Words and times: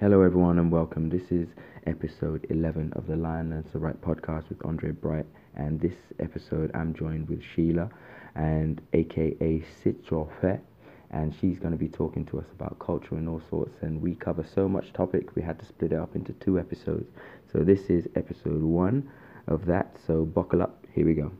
Hello, 0.00 0.22
everyone, 0.22 0.60
and 0.60 0.70
welcome. 0.70 1.08
This 1.08 1.32
is 1.32 1.48
episode 1.84 2.46
11 2.50 2.92
of 2.94 3.08
the 3.08 3.16
Lion 3.16 3.50
Learns 3.50 3.66
to 3.72 3.80
Write 3.80 4.00
podcast 4.00 4.48
with 4.48 4.64
Andre 4.64 4.92
Bright. 4.92 5.26
And 5.56 5.80
this 5.80 5.96
episode, 6.20 6.70
I'm 6.72 6.94
joined 6.94 7.28
with 7.28 7.42
Sheila, 7.42 7.90
and 8.36 8.80
aka 8.92 9.60
Sitsofe, 9.84 10.60
and 11.10 11.34
she's 11.40 11.58
going 11.58 11.72
to 11.72 11.76
be 11.76 11.88
talking 11.88 12.24
to 12.26 12.38
us 12.38 12.46
about 12.52 12.78
culture 12.78 13.16
and 13.16 13.28
all 13.28 13.42
sorts. 13.50 13.74
And 13.82 14.00
we 14.00 14.14
cover 14.14 14.46
so 14.54 14.68
much 14.68 14.92
topic, 14.92 15.34
we 15.34 15.42
had 15.42 15.58
to 15.58 15.64
split 15.64 15.90
it 15.90 15.98
up 15.98 16.14
into 16.14 16.32
two 16.34 16.60
episodes. 16.60 17.10
So 17.52 17.64
this 17.64 17.90
is 17.90 18.06
episode 18.14 18.62
one 18.62 19.10
of 19.48 19.66
that. 19.66 19.96
So 20.06 20.24
buckle 20.24 20.62
up. 20.62 20.86
Here 20.94 21.06
we 21.06 21.14
go. 21.14 21.32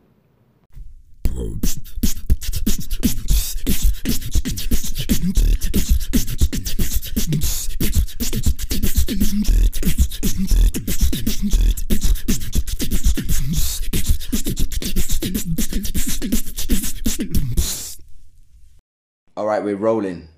We're 19.69 19.77
rolling. 19.77 20.29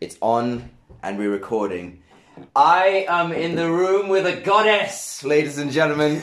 It's 0.00 0.16
on 0.20 0.70
and 1.02 1.18
we're 1.18 1.32
recording. 1.32 2.04
I 2.54 3.04
am 3.08 3.32
in 3.32 3.56
the 3.56 3.68
room 3.68 4.08
with 4.08 4.24
a 4.26 4.36
goddess, 4.36 5.24
ladies 5.24 5.58
and 5.58 5.72
gentlemen. 5.72 6.20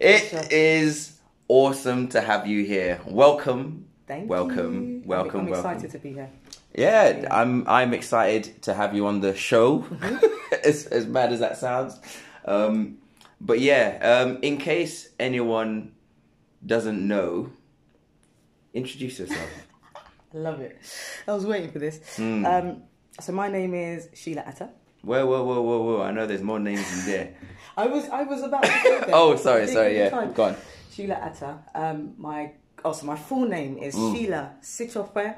it 0.00 0.50
is 0.50 1.18
awesome 1.46 2.08
to 2.08 2.22
have 2.22 2.46
you 2.46 2.64
here. 2.64 3.02
Welcome. 3.04 3.84
Thank 4.06 4.30
welcome, 4.30 4.88
you. 4.88 5.02
welcome, 5.04 5.40
I'm 5.40 5.46
welcome. 5.50 5.72
excited 5.72 5.90
to 5.90 5.98
be 5.98 6.14
here. 6.14 6.30
Yeah, 6.74 7.28
I'm 7.30 7.68
I'm 7.68 7.92
excited 7.92 8.62
to 8.62 8.72
have 8.72 8.94
you 8.94 9.06
on 9.06 9.20
the 9.20 9.36
show. 9.36 9.80
Mm-hmm. 9.80 10.54
as 10.64 10.86
as 10.86 11.04
bad 11.04 11.34
as 11.34 11.40
that 11.40 11.58
sounds, 11.58 12.00
um, 12.46 12.96
but 13.42 13.60
yeah. 13.60 13.98
Um, 14.00 14.38
in 14.40 14.56
case 14.56 15.10
anyone 15.20 15.92
doesn't 16.64 17.06
know, 17.06 17.50
introduce 18.72 19.18
yourself. 19.18 19.65
Love 20.36 20.60
it. 20.60 20.76
I 21.26 21.32
was 21.32 21.46
waiting 21.46 21.70
for 21.70 21.78
this. 21.78 21.98
Hmm. 22.16 22.44
Um, 22.44 22.82
so 23.20 23.32
my 23.32 23.48
name 23.48 23.72
is 23.74 24.08
Sheila 24.12 24.42
Attah. 24.42 24.68
Whoa, 25.02 25.24
whoa, 25.24 25.42
whoa, 25.44 25.62
whoa, 25.62 25.82
whoa! 25.82 26.02
I 26.02 26.10
know 26.10 26.26
there's 26.26 26.42
more 26.42 26.58
names 26.60 26.86
in 27.00 27.06
there. 27.12 27.34
I 27.76 27.86
was 27.86 28.08
I 28.10 28.22
was 28.24 28.42
about 28.42 28.64
to 28.64 28.68
go 28.84 29.00
there. 29.00 29.10
Oh, 29.14 29.36
sorry, 29.36 29.66
sorry. 29.66 29.96
Yeah, 29.96 30.10
time. 30.10 30.32
go 30.32 30.44
on. 30.44 30.56
Sheila 30.92 31.14
Attah. 31.14 31.58
Um, 31.74 32.14
my 32.18 32.52
also 32.84 33.06
my 33.06 33.16
full 33.16 33.46
name 33.48 33.78
is 33.78 33.94
Mm. 33.94 34.14
Sheila 34.14 34.52
Sitsofe 34.62 35.36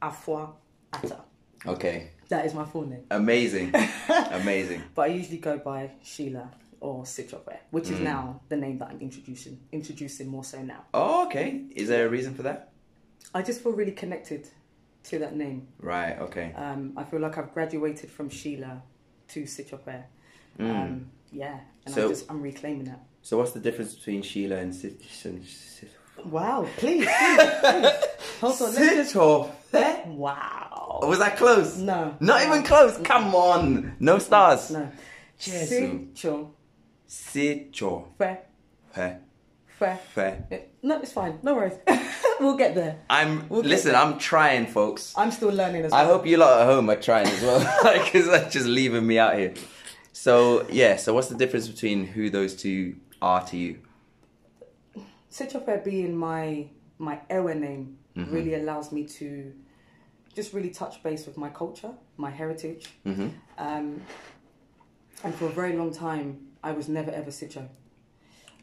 Afua 0.00 0.50
Attah. 0.92 1.20
Okay, 1.66 2.10
That 2.28 2.44
is 2.46 2.54
my 2.54 2.64
full 2.64 2.86
name. 2.86 3.04
amazing, 3.12 3.72
amazing. 4.32 4.82
But 4.96 5.02
I 5.02 5.06
usually 5.14 5.38
go 5.38 5.58
by 5.58 5.90
Sheila 6.02 6.50
or 6.80 7.04
Sitsofe, 7.04 7.56
which 7.70 7.84
Mm. 7.84 7.92
is 7.92 8.00
now 8.00 8.40
the 8.48 8.56
name 8.56 8.78
that 8.78 8.88
I'm 8.90 9.00
introducing 9.00 9.60
introducing 9.70 10.26
more 10.28 10.42
so 10.42 10.60
now. 10.62 10.84
Oh, 10.92 11.26
okay. 11.26 11.66
Is 11.76 11.86
there 11.88 12.06
a 12.06 12.08
reason 12.10 12.34
for 12.34 12.42
that? 12.42 12.71
I 13.34 13.42
just 13.42 13.62
feel 13.62 13.72
really 13.72 13.92
connected 13.92 14.48
to 15.04 15.18
that 15.20 15.34
name. 15.36 15.68
Right. 15.80 16.18
Okay. 16.18 16.52
Um, 16.54 16.92
I 16.96 17.04
feel 17.04 17.20
like 17.20 17.38
I've 17.38 17.52
graduated 17.54 18.10
from 18.10 18.28
Sheila 18.28 18.82
to 19.28 19.42
Sitsofe. 19.44 20.04
Um, 20.58 21.10
yeah, 21.32 21.60
and 21.86 21.94
Mm. 21.94 21.94
So- 21.94 22.02
I'm 22.04 22.08
just 22.10 22.30
I'm 22.30 22.42
reclaiming 22.42 22.84
that. 22.84 23.00
So, 23.24 23.38
what's 23.38 23.52
the 23.52 23.60
difference 23.60 23.94
between 23.94 24.22
Sheila 24.22 24.56
and 24.56 24.74
Sit? 24.74 25.00
Sit- 25.02 25.44
Sit- 25.46 25.90
Wow, 26.24 26.66
please, 26.76 27.06
please, 27.06 27.50
please. 27.60 27.92
hold 28.40 28.62
on. 28.62 28.74
Let's 28.74 29.12
just. 29.12 30.06
Wow. 30.06 31.00
Was 31.02 31.18
that 31.20 31.36
close? 31.36 31.78
No. 31.78 32.16
Not 32.20 32.44
even 32.46 32.62
close. 32.64 32.98
Come 32.98 33.34
on. 33.34 33.96
No 33.98 34.18
stars. 34.18 34.70
No. 34.70 34.90
Jesus. 35.38 35.70
Sicho 35.70 36.50
Sicho. 37.08 38.04
fe 38.18 38.38
Fe. 38.92 39.16
Fe. 39.78 39.98
Fe. 40.14 40.64
No, 40.82 41.00
it's 41.00 41.12
fine. 41.12 41.38
No 41.42 41.54
worries. 41.54 41.78
we'll 42.40 42.56
get 42.56 42.74
there. 42.74 42.98
I'm 43.10 43.48
We'll 43.48 43.62
listen. 43.62 43.94
I'm 43.94 44.18
trying, 44.18 44.66
folks. 44.66 45.14
I'm 45.16 45.30
still 45.30 45.50
learning 45.50 45.84
as 45.84 45.92
well. 45.92 46.00
I 46.00 46.04
hope 46.04 46.26
you 46.26 46.36
lot 46.36 46.60
at 46.60 46.66
home 46.66 46.88
are 46.90 46.96
trying 46.96 47.26
as 47.26 47.42
well, 47.42 47.60
because 48.04 48.26
they're 48.26 48.48
just 48.50 48.66
leaving 48.66 49.06
me 49.06 49.18
out 49.18 49.36
here. 49.36 49.54
So 50.12 50.66
yeah. 50.70 50.96
So 50.96 51.14
what's 51.14 51.28
the 51.28 51.36
difference 51.36 51.68
between 51.68 52.06
who 52.06 52.30
those 52.30 52.54
two 52.54 52.96
are 53.20 53.44
to 53.46 53.56
you? 53.56 53.78
Sitsofe 55.30 55.84
being 55.84 56.16
my 56.16 56.66
my 56.98 57.20
Ewe 57.30 57.54
name 57.54 57.98
Mm-hmm. 58.16 58.34
really 58.34 58.54
allows 58.54 58.92
me 58.92 59.04
to 59.04 59.54
just 60.34 60.52
really 60.52 60.68
touch 60.68 61.02
base 61.02 61.24
with 61.24 61.38
my 61.38 61.48
culture, 61.48 61.92
my 62.18 62.30
heritage. 62.30 62.90
Mm-hmm. 63.06 63.28
Um, 63.56 64.02
and 65.24 65.34
for 65.34 65.46
a 65.46 65.50
very 65.50 65.74
long 65.76 65.94
time, 65.94 66.48
I 66.62 66.72
was 66.72 66.88
never 66.90 67.10
ever 67.10 67.30
Sicho. 67.30 67.68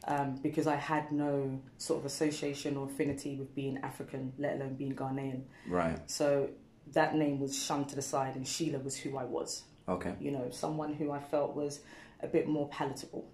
Um, 0.06 0.36
because 0.42 0.66
I 0.66 0.76
had 0.76 1.12
no 1.12 1.60
sort 1.76 2.00
of 2.00 2.06
association 2.06 2.76
or 2.78 2.86
affinity 2.86 3.36
with 3.36 3.54
being 3.54 3.78
African, 3.82 4.32
let 4.38 4.56
alone 4.56 4.74
being 4.74 4.94
Ghanaian. 4.94 5.42
Right. 5.68 5.98
So 6.10 6.48
that 6.92 7.14
name 7.14 7.38
was 7.38 7.56
shunned 7.62 7.90
to 7.90 7.96
the 7.96 8.02
side, 8.02 8.34
and 8.34 8.48
Sheila 8.48 8.78
was 8.78 8.96
who 8.96 9.18
I 9.18 9.24
was. 9.24 9.64
Okay. 9.88 10.14
You 10.20 10.30
know, 10.30 10.48
someone 10.50 10.94
who 10.94 11.10
I 11.10 11.20
felt 11.20 11.54
was 11.54 11.80
a 12.22 12.26
bit 12.26 12.48
more 12.48 12.68
palatable. 12.68 13.28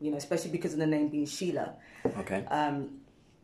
You 0.00 0.12
know, 0.12 0.16
especially 0.16 0.50
because 0.52 0.72
of 0.72 0.78
the 0.78 0.86
name 0.86 1.08
being 1.08 1.26
Sheila. 1.26 1.74
Okay. 2.06 2.44
Um, 2.46 2.98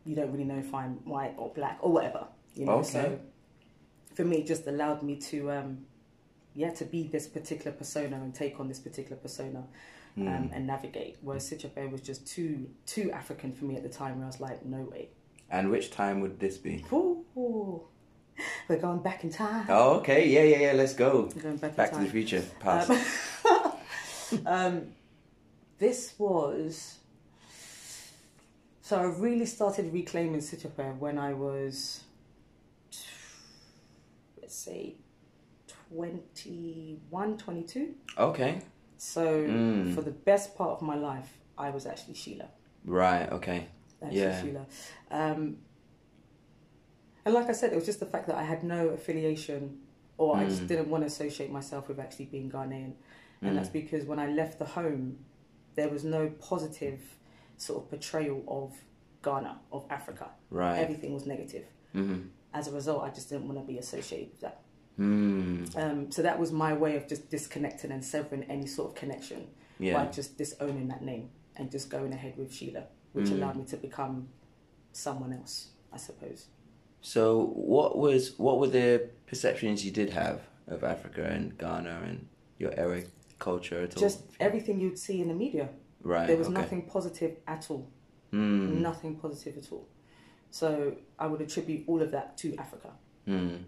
you 0.05 0.15
don't 0.15 0.31
really 0.31 0.45
know 0.45 0.57
if 0.57 0.73
I'm 0.73 0.95
white 1.05 1.33
or 1.37 1.49
black 1.53 1.77
or 1.81 1.91
whatever. 1.91 2.27
You 2.55 2.65
know, 2.65 2.73
Okay. 2.79 2.89
so 2.89 3.19
for 4.15 4.23
me, 4.25 4.37
it 4.37 4.47
just 4.47 4.65
allowed 4.67 5.03
me 5.03 5.15
to, 5.17 5.51
um, 5.51 5.85
yeah, 6.53 6.71
to 6.71 6.85
be 6.85 7.07
this 7.07 7.27
particular 7.27 7.71
persona 7.71 8.15
and 8.17 8.33
take 8.33 8.59
on 8.59 8.67
this 8.67 8.79
particular 8.79 9.17
persona. 9.17 9.63
Um, 10.17 10.51
and 10.53 10.67
navigate. 10.67 11.17
Whereas 11.21 11.49
Sitsofe 11.49 11.89
was 11.89 12.01
just 12.01 12.27
too 12.27 12.69
too 12.85 13.11
African 13.11 13.53
for 13.53 13.65
me 13.65 13.77
at 13.77 13.83
the 13.83 13.89
time, 13.89 14.17
where 14.17 14.25
I 14.25 14.27
was 14.27 14.41
like, 14.41 14.65
no 14.65 14.81
way. 14.81 15.09
And 15.49 15.71
which 15.71 15.89
time 15.91 16.19
would 16.19 16.39
this 16.39 16.57
be? 16.57 16.85
Ooh, 16.91 17.83
we're 18.67 18.77
going 18.79 18.99
back 18.99 19.23
in 19.23 19.29
time. 19.29 19.65
Oh, 19.69 19.95
okay. 19.99 20.27
Yeah, 20.27 20.43
yeah, 20.43 20.67
yeah. 20.67 20.73
Let's 20.73 20.93
go. 20.93 21.29
We're 21.35 21.41
going 21.41 21.57
back, 21.57 21.75
Back 21.75 21.91
to 21.93 21.99
the 21.99 22.07
future. 22.07 22.43
Past. 22.59 22.91
um, 24.45 24.87
this 25.77 26.13
was 26.17 26.99
so 28.81 28.99
I 28.99 29.03
really 29.03 29.45
started 29.45 29.93
reclaiming 29.93 30.41
Sitsofe 30.41 30.97
when 30.97 31.17
I 31.17 31.33
was 31.33 32.03
let's 34.39 34.55
say 34.55 34.95
21 35.93 37.37
22 37.37 37.95
okay. 38.17 38.61
So 39.03 39.25
Mm. 39.25 39.95
for 39.95 40.01
the 40.03 40.11
best 40.29 40.55
part 40.55 40.69
of 40.75 40.81
my 40.83 40.95
life 40.95 41.31
I 41.57 41.71
was 41.71 41.85
actually 41.87 42.13
Sheila 42.23 42.49
Right. 42.85 43.27
Okay. 43.37 43.59
actually 44.01 44.19
Yeah. 44.19 44.41
Sheila 44.41 44.65
um, 45.09 45.57
and 47.25 47.33
like 47.33 47.47
I 47.49 47.51
said 47.53 47.71
it 47.73 47.75
was 47.75 47.85
just 47.85 47.99
the 47.99 48.05
fact 48.05 48.27
that 48.27 48.35
I 48.35 48.43
had 48.43 48.63
no 48.63 48.89
affiliation 48.89 49.79
or 50.17 50.37
I 50.37 50.45
just 50.45 50.63
Mm. 50.63 50.67
didn't 50.67 50.89
want 50.89 51.01
to 51.03 51.07
associate 51.07 51.51
myself 51.51 51.87
with 51.89 51.99
actually 51.99 52.25
being 52.25 52.49
Ghanaian 52.51 52.93
and 53.41 53.51
Mm. 53.51 53.55
that's 53.55 53.69
because 53.69 54.05
when 54.05 54.19
I 54.19 54.27
left 54.41 54.59
the 54.59 54.65
home, 54.79 55.03
there 55.75 55.89
was 55.89 56.03
no 56.03 56.29
positive 56.51 56.99
sort 57.57 57.77
of 57.83 57.89
portrayal 57.89 58.43
of 58.47 58.67
Ghana, 59.23 59.53
of 59.71 59.85
Africa. 59.89 60.29
Right. 60.51 60.77
Everything 60.77 61.11
was 61.13 61.25
negative. 61.25 61.65
Mm-hmm. 61.95 62.21
As 62.53 62.67
a 62.67 62.71
result, 62.71 63.03
I 63.03 63.09
just 63.09 63.29
didn't 63.29 63.47
want 63.47 63.57
to 63.59 63.65
be 63.65 63.77
associated 63.79 64.29
with 64.33 64.41
that. 64.41 64.57
Mm. 65.01 65.75
Um, 65.77 66.11
so 66.11 66.21
that 66.21 66.37
was 66.39 66.51
my 66.51 66.73
way 66.73 66.95
of 66.95 67.07
just 67.07 67.29
disconnecting 67.29 67.91
and 67.91 68.03
severing 68.03 68.43
any 68.43 68.67
sort 68.67 68.89
of 68.89 68.95
connection 68.95 69.47
Yeah. 69.79 69.93
by 70.03 70.11
just 70.11 70.37
disowning 70.37 70.87
that 70.89 71.01
name 71.01 71.29
and 71.55 71.71
just 71.71 71.89
going 71.89 72.13
ahead 72.13 72.37
with 72.37 72.53
Sheila, 72.53 72.83
which 73.13 73.27
Mm. 73.27 73.33
allowed 73.37 73.55
me 73.57 73.65
to 73.65 73.77
become 73.77 74.27
someone 74.91 75.33
else, 75.33 75.69
I 75.91 75.97
suppose. 75.97 76.47
So, 77.01 77.45
what 77.55 77.97
was 77.97 78.37
what 78.37 78.59
were 78.59 78.67
the 78.67 79.09
perceptions 79.25 79.83
you 79.85 79.91
did 79.91 80.11
have 80.11 80.41
of 80.67 80.83
Africa 80.83 81.23
and 81.23 81.57
Ghana 81.57 82.01
and 82.05 82.27
your 82.59 82.71
Eric 82.77 83.07
culture 83.39 83.81
at 83.81 83.95
all? 83.97 84.01
Just 84.01 84.19
everything 84.39 84.79
you'd 84.79 84.99
see 84.99 85.19
in 85.21 85.27
the 85.29 85.33
media. 85.33 85.69
right. 86.03 86.27
There 86.27 86.37
was 86.37 86.47
okay. 86.47 86.61
nothing 86.61 86.81
positive 86.83 87.37
at 87.47 87.69
all. 87.71 87.87
Mm. 88.33 88.79
Nothing 88.81 89.15
positive 89.17 89.57
at 89.57 89.71
all. 89.71 89.87
So 90.51 90.95
I 91.19 91.27
would 91.27 91.41
attribute 91.41 91.83
all 91.87 92.01
of 92.01 92.11
that 92.11 92.37
to 92.39 92.55
Africa. 92.57 92.91
Mm. 93.27 93.63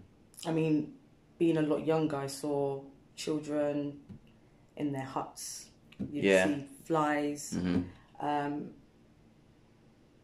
I 0.46 0.52
mean, 0.52 0.94
being 1.38 1.56
a 1.56 1.62
lot 1.62 1.86
younger, 1.86 2.16
I 2.16 2.26
saw 2.26 2.82
children 3.16 3.98
in 4.76 4.92
their 4.92 5.02
huts. 5.04 5.70
You'd 6.10 6.24
Yeah. 6.24 6.46
see 6.46 6.64
flies. 6.84 7.52
hmm 7.54 7.82
Um, 8.20 8.70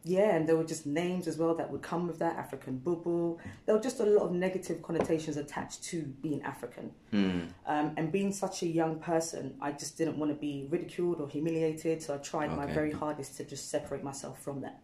yeah, 0.03 0.35
and 0.35 0.49
there 0.49 0.57
were 0.57 0.63
just 0.63 0.87
names 0.87 1.27
as 1.27 1.37
well 1.37 1.53
that 1.55 1.69
would 1.71 1.83
come 1.83 2.07
with 2.07 2.17
that 2.19 2.35
African 2.35 2.77
bubble. 2.79 3.39
There 3.65 3.75
were 3.75 3.81
just 3.81 3.99
a 3.99 4.05
lot 4.05 4.23
of 4.25 4.31
negative 4.31 4.81
connotations 4.81 5.37
attached 5.37 5.83
to 5.85 6.01
being 6.23 6.41
African. 6.41 6.91
Mm. 7.13 7.49
Um, 7.67 7.93
and 7.97 8.11
being 8.11 8.31
such 8.33 8.63
a 8.63 8.65
young 8.65 8.99
person, 8.99 9.57
I 9.61 9.73
just 9.73 9.97
didn't 9.99 10.17
want 10.17 10.31
to 10.31 10.35
be 10.35 10.65
ridiculed 10.71 11.21
or 11.21 11.27
humiliated. 11.29 12.01
So 12.01 12.15
I 12.15 12.17
tried 12.17 12.55
my 12.57 12.65
very 12.65 12.91
hardest 12.91 13.37
to 13.37 13.43
just 13.43 13.69
separate 13.69 14.03
myself 14.03 14.41
from 14.41 14.61
that. 14.61 14.81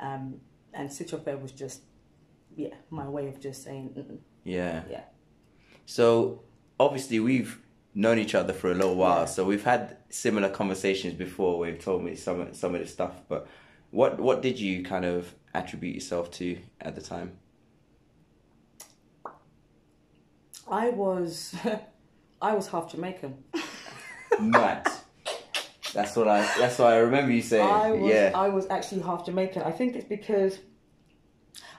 Um, 0.00 0.40
and 0.74 0.88
Sitsofe 0.90 1.40
was 1.40 1.52
just, 1.52 1.82
yeah, 2.56 2.74
my 2.90 3.08
way 3.08 3.28
of 3.28 3.38
just 3.38 3.62
saying, 3.62 3.90
Mm-mm, 3.96 4.18
Yeah. 4.42 4.82
yeah. 4.90 5.04
So 5.88 6.42
obviously 6.78 7.18
we've 7.18 7.58
known 7.94 8.18
each 8.18 8.34
other 8.34 8.52
for 8.52 8.70
a 8.70 8.74
little 8.74 8.94
while, 8.94 9.20
Yeah. 9.20 9.24
so 9.24 9.46
we've 9.46 9.64
had 9.64 9.96
similar 10.10 10.50
conversations 10.50 11.14
before. 11.14 11.58
Where 11.58 11.70
you've 11.70 11.82
told 11.82 12.04
me 12.04 12.14
some 12.14 12.52
some 12.52 12.74
of 12.74 12.80
this 12.82 12.92
stuff, 12.92 13.22
but 13.26 13.48
what 13.90 14.20
what 14.20 14.42
did 14.42 14.60
you 14.60 14.84
kind 14.84 15.06
of 15.06 15.34
attribute 15.54 15.94
yourself 15.94 16.30
to 16.32 16.58
at 16.82 16.94
the 16.94 17.00
time? 17.00 17.38
I 20.70 20.90
was, 20.90 21.54
I 22.42 22.52
was 22.54 22.68
half 22.68 22.92
Jamaican. 22.92 23.42
Mad. 24.40 24.86
That's 25.94 26.14
what 26.14 26.28
I. 26.28 26.42
That's 26.58 26.78
what 26.78 26.88
I 26.92 26.98
remember 26.98 27.32
you 27.32 27.40
saying. 27.40 27.66
I 27.66 27.92
was, 27.92 28.12
yeah. 28.12 28.32
I 28.34 28.50
was 28.50 28.66
actually 28.68 29.00
half 29.00 29.24
Jamaican. 29.24 29.62
I 29.62 29.70
think 29.70 29.96
it's 29.96 30.04
because 30.04 30.58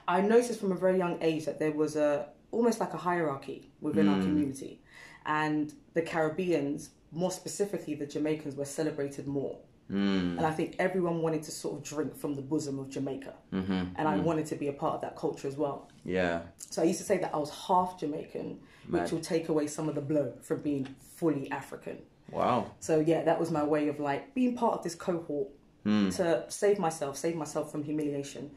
I 0.08 0.20
noticed 0.20 0.58
from 0.58 0.72
a 0.72 0.74
very 0.74 0.98
young 0.98 1.16
age 1.22 1.44
that 1.44 1.60
there 1.60 1.70
was 1.70 1.94
a 1.94 2.26
almost 2.50 2.80
like 2.80 2.92
a 2.94 2.98
hierarchy 2.98 3.70
within 3.80 4.08
our 4.08 4.20
community, 4.20 4.80
and 5.26 5.72
the 5.94 6.02
Caribbeans, 6.02 6.90
more 7.12 7.30
specifically 7.30 7.94
the 7.94 8.06
Jamaicans, 8.06 8.54
were 8.56 8.64
celebrated 8.64 9.26
more. 9.26 9.58
Mm. 9.90 10.36
And 10.38 10.46
I 10.46 10.52
think 10.52 10.76
everyone 10.78 11.20
wanted 11.20 11.42
to 11.44 11.50
sort 11.50 11.76
of 11.78 11.82
drink 11.82 12.16
from 12.16 12.34
the 12.36 12.42
bosom 12.42 12.78
of 12.78 12.88
Jamaica, 12.88 13.34
hmm 13.50 13.82
and 13.96 14.06
I 14.06 14.16
wanted 14.16 14.46
to 14.46 14.56
be 14.56 14.68
a 14.68 14.72
part 14.72 14.94
of 14.94 15.00
that 15.00 15.16
culture 15.16 15.48
as 15.48 15.56
well. 15.56 15.88
Yeah. 16.04 16.42
So 16.58 16.82
I 16.82 16.84
used 16.84 17.00
to 17.00 17.04
say 17.04 17.18
that 17.18 17.34
I 17.34 17.38
was 17.38 17.50
half 17.50 17.98
Jamaican, 17.98 18.60
which 18.88 19.10
will 19.10 19.20
take 19.20 19.48
away 19.48 19.66
some 19.66 19.88
of 19.88 19.94
the 19.96 20.00
blow 20.00 20.32
from 20.42 20.60
being 20.60 20.86
fully 21.16 21.50
African. 21.50 21.98
Wow. 22.30 22.70
So 22.78 23.00
yeah, 23.00 23.24
that 23.24 23.40
was 23.40 23.50
my 23.50 23.64
way 23.64 23.88
of 23.88 23.98
like 23.98 24.32
being 24.34 24.54
part 24.56 24.74
of 24.78 24.84
this 24.84 24.94
cohort 24.94 25.48
Hmm. 25.84 26.10
to 26.10 26.44
save 26.48 26.78
myself, 26.78 27.16
save 27.16 27.36
myself 27.36 27.72
from 27.72 27.82
humiliation 27.84 28.50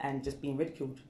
and 0.00 0.22
just 0.22 0.40
being 0.40 0.56
ridiculed. 0.56 1.00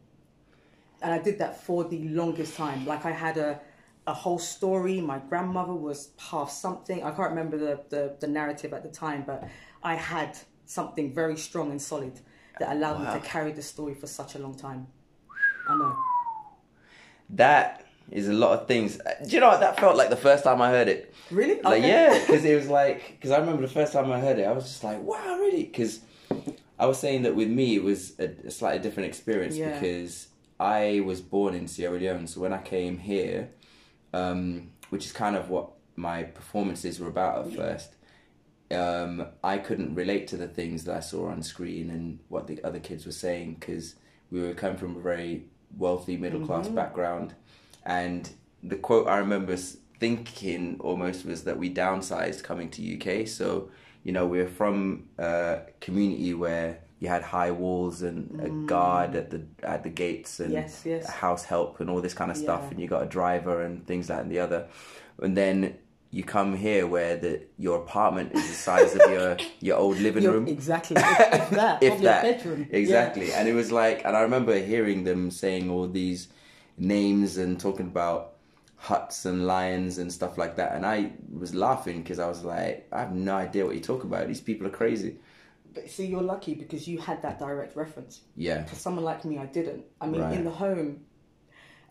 And 1.03 1.13
I 1.13 1.19
did 1.19 1.39
that 1.39 1.63
for 1.63 1.85
the 1.85 2.09
longest 2.09 2.57
time. 2.57 2.87
Like 2.87 3.05
I 3.05 3.13
had 3.13 3.37
a 3.39 3.61
a 4.07 4.15
whole 4.15 4.39
story. 4.39 5.03
My 5.03 5.19
grandmother 5.19 5.75
was 5.75 6.13
half 6.17 6.51
something. 6.51 7.05
I 7.05 7.11
can't 7.11 7.29
remember 7.29 7.59
the, 7.59 7.81
the, 7.91 8.17
the 8.21 8.27
narrative 8.27 8.73
at 8.73 8.83
the 8.83 8.89
time, 8.89 9.23
but 9.27 9.45
I 9.83 9.97
had 9.97 10.39
something 10.65 11.13
very 11.13 11.37
strong 11.37 11.71
and 11.71 11.81
solid 11.81 12.19
that 12.59 12.73
allowed 12.73 13.01
Wow. 13.05 13.15
me 13.15 13.21
to 13.21 13.27
carry 13.27 13.53
the 13.53 13.61
story 13.61 13.93
for 13.95 14.07
such 14.07 14.35
a 14.35 14.39
long 14.39 14.57
time. 14.57 14.87
I 15.69 15.77
know. 15.77 15.95
That 17.31 17.85
is 18.11 18.29
a 18.29 18.33
lot 18.33 18.59
of 18.59 18.67
things. 18.67 18.99
Uh, 19.01 19.13
Do 19.27 19.31
you 19.35 19.41
know 19.41 19.49
what? 19.49 19.61
That 19.61 19.79
felt 19.79 19.97
like 19.97 20.09
the 20.09 20.17
first 20.17 20.43
time 20.45 20.63
I 20.63 20.71
heard 20.71 20.89
it. 20.89 21.15
Really? 21.31 21.61
Like, 21.61 21.79
Okay. 21.83 21.89
yeah, 21.89 22.19
because 22.19 22.45
it 22.51 22.55
was 22.57 22.69
like, 22.69 23.11
because 23.17 23.31
I 23.31 23.39
remember 23.39 23.61
the 23.63 23.69
first 23.69 23.93
time 23.93 24.11
I 24.11 24.21
heard 24.21 24.39
it, 24.39 24.45
I 24.45 24.53
was 24.53 24.65
just 24.65 24.83
like, 24.85 25.03
wow, 25.03 25.37
really? 25.39 25.65
Because 25.65 26.01
I 26.79 26.87
was 26.87 26.99
saying 26.99 27.23
that 27.25 27.37
with 27.37 27.49
me, 27.49 27.77
it 27.77 27.83
was 27.83 28.19
a, 28.19 28.29
a 28.47 28.51
slightly 28.51 28.79
different 28.81 29.09
experience 29.11 29.57
Yeah. 29.59 29.79
because 29.79 30.29
I 30.61 31.01
was 31.01 31.21
born 31.21 31.55
in 31.55 31.69
Sierra 31.69 31.99
Leone. 31.99 32.27
So 32.27 32.41
when 32.41 32.53
I 32.53 32.59
came 32.63 32.99
here, 32.99 33.51
um, 34.13 34.71
which 34.91 35.07
is 35.07 35.13
kind 35.13 35.37
of 35.37 35.51
what 35.51 35.71
my 35.97 36.23
performances 36.25 36.99
were 37.01 37.09
about 37.09 37.47
at 37.47 37.53
first, 37.55 37.95
um, 38.71 39.27
I 39.43 39.59
couldn't 39.59 39.95
relate 39.95 40.27
to 40.29 40.37
the 40.37 40.49
things 40.49 40.85
that 40.85 40.97
I 40.97 41.01
saw 41.01 41.29
on 41.29 41.43
screen 41.43 41.91
and 41.91 42.19
what 42.29 42.47
the 42.47 42.63
other 42.65 42.81
kids 42.81 43.07
were 43.07 43.13
saying 43.13 43.57
because 43.61 43.95
we 44.31 44.41
were 44.41 44.55
coming 44.55 44.77
from 44.77 44.97
a 44.97 45.01
very 45.01 45.45
wealthy 45.77 46.17
middle 46.17 46.45
class 46.47 46.67
Mm-hmm. 46.67 46.75
background. 46.75 47.35
And 47.87 48.29
the 48.63 48.77
quote 48.77 49.07
I 49.07 49.19
remember 49.19 49.57
thinking 49.57 50.77
almost 50.81 51.25
was 51.25 51.45
that 51.45 51.59
we 51.59 51.73
downsized 51.73 52.43
coming 52.43 52.71
to 52.71 52.83
UK. 53.23 53.27
So, 53.27 53.71
you 54.05 54.13
know, 54.13 54.27
we're 54.27 54.49
from 54.49 55.09
a 55.19 55.61
community 55.81 56.35
where 56.35 56.81
you 57.01 57.09
had 57.09 57.23
high 57.23 57.51
walls 57.53 58.03
and 58.03 58.41
a 58.41 58.49
guard 58.67 59.15
at 59.15 59.31
the 59.31 59.43
at 59.63 59.83
the 59.85 59.91
gates 59.91 60.41
and 60.41 60.51
Mm. 60.51 60.55
Yes, 60.55 60.83
yes. 60.85 61.09
a 61.09 61.13
house 61.13 61.45
help 61.45 61.81
and 61.81 61.89
all 61.91 62.01
this 62.01 62.15
kind 62.15 62.31
of 62.31 62.37
stuff 62.37 62.63
Yeah. 62.65 62.71
and 62.71 62.81
you 62.81 62.89
got 62.89 63.03
a 63.03 63.07
driver 63.07 63.63
and 63.63 63.87
things 63.87 64.09
like 64.09 64.19
that 64.19 64.23
and 64.25 64.33
the 64.33 64.41
other. 64.41 64.67
And 65.23 65.37
then 65.37 65.77
you 66.11 66.25
come 66.25 66.57
here 66.57 66.87
where 66.87 67.17
the 67.19 67.43
your 67.59 67.77
apartment 67.85 68.33
is 68.35 68.47
the 68.49 68.55
size 68.55 68.95
of 68.97 69.03
your 69.11 69.37
your 69.61 69.77
old 69.77 69.99
living 69.99 70.23
You're- 70.25 70.37
room. 70.39 70.49
Exactly. 70.49 70.97
If, 70.97 71.51
that. 71.51 71.83
If 71.83 72.01
that. 72.03 72.25
your 72.25 72.33
bedroom. 72.35 72.67
Yeah. 72.71 72.79
Exactly. 72.79 73.33
And 73.33 73.49
it 73.49 73.55
was 73.55 73.71
like 73.71 74.05
and 74.05 74.17
I 74.17 74.21
remember 74.23 74.59
hearing 74.59 75.05
them 75.05 75.31
saying 75.31 75.71
all 75.71 75.87
these 75.87 76.29
names 76.79 77.37
and 77.37 77.59
talking 77.61 77.87
about 77.87 78.35
huts 78.77 79.25
and 79.25 79.47
lions 79.47 79.99
and 79.99 80.13
stuff 80.13 80.39
like 80.39 80.55
that 80.57 80.75
and 80.77 80.87
I 80.87 81.11
was 81.33 81.53
laughing 81.53 82.01
because 82.03 82.21
I 82.21 82.29
was 82.29 82.45
like 82.45 82.87
I 82.93 83.01
have 83.01 83.13
no 83.13 83.35
idea 83.37 83.65
what 83.67 83.75
you're 83.75 83.85
talking 83.93 84.09
about. 84.11 84.29
These 84.29 84.41
people 84.41 84.67
are 84.67 84.71
crazy. 84.83 85.17
But 85.75 85.91
see, 85.91 86.07
you're 86.07 86.23
lucky 86.23 86.55
because 86.55 86.89
you 86.89 86.99
had 86.99 87.23
that 87.23 87.39
direct 87.39 87.77
reference. 87.77 88.23
Yeah. 88.37 88.65
For 88.65 88.75
someone 88.75 89.05
like 89.05 89.25
me, 89.25 89.39
I 89.39 89.47
didn't. 89.47 89.85
I 90.01 90.07
mean, 90.07 90.21
Right. 90.23 90.35
in 90.37 90.45
the 90.45 90.51
home, 90.51 91.01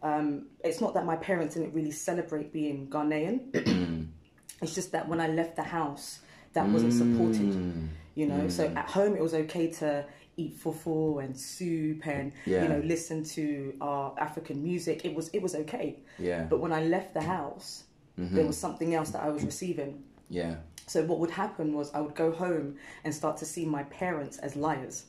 um, 0.04 0.48
it's 0.64 0.82
not 0.82 0.94
that 0.96 1.06
my 1.06 1.16
parents 1.16 1.56
didn't 1.56 1.74
really 1.74 1.92
celebrate 1.92 2.52
being 2.52 2.88
Ghanaian. 2.88 3.40
it's 4.62 4.74
just 4.76 4.92
that 4.92 5.08
when 5.08 5.20
I 5.20 5.28
left 5.28 5.56
the 5.56 5.64
house, 5.64 6.20
that 6.54 6.68
wasn't 6.68 6.94
supported. 6.94 7.52
Mm. 7.54 7.88
You 8.16 8.28
know, 8.28 8.48
so 8.50 8.66
at 8.66 8.90
home 8.90 9.16
it 9.16 9.22
was 9.22 9.34
okay 9.36 9.68
to 9.74 10.06
eat 10.38 10.60
fufu 10.60 11.24
and 11.24 11.36
soup 11.38 12.06
and 12.08 12.32
Yeah. 12.46 12.64
you 12.64 12.70
know 12.70 12.80
listen 12.80 13.24
to 13.24 13.76
our 13.82 14.14
African 14.20 14.64
music. 14.64 15.06
It 15.06 15.14
was 15.16 15.30
it 15.30 15.42
was 15.42 15.54
okay. 15.56 16.00
Yeah. 16.18 16.44
But 16.44 16.60
when 16.60 16.74
I 16.74 16.84
left 16.84 17.14
the 17.14 17.22
house, 17.22 17.84
there 18.18 18.46
was 18.46 18.58
something 18.58 18.96
else 18.96 19.12
that 19.12 19.22
I 19.24 19.30
was 19.30 19.44
receiving. 19.44 20.04
Yeah. 20.30 20.56
So 20.88 21.04
what 21.04 21.20
would 21.20 21.32
happen 21.32 21.74
was 21.74 21.94
I 21.94 22.00
would 22.00 22.16
go 22.16 22.32
home 22.32 22.76
and 23.04 23.14
start 23.14 23.38
to 23.38 23.46
see 23.46 23.66
my 23.66 23.84
parents 23.84 24.38
as 24.38 24.56
liars. 24.56 25.06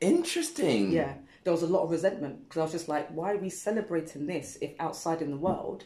Interesting. 0.00 0.92
Yeah, 0.92 1.14
there 1.44 1.52
was 1.52 1.62
a 1.62 1.66
lot 1.66 1.82
of 1.82 1.90
resentment 1.90 2.48
because 2.48 2.60
I 2.60 2.62
was 2.64 2.72
just 2.72 2.88
like, 2.88 3.08
why 3.10 3.32
are 3.32 3.36
we 3.36 3.50
celebrating 3.50 4.26
this 4.26 4.56
if 4.60 4.70
outside 4.78 5.22
in 5.22 5.30
the 5.30 5.36
world 5.36 5.84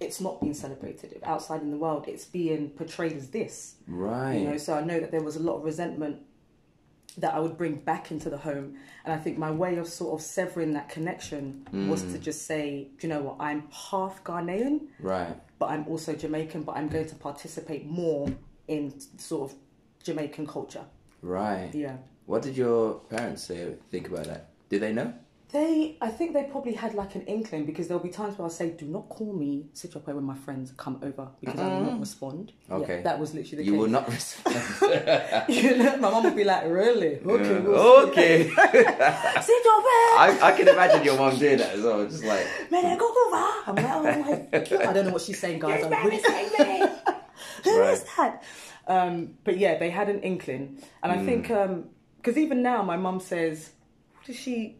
it's 0.00 0.20
not 0.20 0.40
being 0.40 0.54
celebrated? 0.54 1.12
If 1.12 1.22
outside 1.24 1.62
in 1.62 1.70
the 1.70 1.76
world 1.76 2.06
it's 2.08 2.24
being 2.24 2.70
portrayed 2.70 3.12
as 3.12 3.28
this, 3.28 3.76
Right. 3.86 4.34
you 4.38 4.48
know? 4.48 4.56
So 4.56 4.74
I 4.74 4.82
know 4.82 4.98
that 4.98 5.10
there 5.10 5.22
was 5.22 5.36
a 5.36 5.40
lot 5.40 5.56
of 5.58 5.64
resentment 5.64 6.20
that 7.18 7.34
I 7.34 7.40
would 7.40 7.56
bring 7.56 7.76
back 7.76 8.10
into 8.10 8.28
the 8.28 8.38
home, 8.38 8.76
and 9.04 9.12
I 9.12 9.18
think 9.18 9.38
my 9.38 9.50
way 9.50 9.76
of 9.76 9.86
sort 9.86 10.18
of 10.18 10.24
severing 10.24 10.72
that 10.72 10.88
connection 10.88 11.66
was 11.88 12.02
to 12.02 12.18
mm. 12.18 12.20
just 12.20 12.46
say, 12.46 12.88
do 12.98 13.06
you 13.06 13.12
know 13.12 13.20
what? 13.20 13.36
I'm 13.38 13.68
half 13.70 14.24
Ghanaian, 14.24 14.88
right. 15.00 15.36
but 15.58 15.70
I'm 15.70 15.86
also 15.86 16.14
Jamaican, 16.14 16.62
but 16.62 16.76
I'm 16.76 16.88
going 16.88 17.06
to 17.06 17.14
participate 17.14 17.86
more 17.86 18.28
in 18.66 18.92
sort 19.18 19.50
of 19.50 19.56
Jamaican 20.02 20.46
culture. 20.46 20.84
Right. 21.22 21.70
Yeah. 21.72 21.96
What 22.26 22.42
did 22.42 22.56
your 22.56 22.94
parents 23.10 23.44
say? 23.44 23.74
Think 23.90 24.08
about 24.08 24.24
that. 24.24 24.50
Did 24.68 24.82
they 24.82 24.92
know? 24.92 25.14
They, 25.54 25.96
I 26.00 26.08
think 26.08 26.32
they 26.34 26.42
probably 26.50 26.72
had 26.72 26.94
like 26.94 27.14
an 27.14 27.22
inkling 27.26 27.64
because 27.64 27.86
there'll 27.86 28.02
be 28.02 28.08
times 28.08 28.36
where 28.36 28.44
I'll 28.44 28.50
say, 28.50 28.70
"Do 28.70 28.86
not 28.86 29.08
call 29.08 29.32
me 29.32 29.68
Sitsofe 29.72 30.08
when 30.12 30.24
my 30.24 30.34
friends 30.34 30.72
come 30.76 30.98
over 31.00 31.28
because 31.40 31.60
I 31.60 31.68
will 31.68 31.80
not 31.82 31.92
mm. 31.92 32.00
respond." 32.00 32.52
Yeah, 32.68 32.74
Okay. 32.74 33.02
that 33.02 33.20
was 33.20 33.34
literally 33.34 33.58
the 33.62 33.64
You 33.66 33.72
case. 33.74 33.80
will 33.80 33.88
not 33.88 34.08
respond. 34.18 35.44
you 35.48 35.76
know, 35.78 35.96
my 35.98 36.10
mum 36.10 36.24
would 36.24 36.34
be 36.34 36.42
like, 36.42 36.64
"Really? 36.64 37.20
Okay, 37.20 37.54
Yeah. 37.54 37.60
we'll 37.60 38.04
see." 38.06 38.10
okay. 38.10 38.44
Sitsofe, 39.48 39.94
I, 40.18 40.38
I 40.42 40.52
can 40.56 40.66
imagine 40.66 41.04
your 41.04 41.16
mom 41.16 41.38
doing 41.38 41.58
that 41.58 41.74
as 41.74 41.82
well. 41.84 42.04
Just 42.04 42.24
like, 42.24 42.44
man, 42.72 42.92
hmm. 42.92 42.98
go 42.98 43.06
over. 43.26 43.46
I'm 43.68 43.74
like, 43.76 43.94
oh 43.94 44.02
my 44.02 44.58
God. 44.58 44.88
I 44.88 44.92
don't 44.92 45.06
know 45.06 45.12
what 45.12 45.22
she's 45.22 45.38
saying, 45.38 45.60
guys. 45.60 45.84
I'm 45.84 45.92
really 46.04 46.18
Who 47.64 47.82
is 47.82 48.04
Right. 48.04 48.04
that? 48.16 48.42
Um, 48.88 49.34
but 49.44 49.56
yeah, 49.56 49.78
they 49.78 49.90
had 49.90 50.08
an 50.08 50.20
inkling, 50.22 50.82
and 51.00 51.12
I 51.12 51.24
think 51.24 51.46
mm. 51.46 51.64
um, 51.64 51.84
because 52.16 52.36
even 52.36 52.60
now, 52.60 52.82
my 52.82 52.96
mum 52.96 53.20
says, 53.20 53.70
"What 54.16 54.26
does 54.26 54.36
she?" 54.36 54.78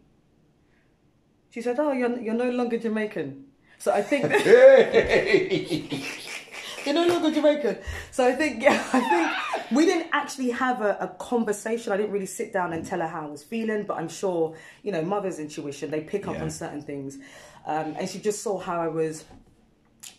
She 1.54 1.62
said, 1.62 1.78
"Oh, 1.78 1.92
you're 1.92 2.18
you're 2.18 2.34
no 2.34 2.50
longer 2.50 2.76
Jamaican." 2.76 3.44
So 3.78 3.92
I 3.92 4.02
think 4.02 4.25
you're 6.84 6.94
no 6.94 7.06
longer 7.06 7.30
Jamaican. 7.30 7.78
So 8.11 8.26
I 8.26 8.32
think 8.32 8.61
yeah, 8.61 8.82
I 8.92 9.00
think 9.00 9.30
we 9.70 9.87
didn't 9.87 10.08
actually 10.12 10.50
have 10.50 10.80
a, 10.80 10.96
a 11.00 11.08
conversation. 11.20 11.92
I 11.92 11.96
didn't 11.96 12.11
really 12.11 12.26
sit 12.26 12.52
down 12.52 12.73
and 12.73 12.84
tell 12.84 12.99
her 12.99 13.06
how 13.06 13.23
I 13.23 13.30
was 13.30 13.44
feeling, 13.44 13.84
but 13.84 13.99
I'm 13.99 14.08
sure 14.08 14.56
you 14.82 14.90
know 14.90 15.02
mother's 15.02 15.38
intuition. 15.38 15.92
They 15.92 16.00
pick 16.00 16.26
up 16.26 16.34
Yeah. 16.34 16.42
on 16.42 16.50
certain 16.50 16.82
things, 16.82 17.18
um, 17.66 17.94
and 18.00 18.08
she 18.08 18.18
just 18.18 18.42
saw 18.42 18.58
how 18.58 18.80
I 18.80 18.88
was 18.88 19.25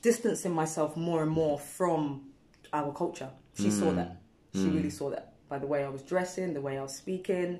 distancing 0.02 0.54
myself 0.54 0.96
more 0.96 1.22
and 1.22 1.32
more 1.32 1.60
from 1.60 2.30
our 2.72 2.94
culture. 2.94 3.30
She 3.56 3.72
saw 3.72 3.92
that. 3.92 4.22
She 4.54 4.70
really 4.70 4.90
saw 4.90 5.10
that 5.10 5.34
by 5.50 5.60
the 5.60 5.68
way 5.68 5.84
I 5.84 5.90
was 5.90 6.02
dressing, 6.02 6.54
the 6.54 6.62
way 6.62 6.78
I 6.78 6.82
was 6.82 6.96
speaking, 6.96 7.60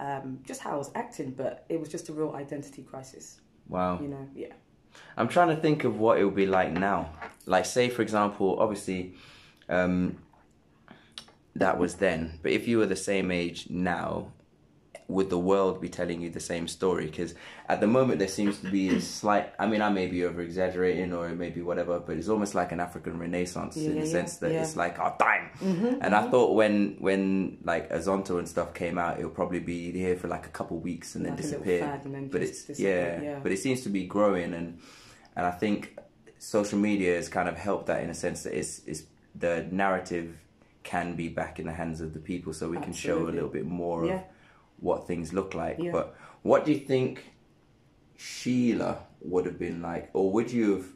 um, 0.00 0.40
just 0.46 0.60
how 0.60 0.72
I 0.72 0.76
was 0.76 0.90
acting. 0.94 1.30
But 1.30 1.64
it 1.68 1.78
was 1.80 1.88
just 1.88 2.08
a 2.08 2.12
real 2.12 2.32
identity 2.34 2.82
crisis. 2.82 3.40
wow. 3.68 4.00
You 4.00 4.08
know, 4.08 4.28
yeah. 4.34 4.52
I'm 5.16 5.28
trying 5.28 5.54
to 5.54 5.60
think 5.60 5.84
of 5.84 5.98
what 5.98 6.18
it 6.18 6.24
would 6.24 6.34
be 6.34 6.46
like 6.46 6.72
now. 6.72 7.10
Like, 7.44 7.66
say, 7.66 7.88
for 7.90 8.02
example, 8.02 8.58
obviously, 8.58 9.14
um, 9.68 10.16
that 11.54 11.78
was 11.78 11.96
then. 11.96 12.38
But 12.42 12.52
if 12.52 12.66
you 12.68 12.78
were 12.78 12.86
the 12.86 12.96
same 12.96 13.30
age 13.30 13.68
now, 13.70 14.32
would 15.08 15.30
the 15.30 15.38
world 15.38 15.80
be 15.80 15.88
telling 15.88 16.20
you 16.20 16.30
the 16.30 16.40
same 16.40 16.66
story? 16.66 17.06
Because 17.06 17.34
at 17.68 17.80
the 17.80 17.86
moment, 17.86 18.18
there 18.18 18.28
seems 18.28 18.58
to 18.58 18.70
be 18.70 18.88
a 18.90 19.00
slight. 19.00 19.52
I 19.58 19.66
mean, 19.66 19.80
I 19.80 19.88
may 19.88 20.06
be 20.06 20.24
over 20.24 20.40
exaggerating 20.40 21.12
or 21.12 21.28
it 21.28 21.36
may 21.36 21.50
be 21.50 21.62
whatever, 21.62 22.00
but 22.00 22.16
it's 22.16 22.28
almost 22.28 22.54
like 22.54 22.72
an 22.72 22.80
African 22.80 23.18
renaissance 23.18 23.76
Yeah, 23.76 23.90
in 23.90 24.00
the 24.00 24.06
yeah, 24.06 24.12
sense 24.12 24.36
that 24.38 24.52
yeah. 24.52 24.62
it's 24.62 24.76
like 24.76 24.98
oh, 24.98 25.02
our 25.02 25.18
time. 25.18 25.50
Mm-hmm, 25.60 26.02
and 26.02 26.14
I 26.14 26.22
mm-hmm. 26.22 26.30
thought 26.30 26.54
when 26.54 26.96
when 26.98 27.58
like 27.62 27.90
Azonto 27.90 28.38
and 28.38 28.48
stuff 28.48 28.74
came 28.74 28.98
out, 28.98 29.18
it'll 29.18 29.30
probably 29.30 29.60
be 29.60 29.92
here 29.92 30.16
for 30.16 30.28
like 30.28 30.46
a 30.46 30.50
couple 30.50 30.78
weeks 30.78 31.14
and 31.14 31.24
then 31.24 31.32
Like 31.36 31.44
little 31.44 31.60
disappear. 31.60 32.00
and 32.04 32.14
then 32.14 32.28
but 32.28 32.42
it's 32.42 32.64
disappear, 32.64 33.20
yeah, 33.22 33.38
but 33.42 33.52
it 33.52 33.58
seems 33.58 33.82
to 33.82 33.88
be 33.88 34.04
growing 34.06 34.54
and 34.54 34.78
and 35.36 35.46
I 35.46 35.52
think 35.52 35.98
social 36.38 36.78
media 36.78 37.14
has 37.16 37.28
kind 37.28 37.48
of 37.48 37.56
helped 37.56 37.86
that 37.86 38.02
in 38.02 38.10
a 38.10 38.14
sense 38.14 38.42
that 38.42 38.58
it's, 38.58 38.80
it's 38.86 39.04
the 39.34 39.66
narrative 39.70 40.36
can 40.82 41.16
be 41.16 41.28
back 41.28 41.58
in 41.58 41.66
the 41.66 41.72
hands 41.72 42.00
of 42.00 42.14
the 42.14 42.20
people, 42.20 42.52
so 42.52 42.68
we 42.68 42.78
can 42.78 42.92
show 42.92 43.28
a 43.28 43.30
little 43.30 43.48
bit 43.48 43.66
more 43.66 44.04
of 44.04 44.20
what 44.80 45.06
things 45.06 45.32
look 45.32 45.54
like. 45.54 45.78
Yeah. 45.78 45.92
But 45.92 46.16
what 46.42 46.64
do 46.64 46.72
you 46.72 46.78
think 46.78 47.32
Sheila 48.16 48.98
would 49.20 49.46
have 49.46 49.58
been 49.58 49.82
like, 49.82 50.10
or 50.12 50.30
would 50.32 50.50
you 50.52 50.76
have? 50.76 50.86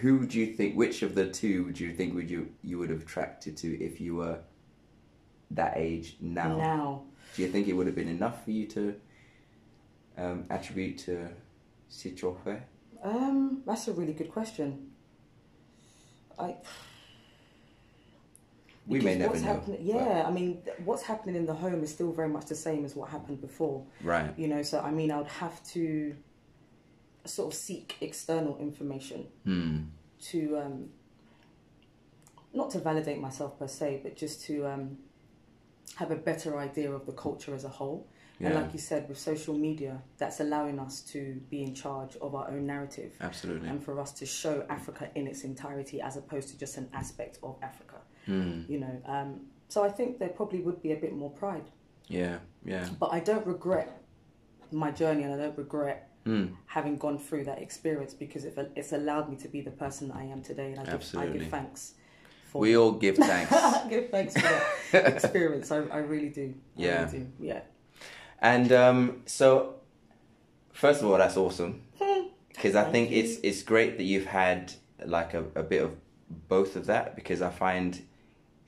Who 0.00 0.26
do 0.26 0.38
you 0.40 0.46
think? 0.54 0.76
Which 0.76 1.02
of 1.02 1.14
the 1.14 1.28
two 1.30 1.64
would 1.64 1.78
you 1.78 1.92
think 1.92 2.14
would 2.14 2.28
you 2.30 2.50
you 2.62 2.78
would 2.78 2.90
have 2.90 3.02
attracted 3.02 3.56
to 3.58 3.80
if 3.82 4.00
you 4.00 4.16
were 4.16 4.38
that 5.52 5.74
age 5.76 6.16
now? 6.20 6.56
Now, 6.56 7.02
Do 7.36 7.42
you 7.42 7.48
think 7.48 7.68
it 7.68 7.74
would 7.74 7.86
have 7.86 7.94
been 7.94 8.08
enough 8.08 8.44
for 8.44 8.50
you 8.50 8.66
to 8.68 8.94
um, 10.18 10.44
attribute 10.50 10.98
to 10.98 11.28
Sitsofe? 11.90 12.62
um, 13.04 13.62
that's 13.66 13.88
a 13.88 13.92
really 13.92 14.12
good 14.12 14.30
question. 14.32 14.90
I 16.38 16.56
We 18.86 19.00
may 19.00 19.14
never 19.16 19.30
what's 19.32 19.42
know. 19.44 19.76
yeah, 19.80 20.24
I 20.26 20.30
mean, 20.30 20.60
what's 20.84 21.02
happening 21.04 21.36
in 21.36 21.46
the 21.46 21.54
home 21.54 21.82
is 21.84 21.90
still 21.92 22.12
very 22.12 22.28
much 22.28 22.46
the 22.46 22.54
same 22.56 22.84
as 22.84 22.96
what 22.96 23.10
happened 23.10 23.40
before. 23.40 23.84
right. 24.02 24.36
You 24.36 24.48
know, 24.48 24.62
so 24.62 24.80
I 24.80 24.90
mean, 24.90 25.10
I 25.12 25.18
would 25.18 25.28
have 25.28 25.62
to 25.68 26.16
sort 27.24 27.52
of 27.52 27.54
seek 27.58 27.96
external 28.00 28.58
information 28.58 29.26
Hmm. 29.44 29.76
to 30.30 30.58
um, 30.58 30.88
not 32.52 32.70
to 32.70 32.78
validate 32.80 33.20
myself 33.20 33.58
per 33.58 33.68
se, 33.68 34.00
but 34.02 34.16
just 34.16 34.44
to 34.46 34.66
um, 34.66 34.98
have 35.96 36.10
a 36.10 36.16
better 36.16 36.58
idea 36.58 36.90
of 36.92 37.06
the 37.06 37.12
culture 37.12 37.54
as 37.54 37.64
a 37.64 37.68
whole. 37.68 38.08
And 38.40 38.56
like 38.56 38.72
you 38.72 38.80
said, 38.80 39.08
with 39.08 39.18
social 39.20 39.54
media, 39.54 40.02
that's 40.18 40.40
allowing 40.40 40.80
us 40.80 41.00
to 41.12 41.40
be 41.48 41.62
in 41.62 41.74
charge 41.74 42.16
of 42.16 42.34
our 42.34 42.48
own 42.50 42.66
narrative 42.66 43.12
Absolutely. 43.20 43.68
and 43.68 43.80
for 43.80 44.00
us 44.00 44.10
to 44.14 44.26
show 44.26 44.66
Africa 44.68 45.08
in 45.14 45.28
its 45.28 45.44
entirety 45.44 46.00
as 46.00 46.16
opposed 46.16 46.48
to 46.48 46.58
just 46.58 46.76
an 46.76 46.88
aspect 46.92 47.38
of 47.44 47.54
Africa. 47.62 47.91
Hmm. 48.26 48.62
You 48.68 48.80
know, 48.80 49.02
um, 49.06 49.40
so 49.68 49.82
I 49.82 49.88
think 49.90 50.18
there 50.18 50.28
probably 50.28 50.60
would 50.60 50.82
be 50.82 50.92
a 50.92 50.96
bit 50.96 51.12
more 51.14 51.30
pride, 51.30 51.64
Yeah. 52.08 52.38
Yeah. 52.64 52.88
but 53.00 53.12
I 53.12 53.20
don't 53.20 53.46
regret 53.46 54.00
my 54.70 54.90
journey 54.90 55.22
and 55.24 55.32
I 55.34 55.36
don't 55.36 55.58
regret 55.58 56.08
Hmm. 56.24 56.46
having 56.66 56.98
gone 56.98 57.18
through 57.18 57.44
that 57.44 57.60
experience 57.60 58.14
because 58.14 58.44
it, 58.44 58.56
it's 58.76 58.92
allowed 58.92 59.28
me 59.28 59.34
to 59.36 59.48
be 59.48 59.60
the 59.60 59.72
person 59.72 60.06
that 60.08 60.16
I 60.18 60.24
am 60.24 60.40
today, 60.40 60.70
and 60.70 60.78
I 60.80 60.84
give, 60.84 61.14
I 61.16 61.26
give 61.26 61.48
thanks. 61.48 61.94
For 62.50 62.60
We 62.60 62.76
all 62.76 62.92
give 62.92 63.16
thanks. 63.30 63.50
I 63.52 63.88
give 63.88 64.08
thanks 64.10 64.34
for 64.34 64.60
that 64.92 65.06
experience. 65.14 65.72
I, 65.72 65.78
I 65.78 65.98
really 65.98 66.28
do. 66.28 66.54
I 66.78 66.80
Yeah. 66.80 67.04
really 67.06 67.18
do. 67.18 67.26
Yeah. 67.40 67.60
And 68.40 68.70
um, 68.72 69.22
so, 69.26 69.74
first 70.72 71.00
of 71.02 71.08
all, 71.10 71.18
that's 71.18 71.36
awesome 71.36 71.82
because 72.48 72.76
I 72.76 72.84
think 72.92 73.10
you. 73.10 73.18
it's 73.24 73.38
it's 73.42 73.62
great 73.64 73.96
that 73.96 74.04
you've 74.04 74.26
had 74.26 74.72
like 75.04 75.34
a, 75.34 75.44
a 75.56 75.62
bit 75.64 75.82
of 75.82 75.90
both 76.48 76.76
of 76.76 76.86
that 76.86 77.16
because 77.16 77.42
I 77.42 77.50
find 77.50 78.00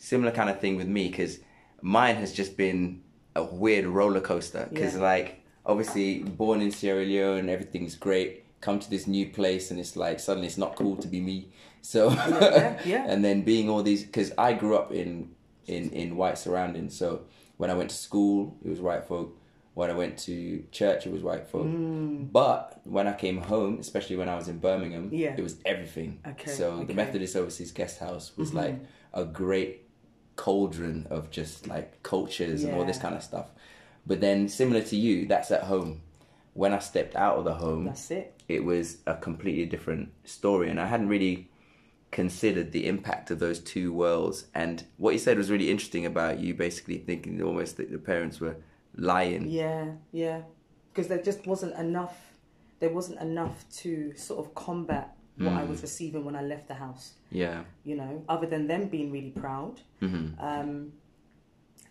similar 0.04 0.30
kind 0.30 0.50
of 0.50 0.60
thing 0.60 0.76
with 0.76 0.86
me 0.86 1.08
because 1.08 1.38
mine 1.80 2.16
has 2.16 2.32
just 2.32 2.56
been 2.58 3.02
a 3.34 3.42
weird 3.42 3.86
roller 3.86 4.20
coaster. 4.20 4.68
Because 4.70 4.94
Yeah. 4.94 5.00
like 5.00 5.40
obviously 5.64 6.22
born 6.22 6.60
in 6.60 6.70
Sierra 6.70 7.04
Leone 7.04 7.38
and 7.38 7.50
everything's 7.50 7.96
great. 7.96 8.44
Come 8.60 8.78
to 8.78 8.90
this 8.90 9.06
new 9.06 9.26
place 9.28 9.70
and 9.70 9.80
it's 9.80 9.96
like 9.96 10.20
suddenly 10.20 10.46
it's 10.46 10.58
not 10.58 10.76
cool 10.76 10.96
to 10.96 11.08
be 11.08 11.20
me. 11.20 11.48
So 11.80 12.10
Yeah, 12.10 12.80
yeah. 12.84 13.04
and 13.08 13.24
then 13.24 13.42
being 13.42 13.68
all 13.70 13.82
these 13.82 14.04
because 14.04 14.30
I 14.36 14.52
grew 14.52 14.76
up 14.76 14.92
in 14.92 15.30
in 15.66 15.90
in 15.90 16.16
white 16.16 16.36
surroundings. 16.36 16.96
So 16.96 17.22
when 17.56 17.70
I 17.70 17.74
went 17.74 17.88
to 17.90 17.96
school 17.96 18.58
it 18.64 18.68
was 18.68 18.80
white 18.80 19.04
folk. 19.04 19.40
When 19.72 19.90
I 19.90 19.94
went 19.94 20.18
to 20.28 20.64
church 20.70 21.06
it 21.06 21.12
was 21.12 21.22
white 21.22 21.48
folk. 21.48 21.66
Mm. 21.66 22.30
But 22.30 22.80
when 22.84 23.06
I 23.08 23.14
came 23.14 23.38
home 23.38 23.78
especially 23.80 24.16
when 24.16 24.28
I 24.28 24.36
was 24.36 24.48
in 24.48 24.58
Birmingham 24.58 25.08
Yeah. 25.12 25.34
it 25.38 25.42
was 25.42 25.56
everything. 25.64 26.20
Okay, 26.32 26.50
so 26.50 26.66
okay. 26.72 26.84
the 26.84 26.94
Methodist 26.94 27.34
Overseas 27.36 27.72
Guest 27.72 27.98
House 28.00 28.36
was 28.36 28.48
mm-hmm. 28.48 28.58
like 28.58 28.76
a 29.14 29.24
great 29.24 29.83
cauldron 30.36 31.06
of 31.10 31.30
just 31.30 31.66
like 31.68 32.02
cultures 32.02 32.64
and 32.64 32.74
all 32.74 32.84
this 32.84 32.98
kind 32.98 33.14
of 33.14 33.22
stuff 33.22 33.46
but 34.06 34.20
then 34.20 34.48
similar 34.48 34.82
to 34.82 34.96
you 34.96 35.26
that's 35.26 35.50
at 35.50 35.62
home 35.64 36.00
when 36.54 36.72
I 36.72 36.78
stepped 36.78 37.16
out 37.16 37.36
of 37.38 37.44
the 37.44 37.54
home 37.54 37.84
That's 37.86 38.10
it. 38.10 38.32
it 38.48 38.64
was 38.64 38.98
a 39.06 39.14
completely 39.16 39.66
different 39.66 40.10
story 40.24 40.70
and 40.70 40.80
i 40.80 40.86
hadn't 40.86 41.08
really 41.08 41.48
considered 42.12 42.70
the 42.70 42.86
impact 42.86 43.30
of 43.32 43.38
those 43.40 43.58
two 43.58 43.92
worlds 43.92 44.46
and 44.54 44.84
what 44.98 45.12
you 45.14 45.18
said 45.18 45.36
was 45.36 45.50
really 45.50 45.68
interesting 45.70 46.06
about 46.06 46.38
you 46.38 46.54
basically 46.54 46.98
thinking 46.98 47.42
almost 47.42 47.76
that 47.76 47.90
the 47.90 47.98
parents 47.98 48.38
were 48.40 48.56
lying 48.96 49.48
Yeah, 49.48 49.86
yeah. 50.12 50.42
Because 50.92 51.08
there 51.08 51.20
just 51.20 51.44
wasn't 51.44 51.74
enough. 51.76 52.16
There 52.78 52.90
wasn't 52.90 53.20
enough 53.20 53.64
to 53.78 54.14
sort 54.16 54.46
of 54.46 54.54
combat 54.54 55.13
what 55.36 55.54
I 55.54 55.62
Mm. 55.64 55.68
was 55.68 55.82
receiving 55.82 56.24
when 56.24 56.36
I 56.36 56.42
left 56.42 56.68
the 56.68 56.74
house. 56.74 57.14
yeah 57.30 57.64
You 57.84 57.96
know, 57.96 58.24
other 58.28 58.46
than 58.46 58.66
them 58.66 58.88
being 58.88 59.10
really 59.12 59.30
proud, 59.44 59.80
hmm 60.00 60.26
um, 60.38 60.92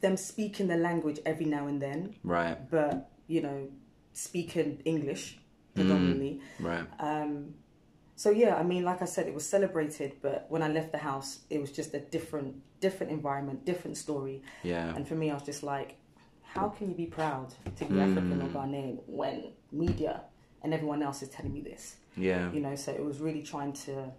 them 0.01 0.17
speaking 0.17 0.67
the 0.67 0.75
language 0.77 1.19
every 1.25 1.45
now 1.45 1.67
and 1.67 1.81
then, 1.81 2.15
right 2.23 2.57
but 2.69 3.09
you 3.27 3.41
know, 3.41 3.67
speaking 4.13 4.81
English 4.85 5.37
predominantly. 5.75 6.41
right 6.59 6.87
Um, 6.99 7.55
so 8.15 8.29
yeah, 8.29 8.55
I 8.55 8.63
mean, 8.63 8.83
like 8.83 9.01
I 9.01 9.05
said, 9.05 9.27
it 9.27 9.33
was 9.33 9.47
celebrated, 9.49 10.11
but 10.21 10.45
when 10.49 10.61
I 10.61 10.67
left 10.67 10.91
the 10.91 10.99
house, 10.99 11.39
it 11.49 11.59
was 11.59 11.71
just 11.71 11.93
a 11.93 11.99
different, 11.99 12.55
different 12.79 13.11
environment, 13.11 13.65
different 13.65 13.97
story. 13.97 14.43
yeah 14.63 14.95
And 14.95 15.07
for 15.07 15.15
me, 15.15 15.31
I 15.31 15.33
was 15.33 15.43
just 15.43 15.63
like, 15.63 15.89
how 16.43 16.69
can 16.69 16.89
you 16.89 16.95
be 16.95 17.07
proud 17.07 17.47
to 17.77 17.85
be 17.85 17.99
African 17.99 18.41
or 18.41 18.49
Mm. 18.49 18.53
Ghanaian 18.53 18.95
when 19.07 19.37
media 19.71 20.21
and 20.63 20.73
everyone 20.73 21.01
else 21.03 21.21
is 21.21 21.29
telling 21.29 21.53
me 21.53 21.61
this? 21.61 21.95
yeah 22.15 22.51
You 22.51 22.59
know, 22.61 22.75
so 22.75 22.91
it 22.91 23.03
was 23.03 23.19
really 23.19 23.41
trying 23.41 23.73
to, 23.85 24.11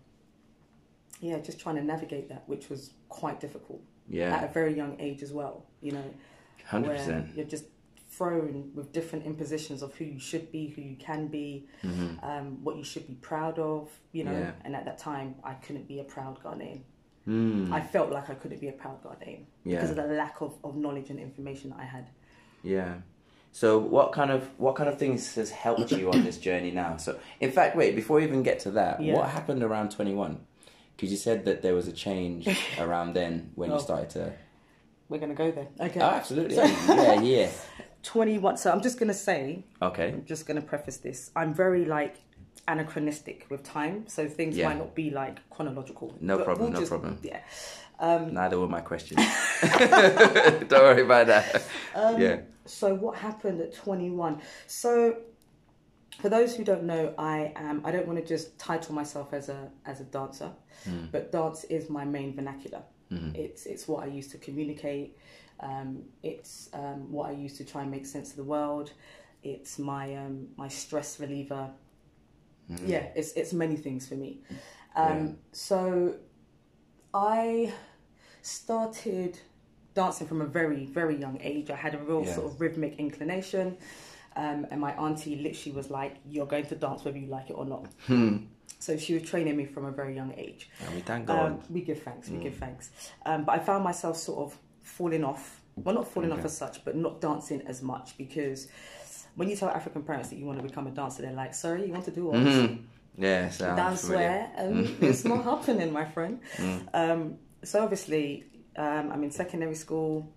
yeah, 1.21 1.39
just 1.39 1.59
trying 1.61 1.77
to 1.77 1.83
navigate 1.85 2.29
that, 2.29 2.43
which 2.49 2.69
was 2.69 2.91
quite 3.09 3.41
difficult 3.41 3.81
Yeah. 4.09 4.35
at 4.37 4.45
a 4.51 4.53
very 4.53 4.75
young 4.75 4.97
age 5.01 5.23
as 5.23 5.33
well. 5.33 5.65
You 5.81 5.93
know, 5.93 6.05
100% 6.71 6.87
where 6.87 7.27
you're 7.37 7.47
just 7.57 7.67
thrown 8.09 8.71
with 8.77 8.93
different 8.93 9.25
impositions 9.27 9.83
of 9.83 9.95
who 9.97 10.05
you 10.05 10.21
should 10.21 10.47
be, 10.53 10.69
who 10.69 10.83
you 10.83 10.97
can 10.97 11.27
be, 11.29 11.67
hmm 11.83 12.11
um, 12.23 12.47
what 12.65 12.77
you 12.77 12.85
should 12.85 13.07
be 13.09 13.15
proud 13.31 13.59
of, 13.59 13.89
you 14.13 14.25
know. 14.25 14.39
Yeah. 14.39 14.53
And 14.65 14.75
at 14.77 14.85
that 14.85 14.99
time, 14.99 15.35
I 15.45 15.55
couldn't 15.55 15.87
be 15.89 15.99
a 16.01 16.05
proud 16.05 16.35
Ghanaian. 16.45 16.81
mm. 17.29 17.73
I 17.73 17.81
felt 17.81 18.11
like 18.17 18.29
I 18.31 18.35
couldn't 18.35 18.61
be 18.61 18.69
a 18.69 18.73
proud 18.83 18.99
Ghanaian 19.05 19.43
because 19.65 19.91
of 19.91 19.97
the 19.97 20.05
lack 20.23 20.37
of, 20.41 20.53
of 20.67 20.77
knowledge 20.77 21.09
and 21.11 21.19
information 21.19 21.71
that 21.71 21.81
I 21.81 21.85
had. 21.97 22.07
yeah 22.63 22.95
so 23.61 23.79
what 23.97 24.09
kind 24.19 24.31
of 24.37 24.41
what 24.65 24.75
kind 24.79 24.89
of 24.91 24.97
things 24.99 25.21
has 25.37 25.51
helped 25.65 25.91
you 25.93 26.11
on 26.11 26.25
this 26.29 26.39
journey 26.39 26.73
now 26.73 26.97
so 26.97 27.11
in 27.39 27.51
fact 27.57 27.77
wait 27.77 27.95
before 28.01 28.17
we 28.19 28.25
even 28.25 28.43
get 28.43 28.59
to 28.67 28.71
that 28.73 29.01
Yeah. 29.01 29.15
what 29.15 29.29
happened 29.39 29.63
around 29.63 29.91
21 29.93 30.39
because 30.97 31.11
you 31.15 31.17
said 31.29 31.45
that 31.47 31.63
there 31.63 31.75
was 31.75 31.87
a 31.87 31.93
change 31.93 32.49
around 32.85 33.15
then 33.15 33.51
when 33.55 33.71
you 33.71 33.77
Oh. 33.77 33.89
started 33.89 34.11
to 34.19 34.25
We're 35.09 35.19
going 35.25 35.35
to 35.37 35.43
go 35.45 35.51
there. 35.59 35.69
Okay. 35.89 36.01
Oh, 36.01 36.15
absolutely. 36.21 36.57
yeah, 36.57 37.21
yeah. 37.21 37.51
21. 38.03 38.57
So 38.57 38.67
I'm 38.73 38.81
just 38.89 38.97
going 39.01 39.13
to 39.17 39.21
say, 39.31 39.65
Okay. 39.89 40.09
I'm 40.15 40.25
just 40.25 40.47
going 40.47 40.59
to 40.61 40.67
preface 40.73 40.97
this. 41.07 41.31
I'm 41.41 41.53
very 41.55 41.85
like 41.85 42.15
anachronistic 42.67 43.47
with 43.51 43.63
time. 43.63 43.97
So 44.15 44.27
things 44.29 44.57
Yeah. 44.57 44.69
might 44.69 44.79
not 44.85 44.95
be 44.95 45.11
like 45.11 45.37
chronological. 45.55 46.09
No 46.21 46.37
But 46.39 46.45
problem, 46.47 46.73
no 46.73 46.79
just- 46.81 46.91
problem. 46.91 47.19
Yeah. 47.23 47.41
Um, 48.01 48.33
Neither 48.35 48.59
were 48.59 48.69
my 48.79 48.81
questions. 48.91 49.21
Don't 50.71 50.83
worry 50.89 51.03
about 51.03 51.27
that. 51.29 51.63
Um, 51.95 52.21
yeah. 52.21 52.37
So 52.66 52.94
what 52.94 53.16
happened 53.16 53.61
at 53.61 53.75
21? 53.75 54.40
So 54.66 55.18
for 56.21 56.28
those 56.28 56.54
who 56.56 56.64
don't 56.64 56.85
know, 56.85 57.12
I 57.18 57.52
am. 57.56 57.83
I 57.85 57.90
don't 57.90 58.06
want 58.06 58.18
to 58.18 58.25
just 58.25 58.59
title 58.59 58.94
myself 58.94 59.33
as 59.33 59.49
a 59.49 59.71
as 59.85 60.00
a 60.00 60.04
dancer, 60.04 60.50
Hmm. 60.85 61.06
but 61.11 61.33
dance 61.33 61.64
is 61.64 61.90
my 61.90 62.04
main 62.04 62.35
vernacular. 62.35 62.83
Mhm. 63.11 63.35
It's 63.35 63.66
it's 63.66 63.88
what 63.88 64.04
I 64.04 64.06
use 64.06 64.28
to 64.28 64.38
communicate. 64.38 65.18
Um, 65.61 66.04
it's 66.23 66.71
um, 66.73 67.11
what 67.12 67.30
I 67.30 67.33
use 67.33 67.56
to 67.59 67.64
try 67.64 67.83
and 67.83 67.90
make 67.90 68.06
sense 68.06 68.30
of 68.30 68.37
the 68.37 68.44
world. 68.44 68.92
It's 69.42 69.78
my 69.78 70.14
um, 70.16 70.49
my 70.56 70.68
stress 70.68 71.18
reliever. 71.21 71.71
Mhm. 72.71 72.88
Yeah, 72.88 73.06
it's 73.16 73.33
it's 73.33 73.52
many 73.52 73.76
things 73.76 74.09
for 74.09 74.14
me. 74.14 74.40
Um, 74.97 75.26
Yeah. 75.26 75.33
So 75.52 76.14
I 77.12 77.73
started 78.42 79.38
dancing 79.95 80.27
from 80.27 80.41
a 80.43 80.47
very 80.47 80.87
very 80.87 81.17
young 81.17 81.39
age. 81.41 81.71
I 81.71 81.77
had 81.77 81.95
a 81.95 81.99
real 81.99 82.25
Yeah. 82.25 82.35
sort 82.35 82.47
of 82.47 82.61
rhythmic 82.61 82.99
inclination, 82.99 83.77
um, 84.37 84.67
and 84.71 84.81
my 84.81 84.93
auntie 84.95 85.37
literally 85.37 85.77
was 85.77 85.91
like, 85.91 86.17
"You're 86.29 86.47
going 86.47 86.67
to 86.67 86.75
dance 86.77 87.05
whether 87.05 87.19
you 87.19 87.27
like 87.29 87.51
it 87.51 87.55
or 87.55 87.65
not." 87.65 87.87
Hmm. 88.07 88.37
So 88.79 88.97
she 88.99 89.15
was 89.15 89.23
training 89.23 89.57
me 89.57 89.65
from 89.65 89.87
a 89.87 89.91
very 89.91 90.15
young 90.15 90.35
age. 90.37 90.69
And 90.85 90.95
we 90.95 91.01
thank 91.01 91.27
God. 91.27 91.53
Um, 91.53 91.61
we 91.71 91.81
give 91.81 92.03
thanks. 92.03 92.29
We 92.29 92.37
Mm. 92.39 92.43
give 92.43 92.57
thanks. 92.57 92.91
Um, 93.25 93.45
but 93.45 93.53
I 93.53 93.59
found 93.59 93.83
myself 93.83 94.17
sort 94.19 94.41
of 94.47 94.59
falling 94.83 95.25
off. 95.25 95.63
Well, 95.77 95.95
not 95.95 96.07
falling 96.09 96.31
off 96.33 96.45
as 96.45 96.57
such, 96.57 96.85
but 96.85 96.95
not 96.95 97.21
dancing 97.21 97.63
as 97.67 97.83
much 97.83 98.17
because 98.19 98.69
when 99.37 99.49
you 99.49 99.57
tell 99.57 99.71
African 99.71 100.03
parents 100.03 100.29
that 100.29 100.37
you 100.37 100.45
want 100.45 100.59
to 100.61 100.65
become 100.69 100.87
a 100.87 100.91
dancer, 100.91 101.23
they're 101.23 101.33
like, 101.33 101.55
"Sorry, 101.55 101.87
you 101.87 101.93
want 101.93 102.05
to 102.05 102.11
do 102.11 102.27
what?" 102.27 102.37
Mhm. 102.37 102.83
Yeah, 103.17 103.49
sounds 103.49 103.77
dance 103.77 104.09
where 104.09 104.51
um, 104.59 104.97
it's 105.01 105.25
not 105.25 105.45
happening, 105.45 105.93
my 105.93 106.05
friend. 106.05 106.41
Mm. 106.57 106.89
Um, 106.95 107.39
so 107.63 107.83
obviously, 107.83 108.45
um, 108.76 109.11
I'm 109.12 109.23
in 109.25 109.31
secondary 109.31 109.75
school. 109.75 110.31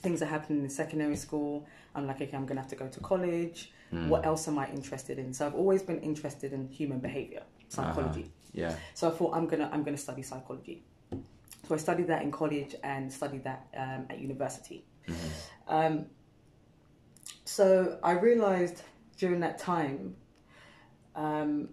Things 0.00 0.22
are 0.22 0.26
happening 0.26 0.62
in 0.62 0.70
secondary 0.70 1.16
school. 1.16 1.66
I'm 1.94 2.06
like, 2.06 2.20
okay, 2.20 2.36
I'm 2.36 2.46
gonna 2.46 2.60
have 2.60 2.70
to 2.70 2.76
go 2.76 2.88
to 2.88 3.00
college. 3.00 3.72
Mm. 3.92 4.08
What 4.08 4.26
else 4.26 4.48
am 4.48 4.58
I 4.58 4.68
interested 4.70 5.18
in? 5.18 5.32
So 5.32 5.46
I've 5.46 5.54
always 5.54 5.82
been 5.82 6.00
interested 6.00 6.52
in 6.52 6.68
human 6.68 6.98
behavior, 6.98 7.42
psychology. 7.68 8.30
Yeah. 8.52 8.74
So 8.94 9.08
I 9.08 9.10
thought 9.12 9.34
I'm 9.34 9.46
gonna 9.46 9.70
I'm 9.72 9.82
gonna 9.82 9.96
study 9.96 10.22
psychology. 10.22 10.82
So 11.68 11.74
I 11.74 11.78
studied 11.78 12.06
that 12.08 12.22
in 12.22 12.30
college 12.30 12.76
and 12.84 13.12
studied 13.12 13.44
that 13.44 13.66
um, 13.76 14.06
at 14.08 14.20
university. 14.20 14.84
Um, 15.68 16.06
so 17.44 17.98
I 18.02 18.12
realized 18.12 18.82
during 19.18 19.40
that 19.40 19.58
time 19.58 20.14
um, 21.14 21.70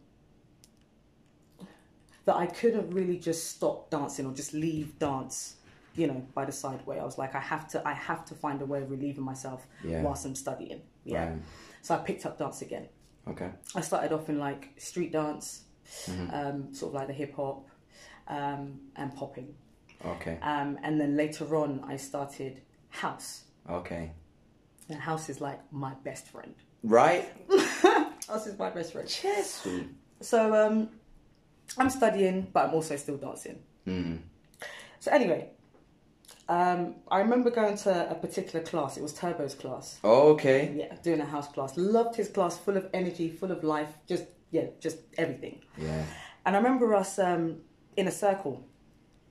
that 2.26 2.36
I 2.36 2.48
couldn't 2.48 2.90
really 2.92 3.18
just 3.18 3.52
stop 3.52 3.90
dancing 3.90 4.26
or 4.26 4.34
just 4.34 4.54
leave 4.54 4.98
dance, 4.98 5.58
you 5.96 6.08
know, 6.08 6.26
by 6.34 6.46
the 6.46 6.52
side 6.52 6.86
way. 6.86 7.00
I 7.00 7.04
was 7.06 7.18
like, 7.18 7.36
I 7.36 7.40
have 7.40 7.68
to, 7.70 7.88
I 7.88 7.94
have 7.94 8.26
to 8.26 8.34
find 8.36 8.62
a 8.62 8.66
way 8.66 8.82
of 8.82 8.90
relieving 8.92 9.24
myself 9.24 9.68
Yeah. 9.84 10.02
whilst 10.02 10.26
I'm 10.26 10.36
studying. 10.36 10.82
Yeah. 11.06 11.30
Right. 11.30 11.42
So 11.82 11.96
I 11.96 11.98
picked 12.00 12.26
up 12.26 12.38
dance 12.40 12.62
again. 12.62 12.88
Okay. 13.28 13.50
I 13.76 13.82
started 13.82 14.12
off 14.12 14.30
in 14.30 14.40
like 14.40 14.70
street 14.78 15.12
dance, 15.12 15.64
Mm-hmm. 16.06 16.34
um, 16.34 16.74
sort 16.74 16.92
of 16.92 16.96
like 16.96 17.08
the 17.08 17.14
hip 17.14 17.36
hop, 17.36 17.68
um, 18.28 18.80
and 18.96 19.14
popping. 19.16 19.54
Okay. 20.06 20.38
Um, 20.42 20.80
and 20.82 21.00
then 21.00 21.16
later 21.18 21.56
on, 21.56 21.82
I 21.86 21.98
started 21.98 22.62
house. 22.90 23.44
Okay. 23.70 24.12
And 24.90 25.00
house 25.00 25.30
is 25.30 25.42
like 25.42 25.60
my 25.72 25.94
best 26.04 26.28
friend. 26.28 26.54
Right. 26.84 27.26
House 28.28 28.48
is 28.48 28.58
my 28.58 28.70
best 28.70 28.94
friend. 28.94 29.08
Yes. 29.24 29.68
So 30.22 30.56
um, 30.56 30.90
I'm 31.78 31.90
studying, 31.90 32.48
but 32.54 32.68
I'm 32.68 32.74
also 32.74 32.96
still 32.98 33.18
dancing. 33.18 33.60
Mm. 33.88 34.20
So 35.00 35.12
anyway, 35.12 35.50
um, 36.50 36.96
I 37.10 37.20
remember 37.20 37.50
going 37.52 37.78
to 37.78 38.12
a 38.12 38.16
particular 38.16 38.64
class. 38.66 38.98
It 38.98 39.04
was 39.04 39.14
Turbo's 39.14 39.56
class. 39.56 40.00
Okay. 40.04 40.74
Yeah, 40.78 40.96
doing 41.02 41.22
a 41.22 41.26
house 41.26 41.48
class. 41.48 41.78
Loved 41.78 42.16
his 42.16 42.28
class, 42.30 42.58
full 42.58 42.78
of 42.78 42.90
energy, 42.94 43.30
full 43.30 43.52
of 43.52 43.64
life. 43.64 43.90
Just 44.08 44.26
yeah, 44.52 44.66
just 44.80 44.98
everything. 45.18 45.62
Yeah. 45.78 46.04
And 46.46 46.56
I 46.56 46.60
remember 46.60 46.94
us 46.94 47.18
um, 47.20 47.58
in 47.98 48.08
a 48.08 48.12
circle, 48.12 48.66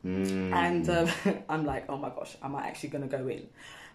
Mm. 0.04 0.52
and 0.52 0.90
um, 0.90 1.08
I'm 1.48 1.64
like, 1.64 1.84
oh 1.88 1.96
my 1.96 2.08
gosh, 2.08 2.36
am 2.42 2.56
I 2.56 2.66
actually 2.66 2.88
going 2.88 3.08
to 3.08 3.16
go 3.16 3.28
in? 3.28 3.46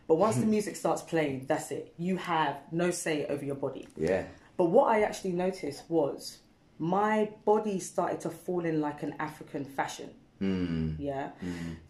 But 0.07 0.15
once 0.15 0.37
the 0.37 0.45
music 0.45 0.77
starts 0.77 1.01
playing, 1.01 1.47
that's 1.49 1.69
it. 1.71 1.93
You 1.97 2.15
have 2.15 2.55
no 2.71 2.91
say 2.91 3.25
over 3.25 3.43
your 3.43 3.55
body. 3.55 3.89
Yeah. 3.97 4.23
But 4.55 4.65
what 4.65 4.87
I 4.87 5.01
actually 5.01 5.33
noticed 5.33 5.83
was 5.89 6.37
my 6.79 7.29
body 7.43 7.79
started 7.79 8.21
to 8.21 8.29
fall 8.29 8.63
in 8.63 8.79
like 8.79 9.03
an 9.03 9.15
African 9.19 9.65
fashion. 9.65 10.11
Mm. 10.41 10.95
Yeah. 10.97 11.31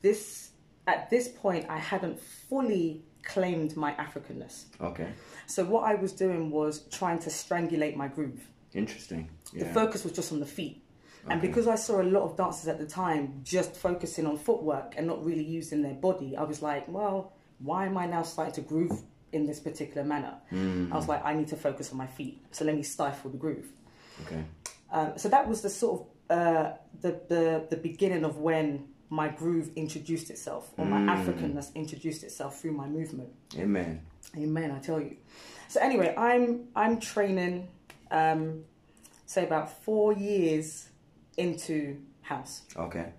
This 0.02 0.50
at 0.88 1.10
this 1.10 1.28
point 1.28 1.66
I 1.70 1.78
hadn't 1.78 2.20
fully 2.20 3.04
claimed 3.24 3.76
my 3.76 3.92
Africanness. 3.94 4.66
Okay. 4.82 5.10
So 5.46 5.64
what 5.66 5.84
I 5.84 5.96
was 5.96 6.14
doing 6.14 6.50
was 6.50 6.88
trying 6.90 7.20
to 7.20 7.30
strangulate 7.30 7.96
my 7.96 8.08
groove. 8.08 8.42
Interesting. 8.74 9.30
The 9.54 9.66
focus 9.66 10.04
was 10.04 10.14
just 10.14 10.32
on 10.32 10.40
the 10.40 10.46
feet. 10.46 10.84
And 11.30 11.42
because 11.42 11.68
I 11.68 11.76
saw 11.76 12.02
a 12.02 12.04
lot 12.04 12.24
of 12.24 12.38
dancers 12.38 12.70
at 12.70 12.80
the 12.80 12.86
time 12.86 13.42
just 13.44 13.76
focusing 13.76 14.26
on 14.26 14.38
footwork 14.38 14.94
and 14.96 15.06
not 15.06 15.26
really 15.26 15.44
using 15.44 15.82
their 15.82 15.94
body, 15.94 16.38
I 16.38 16.44
was 16.44 16.62
like, 16.62 16.88
well, 16.88 17.34
why 17.60 17.86
am 17.86 17.98
I 17.98 18.06
now 18.06 18.24
starting 18.24 18.54
to 18.56 18.62
groove 18.62 19.02
in 19.34 19.46
this 19.46 19.60
particular 19.60 20.06
manner? 20.08 20.36
Mm. 20.54 20.90
I 20.92 20.96
was 20.96 21.10
like, 21.10 21.26
I 21.26 21.34
need 21.34 21.50
to 21.50 21.58
focus 21.58 21.92
on 21.92 21.98
my 21.98 22.08
feet. 22.08 22.42
So 22.52 22.64
let 22.64 22.76
me 22.76 22.84
stifle 22.84 23.30
the 23.30 23.38
groove. 23.38 23.68
Okay. 24.26 24.44
Um, 24.92 25.14
so 25.18 25.28
that 25.28 25.48
was 25.48 25.62
the 25.62 25.70
sort 25.70 26.02
of 26.02 26.08
uh, 26.30 26.74
the, 27.02 27.20
the 27.28 27.68
the 27.70 27.78
beginning 27.78 28.24
of 28.24 28.38
when 28.38 28.88
my 29.10 29.30
groove 29.30 29.72
introduced 29.76 30.30
itself, 30.30 30.72
or 30.78 30.86
my 30.86 31.00
Africanness 31.16 31.74
introduced 31.76 32.24
itself 32.24 32.60
through 32.62 32.74
my 32.74 32.88
movement. 32.88 33.30
Amen. 33.58 34.02
Amen. 34.36 34.72
I 34.72 34.80
tell 34.80 35.00
you. 35.00 35.16
So 35.70 35.80
anyway, 35.82 36.14
I'm 36.18 36.68
I'm 36.76 37.00
training, 37.00 37.70
um, 38.12 38.64
say 39.26 39.44
about 39.46 39.84
four 39.84 40.14
years 40.14 40.90
into 41.38 42.02
house, 42.22 42.64
Okay. 42.76 43.14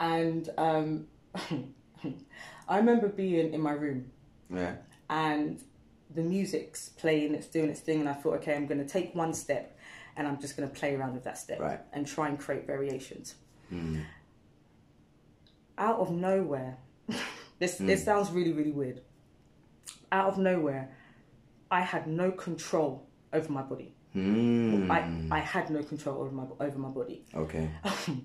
and 0.00 0.48
um, 0.58 1.06
I 2.68 2.76
remember 2.78 3.08
being 3.08 3.52
in 3.54 3.60
my 3.60 3.72
room 3.72 4.10
Yeah. 4.52 4.76
and 5.10 5.60
the 6.14 6.22
music's 6.22 6.88
playing, 6.90 7.34
it's 7.34 7.46
doing 7.46 7.70
its 7.70 7.80
thing, 7.80 8.00
and 8.00 8.08
I 8.08 8.12
thought, 8.14 8.34
okay, 8.36 8.54
I'm 8.54 8.66
going 8.66 8.84
to 8.84 8.88
take 8.88 9.14
one 9.14 9.32
step 9.34 9.78
and 10.16 10.26
I'm 10.28 10.38
just 10.40 10.56
going 10.56 10.68
to 10.68 10.74
play 10.74 10.94
around 10.94 11.14
with 11.14 11.24
that 11.24 11.38
step 11.38 11.58
Right. 11.60 11.80
and 11.92 12.06
try 12.06 12.28
and 12.28 12.38
create 12.38 12.66
variations. 12.66 13.34
Mm. 13.72 14.04
Out 15.82 15.98
of 15.98 16.10
nowhere, 16.12 16.78
this 17.58 17.76
this 17.78 18.04
sounds 18.04 18.30
really 18.30 18.52
really 18.52 18.70
weird. 18.80 19.00
Out 20.12 20.28
of 20.28 20.38
nowhere, 20.38 20.84
I 21.70 21.80
had 21.80 22.06
no 22.06 22.30
control 22.30 23.08
over 23.32 23.50
my 23.50 23.62
body. 23.62 23.90
Mm. 24.14 24.90
I, 24.90 25.36
I 25.38 25.40
had 25.40 25.70
no 25.70 25.82
control 25.82 26.16
over 26.22 26.30
my 26.40 26.44
over 26.66 26.78
my 26.78 26.92
body. 27.00 27.24
Okay. 27.34 27.68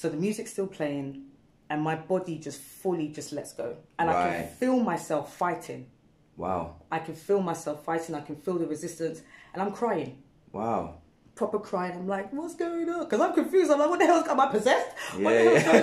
So 0.00 0.08
the 0.08 0.16
music's 0.16 0.50
still 0.52 0.66
playing, 0.66 1.26
and 1.68 1.82
my 1.82 1.94
body 1.94 2.38
just 2.38 2.58
fully 2.58 3.08
just 3.08 3.32
lets 3.32 3.52
go, 3.52 3.76
and 3.98 4.08
I 4.08 4.14
can 4.30 4.48
feel 4.48 4.80
myself 4.80 5.36
fighting. 5.36 5.90
Wow. 6.38 6.76
I 6.90 7.00
can 7.00 7.14
feel 7.14 7.42
myself 7.42 7.84
fighting. 7.84 8.14
I 8.14 8.22
can 8.22 8.36
feel 8.36 8.56
the 8.58 8.66
resistance, 8.66 9.20
and 9.52 9.60
I'm 9.62 9.72
crying. 9.72 10.22
Wow. 10.52 10.99
Proper 11.40 11.58
crying. 11.58 11.92
I'm 11.94 12.06
like, 12.06 12.30
what's 12.34 12.54
going 12.54 12.86
on? 12.90 13.04
Because 13.04 13.18
I'm 13.18 13.32
confused. 13.32 13.70
I'm 13.70 13.78
like, 13.78 13.88
what 13.88 13.98
the 13.98 14.04
hell? 14.04 14.22
Am 14.28 14.38
I 14.38 14.48
possessed? 14.48 14.88
What 15.16 15.32
Yeah, 15.32 15.44
the 15.44 15.60
hell's 15.60 15.82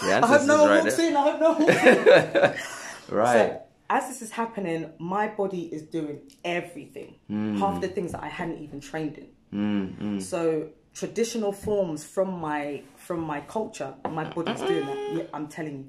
going 0.00 0.14
on? 0.14 0.24
I 0.24 0.26
hope 0.26 0.46
no 0.46 0.62
one 0.62 0.70
right 0.70 0.82
walks 0.82 0.98
in. 0.98 1.14
I 1.14 1.20
hope 1.20 1.40
no 1.40 1.52
one 1.52 1.62
walks 1.66 1.84
in. 1.84 2.54
Right. 3.14 3.50
So, 3.50 3.62
as 3.90 4.08
this 4.08 4.22
is 4.22 4.30
happening, 4.30 4.92
my 4.98 5.28
body 5.28 5.64
is 5.64 5.82
doing 5.82 6.20
everything. 6.42 7.16
Half 7.58 7.82
the 7.82 7.88
things 7.88 8.12
that 8.12 8.22
I 8.22 8.28
hadn't 8.28 8.62
even 8.62 8.80
trained 8.80 9.18
in. 9.18 9.28
Mm, 9.52 9.98
mm. 9.98 10.22
So 10.22 10.70
traditional 10.94 11.52
forms 11.52 12.02
from 12.02 12.40
my 12.40 12.82
from 12.96 13.20
my 13.20 13.42
culture, 13.42 13.92
my 14.08 14.24
body's 14.24 14.60
doing 14.60 14.86
that. 14.86 15.12
Yeah, 15.16 15.22
I'm 15.34 15.48
telling 15.48 15.76
you. 15.80 15.86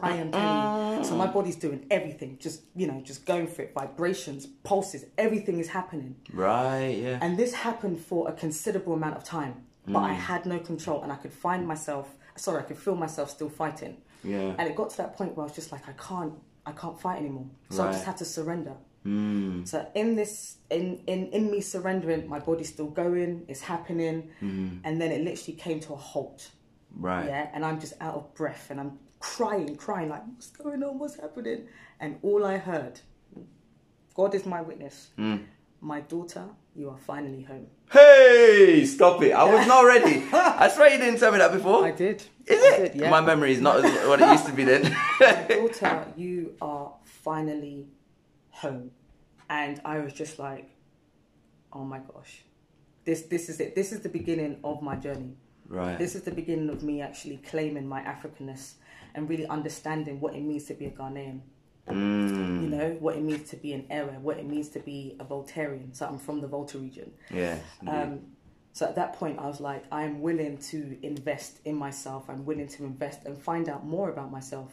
I 0.00 0.12
am 0.16 0.30
telling 0.30 0.98
you. 0.98 1.04
So 1.04 1.16
my 1.16 1.26
ah. 1.26 1.32
body's 1.32 1.56
doing 1.56 1.86
everything, 1.90 2.38
just 2.38 2.62
you 2.74 2.86
know, 2.86 3.00
just 3.00 3.24
going 3.24 3.46
for 3.46 3.62
it. 3.62 3.72
Vibrations, 3.74 4.46
pulses, 4.46 5.04
everything 5.16 5.58
is 5.58 5.68
happening. 5.68 6.16
Right. 6.32 6.98
Yeah. 7.02 7.18
And 7.22 7.38
this 7.38 7.54
happened 7.54 8.00
for 8.00 8.28
a 8.28 8.32
considerable 8.32 8.94
amount 8.94 9.16
of 9.16 9.24
time. 9.24 9.64
But 9.88 10.00
I 10.00 10.14
hmm. 10.14 10.20
had 10.20 10.46
no 10.46 10.58
control 10.58 11.04
and 11.04 11.12
I 11.12 11.16
could 11.16 11.32
find 11.32 11.66
myself 11.66 12.16
sorry, 12.36 12.60
I 12.60 12.62
could 12.62 12.78
feel 12.78 12.94
myself 12.94 13.30
still 13.30 13.48
fighting. 13.48 13.96
Yeah. 14.22 14.54
And 14.58 14.68
it 14.68 14.76
got 14.76 14.90
to 14.90 14.96
that 14.98 15.16
point 15.16 15.36
where 15.36 15.44
I 15.44 15.48
was 15.48 15.54
just 15.54 15.72
like, 15.72 15.88
I 15.88 15.92
can't 15.92 16.34
I 16.64 16.72
can't 16.72 17.00
fight 17.00 17.18
anymore. 17.18 17.46
So 17.70 17.86
I 17.86 17.92
just 17.92 18.04
had 18.04 18.16
to 18.18 18.24
surrender. 18.24 18.74
Mm. 19.06 19.68
So 19.68 19.88
in 19.94 20.16
this, 20.16 20.56
in 20.68 21.00
in 21.06 21.28
in 21.28 21.50
me 21.50 21.60
surrendering, 21.60 22.28
my 22.28 22.40
body's 22.40 22.68
still 22.68 22.88
going, 22.88 23.44
it's 23.46 23.60
happening, 23.60 24.30
hmm. 24.40 24.78
and 24.82 25.00
then 25.00 25.12
it 25.12 25.22
literally 25.22 25.56
came 25.56 25.78
to 25.80 25.92
a 25.92 25.96
halt. 25.96 26.50
Right. 26.90 27.26
Yeah, 27.26 27.48
and 27.54 27.64
I'm 27.64 27.78
just 27.78 27.94
out 28.00 28.14
of 28.16 28.34
breath, 28.34 28.66
and 28.70 28.80
I'm 28.80 28.98
crying, 29.20 29.76
crying 29.76 30.08
like, 30.08 30.22
what's 30.26 30.50
going 30.50 30.82
on? 30.82 30.98
What's 30.98 31.16
happening? 31.16 31.66
And 32.00 32.18
all 32.22 32.44
I 32.44 32.56
heard, 32.58 33.00
God 34.14 34.34
is 34.34 34.46
my 34.46 34.60
witness. 34.62 35.10
Hmm. 35.16 35.36
My 35.80 36.00
daughter, 36.00 36.44
you 36.74 36.88
are 36.90 36.96
finally 36.98 37.42
home. 37.42 37.66
Hey, 37.92 38.84
stop 38.86 39.22
it! 39.22 39.32
I 39.32 39.44
was 39.44 39.66
not 39.66 39.82
ready. 39.94 40.24
I 40.32 40.68
swear 40.68 40.90
you 40.90 40.98
didn't 40.98 41.20
tell 41.20 41.30
me 41.32 41.38
that 41.38 41.52
before. 41.52 41.84
I 41.84 41.92
did. 41.92 42.24
Is 42.46 42.60
I 42.62 42.76
it? 42.76 42.92
did, 42.92 43.00
yeah. 43.02 43.10
My 43.10 43.20
memory 43.20 43.52
is 43.52 43.60
not 43.60 43.82
what 43.82 44.20
it 44.20 44.28
used 44.28 44.46
to 44.46 44.52
be 44.52 44.64
then. 44.64 44.82
my 45.20 45.46
daughter, 45.48 46.06
you 46.16 46.54
are 46.60 46.92
finally 47.04 47.86
home. 48.50 48.90
And 49.48 49.80
I 49.84 49.98
was 50.00 50.12
just 50.14 50.38
like, 50.40 50.68
oh 51.72 51.84
my 51.84 51.98
gosh, 51.98 52.42
this 53.04 53.22
this 53.22 53.48
is 53.48 53.60
it. 53.60 53.74
This 53.76 53.92
is 53.92 54.00
the 54.00 54.08
beginning 54.08 54.58
of 54.64 54.82
my 54.82 54.96
journey. 54.96 55.36
right. 55.68 55.98
This 55.98 56.14
is 56.16 56.22
the 56.22 56.32
beginning 56.32 56.70
of 56.70 56.82
me 56.82 57.00
actually 57.02 57.36
claiming 57.36 57.86
my 57.86 58.00
Africanness 58.00 58.74
and 59.16 59.28
really 59.28 59.46
understanding 59.46 60.20
what 60.20 60.34
it 60.34 60.42
means 60.42 60.64
to 60.66 60.74
be 60.74 60.86
a 60.86 60.90
Ghanaian. 60.90 61.40
Mm. 61.88 62.62
You 62.62 62.68
know, 62.68 62.96
what 63.00 63.16
it 63.16 63.22
means 63.22 63.48
to 63.50 63.56
be 63.56 63.72
an 63.72 63.86
Ewe, 63.90 64.18
what 64.20 64.38
it 64.38 64.46
means 64.46 64.68
to 64.70 64.80
be 64.80 65.16
a 65.20 65.24
Voltarian. 65.24 65.94
So 65.94 66.06
I'm 66.06 66.18
from 66.18 66.40
the 66.40 66.48
Volta 66.48 66.78
region. 66.78 67.12
Yeah. 67.32 67.58
Um, 67.86 68.20
so 68.72 68.86
at 68.86 68.96
that 68.96 69.14
point, 69.14 69.38
I 69.38 69.46
was 69.46 69.60
like, 69.60 69.84
I 69.90 70.02
am 70.02 70.20
willing 70.20 70.58
to 70.58 70.98
invest 71.02 71.60
in 71.64 71.76
myself. 71.76 72.28
I'm 72.28 72.44
willing 72.44 72.68
to 72.68 72.84
invest 72.84 73.24
and 73.24 73.40
find 73.40 73.68
out 73.68 73.86
more 73.86 74.10
about 74.10 74.30
myself, 74.30 74.70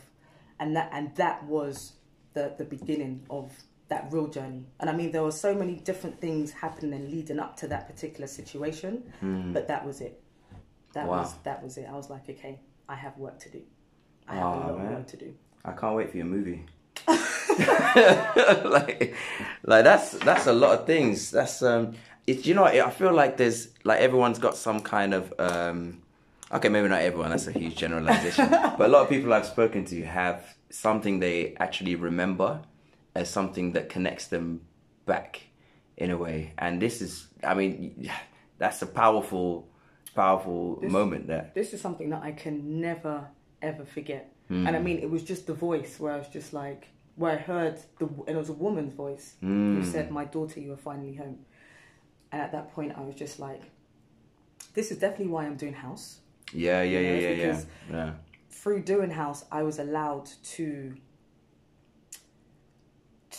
and 0.60 0.76
that 0.76 0.90
and 0.92 1.16
that 1.16 1.46
was 1.46 1.94
the 2.34 2.54
the 2.58 2.66
beginning 2.66 3.26
of 3.30 3.52
that 3.88 4.08
real 4.12 4.28
journey. 4.28 4.66
And 4.80 4.90
I 4.90 4.94
mean, 4.94 5.12
there 5.12 5.24
were 5.24 5.32
so 5.32 5.54
many 5.54 5.76
different 5.76 6.20
things 6.20 6.52
happening 6.52 7.12
leading 7.12 7.40
up 7.40 7.56
to 7.58 7.68
that 7.68 7.88
particular 7.88 8.28
situation, 8.28 9.04
but 9.54 9.68
that 9.68 9.86
was 9.86 10.02
it. 10.02 10.22
That. 10.94 11.08
Wow. 11.08 11.22
was 11.22 11.34
that 11.44 11.64
was 11.64 11.78
it. 11.78 11.88
I 11.90 11.96
was 11.96 12.10
like, 12.10 12.28
okay, 12.30 12.60
I 12.90 12.96
have 12.96 13.18
work 13.18 13.40
to 13.40 13.50
do. 13.50 13.62
I 14.28 14.36
have 14.36 14.44
Aw, 14.44 14.54
a 14.54 14.60
lot 14.60 14.78
man. 14.78 14.88
of 14.88 14.94
work 15.00 15.08
to 15.08 15.18
do. 15.18 15.34
I 15.66 15.72
can't 15.72 15.96
wait 15.96 16.12
for 16.12 16.18
your 16.18 16.26
movie. 16.26 16.66
like, 18.66 19.16
like 19.64 19.84
that's 19.84 20.12
that's 20.12 20.48
a 20.48 20.54
lot 20.54 20.80
of 20.80 20.86
things. 20.86 21.32
That's 21.32 21.62
um, 21.62 21.94
it. 22.28 22.46
You 22.46 22.54
know, 22.54 22.66
I 22.66 22.90
feel 22.90 23.14
like 23.14 23.38
there's 23.38 23.70
like 23.84 24.00
everyone's 24.00 24.40
got 24.40 24.56
some 24.58 24.80
kind 24.82 25.14
of 25.14 25.34
um, 25.40 26.02
okay, 26.52 26.70
maybe 26.70 26.88
not 26.88 27.02
everyone. 27.02 27.30
That's 27.32 27.48
a 27.48 27.52
huge 27.52 27.76
generalization, 27.76 28.50
but 28.50 28.82
a 28.82 28.88
lot 28.88 29.04
of 29.04 29.10
people 29.10 29.34
I've 29.34 29.46
spoken 29.46 29.86
to 29.86 30.04
have 30.04 30.56
something 30.70 31.20
they 31.20 31.56
actually 31.60 31.96
remember 31.96 32.62
as 33.16 33.30
something 33.30 33.74
that 33.74 33.90
connects 33.90 34.28
them 34.28 34.62
back 35.06 35.42
in 35.98 36.10
a 36.10 36.18
way. 36.18 36.54
And 36.58 36.82
this 36.82 37.02
is, 37.02 37.28
I 37.44 37.54
mean, 37.54 38.10
that's 38.58 38.82
a 38.82 38.88
powerful, 38.88 39.68
powerful 40.16 40.78
This- 40.82 40.92
moment 40.92 41.28
there. 41.28 41.52
This 41.54 41.74
is 41.74 41.82
something 41.82 42.10
that 42.10 42.24
I 42.24 42.32
can 42.32 42.82
never 42.82 43.28
ever 43.64 43.86
forget. 43.86 44.32
Hmm. 44.50 44.68
And 44.68 44.76
I 44.76 44.80
mean, 44.80 45.00
it 45.00 45.10
was 45.10 45.24
just 45.24 45.48
the 45.48 45.54
voice 45.54 46.00
where 46.00 46.14
I 46.14 46.18
was 46.18 46.28
just 46.28 46.54
like, 46.54 46.88
where 47.16 47.32
I 47.32 47.38
heard 47.38 47.76
the, 48.00 48.06
and 48.28 48.30
it 48.30 48.42
was 48.46 48.50
a 48.50 48.54
woman's 48.66 48.94
voice 48.94 49.36
Hmm. 49.40 49.76
who 49.78 49.84
said, 49.94 50.12
"My 50.12 50.26
daughter, 50.26 50.60
you 50.60 50.72
are 50.74 50.78
finally 50.92 51.16
home." 51.16 51.40
And 52.32 52.42
at 52.42 52.52
that 52.52 52.72
point, 52.76 52.92
I 52.98 53.02
was 53.02 53.16
just 53.16 53.40
like, 53.40 53.62
"This 54.74 54.92
is 54.92 54.98
definitely 55.00 55.28
why 55.36 55.46
I'm 55.46 55.56
doing 55.56 55.74
house." 55.74 56.20
Yeah, 56.52 56.82
yeah, 56.84 57.00
yeah, 57.00 57.10
Yeah, 57.10 57.20
yeah, 57.20 57.30
yeah. 57.30 57.36
because- 57.36 57.66
yeah. 57.92 58.14
through 58.50 58.82
doing 58.84 59.12
house, 59.12 59.46
I 59.52 59.62
was 59.64 59.78
allowed 59.80 60.28
to 60.56 60.96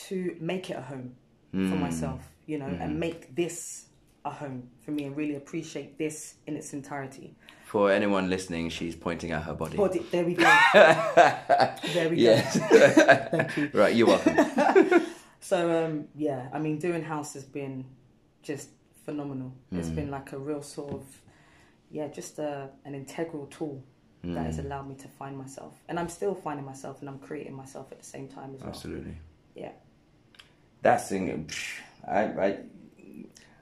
to 0.09 0.37
make 0.41 0.71
it 0.71 0.77
a 0.77 0.83
home 0.83 1.15
for 1.53 1.57
Mm. 1.77 1.81
myself, 1.81 2.29
you 2.47 2.59
know, 2.59 2.67
Mm-hmm. 2.67 2.83
and 2.83 3.01
make 3.01 3.35
this 3.37 3.87
a 4.25 4.31
home 4.31 4.69
for 4.85 4.91
me, 4.93 5.05
and 5.05 5.17
really 5.17 5.37
appreciate 5.37 5.99
this 5.99 6.35
in 6.47 6.57
its 6.57 6.73
entirety. 6.73 7.35
For 7.67 7.91
anyone 7.91 8.31
listening, 8.31 8.71
she's 8.71 8.95
pointing 8.95 9.33
at 9.33 9.43
her 9.43 9.55
body. 9.55 9.77
Body, 9.77 10.05
there 10.11 10.25
we 10.25 10.35
go. 10.35 10.45
there 10.75 12.09
we 12.09 12.17
yes. 12.19 12.59
go. 12.59 12.67
Thank 13.31 13.57
you. 13.57 13.71
right, 13.73 13.95
you're 13.95 14.07
welcome. 14.07 15.07
So 15.41 15.85
um, 15.85 16.09
yeah, 16.15 16.49
I 16.55 16.59
mean, 16.59 16.79
doing 16.79 17.03
house 17.03 17.35
has 17.35 17.45
been 17.45 17.85
just 18.43 18.71
phenomenal. 19.05 19.53
It's 19.73 19.91
been 19.91 20.11
like 20.11 20.33
a 20.33 20.39
real 20.39 20.63
sort 20.63 20.95
of 20.95 21.03
yeah, 21.91 22.09
just 22.09 22.39
a, 22.39 22.71
an 22.87 22.95
integral 22.95 23.47
tool 23.49 23.85
that 24.23 24.31
Mm. 24.43 24.47
has 24.47 24.59
allowed 24.59 24.89
me 24.89 24.95
to 24.95 25.07
find 25.07 25.37
myself, 25.37 25.75
and 25.87 26.01
I'm 26.01 26.09
still 26.09 26.35
finding 26.35 26.65
myself, 26.65 27.01
and 27.01 27.11
I'm 27.11 27.19
creating 27.19 27.55
myself 27.55 27.93
at 27.93 27.99
the 27.99 28.07
same 28.07 28.27
time 28.27 28.55
as 28.55 28.61
well. 28.63 28.71
Absolutely. 28.71 29.19
Yeah. 29.55 29.73
That's 30.81 31.11
thing. 31.11 31.45
psh, 31.47 31.81
I, 32.09 32.23
I, 32.47 32.59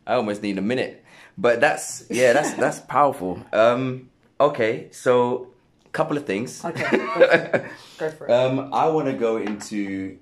I 0.06 0.14
almost 0.14 0.42
need 0.42 0.58
a 0.58 0.62
minute, 0.62 1.04
but 1.38 1.60
that's 1.60 2.04
yeah, 2.10 2.32
that's 2.32 2.52
that's 2.62 2.80
powerful. 2.80 3.44
Um, 3.52 4.10
okay, 4.40 4.88
so 4.90 5.48
a 5.86 5.88
couple 5.90 6.16
of 6.16 6.26
things. 6.26 6.64
Okay, 6.64 6.82
go 6.90 7.06
for 7.06 7.22
it. 7.22 7.64
Go 7.98 8.10
for 8.10 8.26
it. 8.26 8.30
Um, 8.30 8.72
I 8.72 8.88
want 8.88 9.06
to 9.06 9.12
go 9.14 9.36
into 9.36 10.18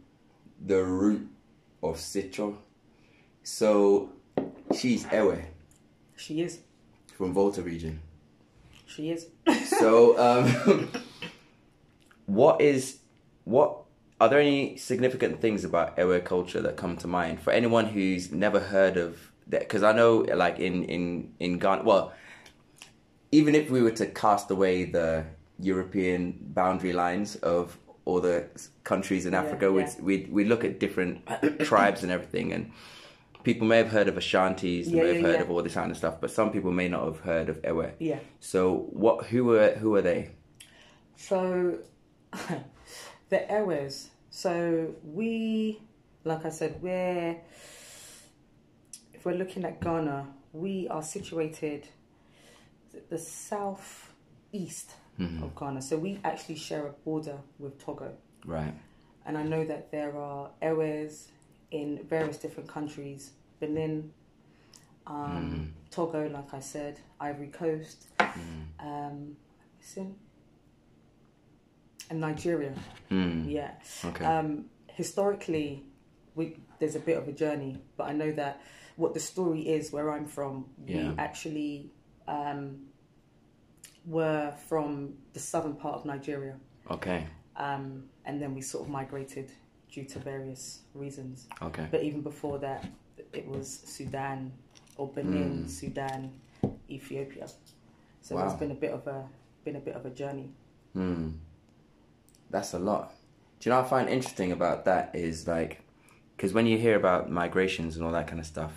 the 0.64 0.82
root 0.82 1.28
of 1.82 1.96
Citro. 1.96 2.56
So 3.42 4.10
she's 4.76 5.06
Ewe 5.12 5.42
she 6.16 6.42
is. 6.42 6.60
from 7.16 7.32
Volta 7.32 7.62
region. 7.62 8.00
She 8.86 9.10
is. 9.10 9.26
So, 9.80 10.18
um, 10.18 10.90
what 12.26 12.60
is 12.60 12.98
what? 13.44 13.78
Are 14.20 14.28
there 14.28 14.40
any 14.40 14.76
significant 14.76 15.40
things 15.40 15.64
about 15.64 15.96
Ewe 15.96 16.20
culture 16.20 16.60
that 16.60 16.76
come 16.76 16.96
to 16.98 17.06
mind 17.06 17.40
for 17.40 17.50
anyone 17.52 17.86
who's 17.86 18.30
never 18.30 18.60
heard 18.60 18.98
of 18.98 19.29
that? 19.50 19.60
Because 19.60 19.82
I 19.82 19.92
know, 19.92 20.18
like 20.18 20.58
in 20.58 20.84
in 20.84 21.34
in 21.40 21.58
Ghana, 21.58 21.84
well, 21.84 22.12
even 23.32 23.54
if 23.54 23.70
we 23.70 23.82
were 23.82 23.92
to 23.92 24.06
cast 24.06 24.50
away 24.50 24.84
the 24.84 25.24
European 25.58 26.38
boundary 26.40 26.92
lines 26.92 27.36
of 27.36 27.78
all 28.04 28.20
the 28.20 28.46
countries 28.84 29.26
in 29.26 29.34
Yeah, 29.34 29.40
Africa, 29.40 29.70
we'd, 29.72 29.86
yeah. 29.86 30.00
we'd 30.00 30.32
we'd 30.32 30.48
look 30.48 30.64
at 30.64 30.80
different 30.80 31.28
tribes 31.60 32.02
and 32.02 32.10
everything, 32.12 32.52
and 32.52 32.72
people 33.44 33.66
may 33.66 33.78
have 33.78 33.88
heard 33.90 34.08
of 34.08 34.16
Ashantis, 34.16 34.92
they 34.92 34.96
Yeah, 34.96 35.02
may 35.02 35.08
have 35.08 35.20
yeah, 35.20 35.22
heard 35.22 35.34
yeah. 35.36 35.42
of 35.42 35.50
all 35.50 35.62
this 35.62 35.74
kind 35.74 35.90
of 35.90 35.96
stuff, 35.96 36.20
but 36.20 36.30
some 36.30 36.50
people 36.50 36.72
may 36.72 36.88
not 36.88 37.04
have 37.04 37.20
heard 37.20 37.48
of 37.48 37.60
Ewe. 37.64 37.92
Yeah. 37.98 38.18
So 38.40 38.86
what? 38.90 39.26
Who 39.26 39.54
are 39.56 39.72
who 39.72 39.94
are 39.96 40.02
they? 40.02 40.30
So, 41.16 41.78
the 43.28 43.46
Ewes. 43.50 44.10
So 44.30 44.94
we, 45.04 45.80
like 46.24 46.44
I 46.44 46.50
said, 46.50 46.80
we're 46.80 47.36
if 49.20 49.26
we're 49.26 49.35
looking 49.35 49.66
at 49.66 49.83
Ghana, 49.83 50.26
we 50.54 50.88
are 50.88 51.02
situated 51.02 51.87
the 53.11 53.18
south 53.18 54.14
east 54.50 54.94
Mhm. 55.18 55.42
of 55.42 55.54
Ghana. 55.54 55.83
So 55.83 55.98
we 55.98 56.18
actually 56.24 56.54
share 56.56 56.87
a 56.87 56.92
border 56.92 57.38
with 57.59 57.78
Togo, 57.78 58.16
Right. 58.46 58.72
and 59.26 59.37
I 59.37 59.42
know 59.42 59.62
that 59.66 59.90
there 59.90 60.16
are 60.16 60.50
Ewes 60.62 61.28
in 61.70 62.02
various 62.04 62.38
different 62.38 62.70
countries, 62.70 63.33
Benin. 63.61 64.14
Um, 65.06 65.74
Togo, 65.90 66.26
like 66.28 66.54
I 66.54 66.61
said, 66.61 67.00
Ivory 67.20 67.48
Coast, 67.48 68.06
um, 68.78 69.37
it's 69.78 69.98
and 72.09 72.20
Nigeria. 72.20 72.74
Mm. 73.11 73.50
Yeah. 73.50 73.72
Okay. 74.02 74.24
Um, 74.24 74.70
historically, 74.88 75.85
we 76.40 76.46
there's 76.81 76.96
a 77.03 77.05
bit 77.11 77.16
of 77.20 77.26
a 77.29 77.33
journey, 77.44 77.72
but 77.96 78.05
I 78.11 78.12
know 78.20 78.33
that 78.42 78.55
what 79.03 79.12
the 79.14 79.20
story 79.33 79.62
is 79.76 79.83
where 79.96 80.09
I'm 80.14 80.26
from, 80.37 80.55
Yeah. 80.87 81.11
we 81.12 81.18
actually 81.26 81.74
um, 82.37 82.61
were 84.07 84.53
from 84.68 85.14
the 85.35 85.40
southern 85.40 85.74
part 85.83 85.94
of 85.98 86.03
Nigeria, 86.14 86.57
okay. 86.96 87.20
um, 87.57 87.85
and 88.26 88.35
then 88.40 88.50
we 88.55 88.62
sort 88.62 88.83
of 88.85 88.88
migrated 88.90 89.48
due 89.94 90.05
to 90.12 90.18
various 90.33 90.64
reasons. 90.94 91.48
Okay. 91.68 91.87
But 91.90 92.00
even 92.09 92.20
before 92.22 92.59
that, 92.66 92.81
it 93.40 93.46
was 93.46 93.66
Sudan 93.96 94.53
or 94.96 95.07
Benin, 95.09 95.64
Mm. 95.64 95.68
Sudan, 95.68 96.20
Ethiopia. 96.88 97.46
So 98.22 98.37
Wow. 98.37 98.44
it's 98.46 98.55
been 98.62 98.70
a 98.70 98.81
bit 98.87 98.92
of 98.98 99.07
a 99.07 99.29
been 99.64 99.76
a 99.76 99.81
bit 99.88 99.94
of 99.94 100.07
a 100.07 100.11
journey. 100.11 100.48
Hmm. 100.94 101.33
That's 102.50 102.72
a 102.74 102.79
lot. 102.79 103.14
Do 103.59 103.68
you 103.68 103.70
know 103.74 103.81
what 103.81 103.87
I 103.87 103.90
find 103.96 104.09
interesting 104.09 104.53
about 104.53 104.85
that 104.87 105.05
is 105.14 105.46
like, 105.46 105.72
because 106.40 106.55
when 106.55 106.64
you 106.64 106.79
hear 106.79 106.96
about 106.96 107.31
migrations 107.31 107.96
and 107.96 108.05
all 108.07 108.12
that 108.12 108.26
kind 108.26 108.40
of 108.40 108.46
stuff, 108.46 108.72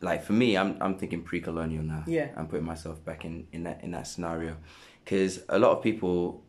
like 0.00 0.24
for 0.24 0.32
me, 0.32 0.56
I'm 0.56 0.76
I'm 0.80 0.98
thinking 0.98 1.22
pre-colonial 1.22 1.84
now. 1.84 2.02
Yeah. 2.04 2.30
I'm 2.36 2.48
putting 2.48 2.66
myself 2.66 3.04
back 3.04 3.24
in 3.24 3.46
in 3.52 3.62
that 3.62 3.84
in 3.84 3.92
that 3.92 4.08
scenario, 4.08 4.56
because 5.04 5.44
a 5.48 5.56
lot 5.56 5.70
of 5.70 5.84
people, 5.84 6.42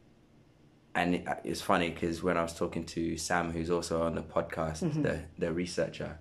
and 0.96 1.30
it's 1.44 1.62
funny 1.62 1.92
because 1.92 2.24
when 2.24 2.38
I 2.38 2.42
was 2.42 2.56
talking 2.56 2.86
to 2.86 3.16
Sam, 3.18 3.52
who's 3.52 3.70
also 3.70 4.02
on 4.02 4.16
the 4.16 4.24
podcast, 4.24 4.80
the 5.04 5.20
the 5.38 5.54
researcher, 5.54 6.18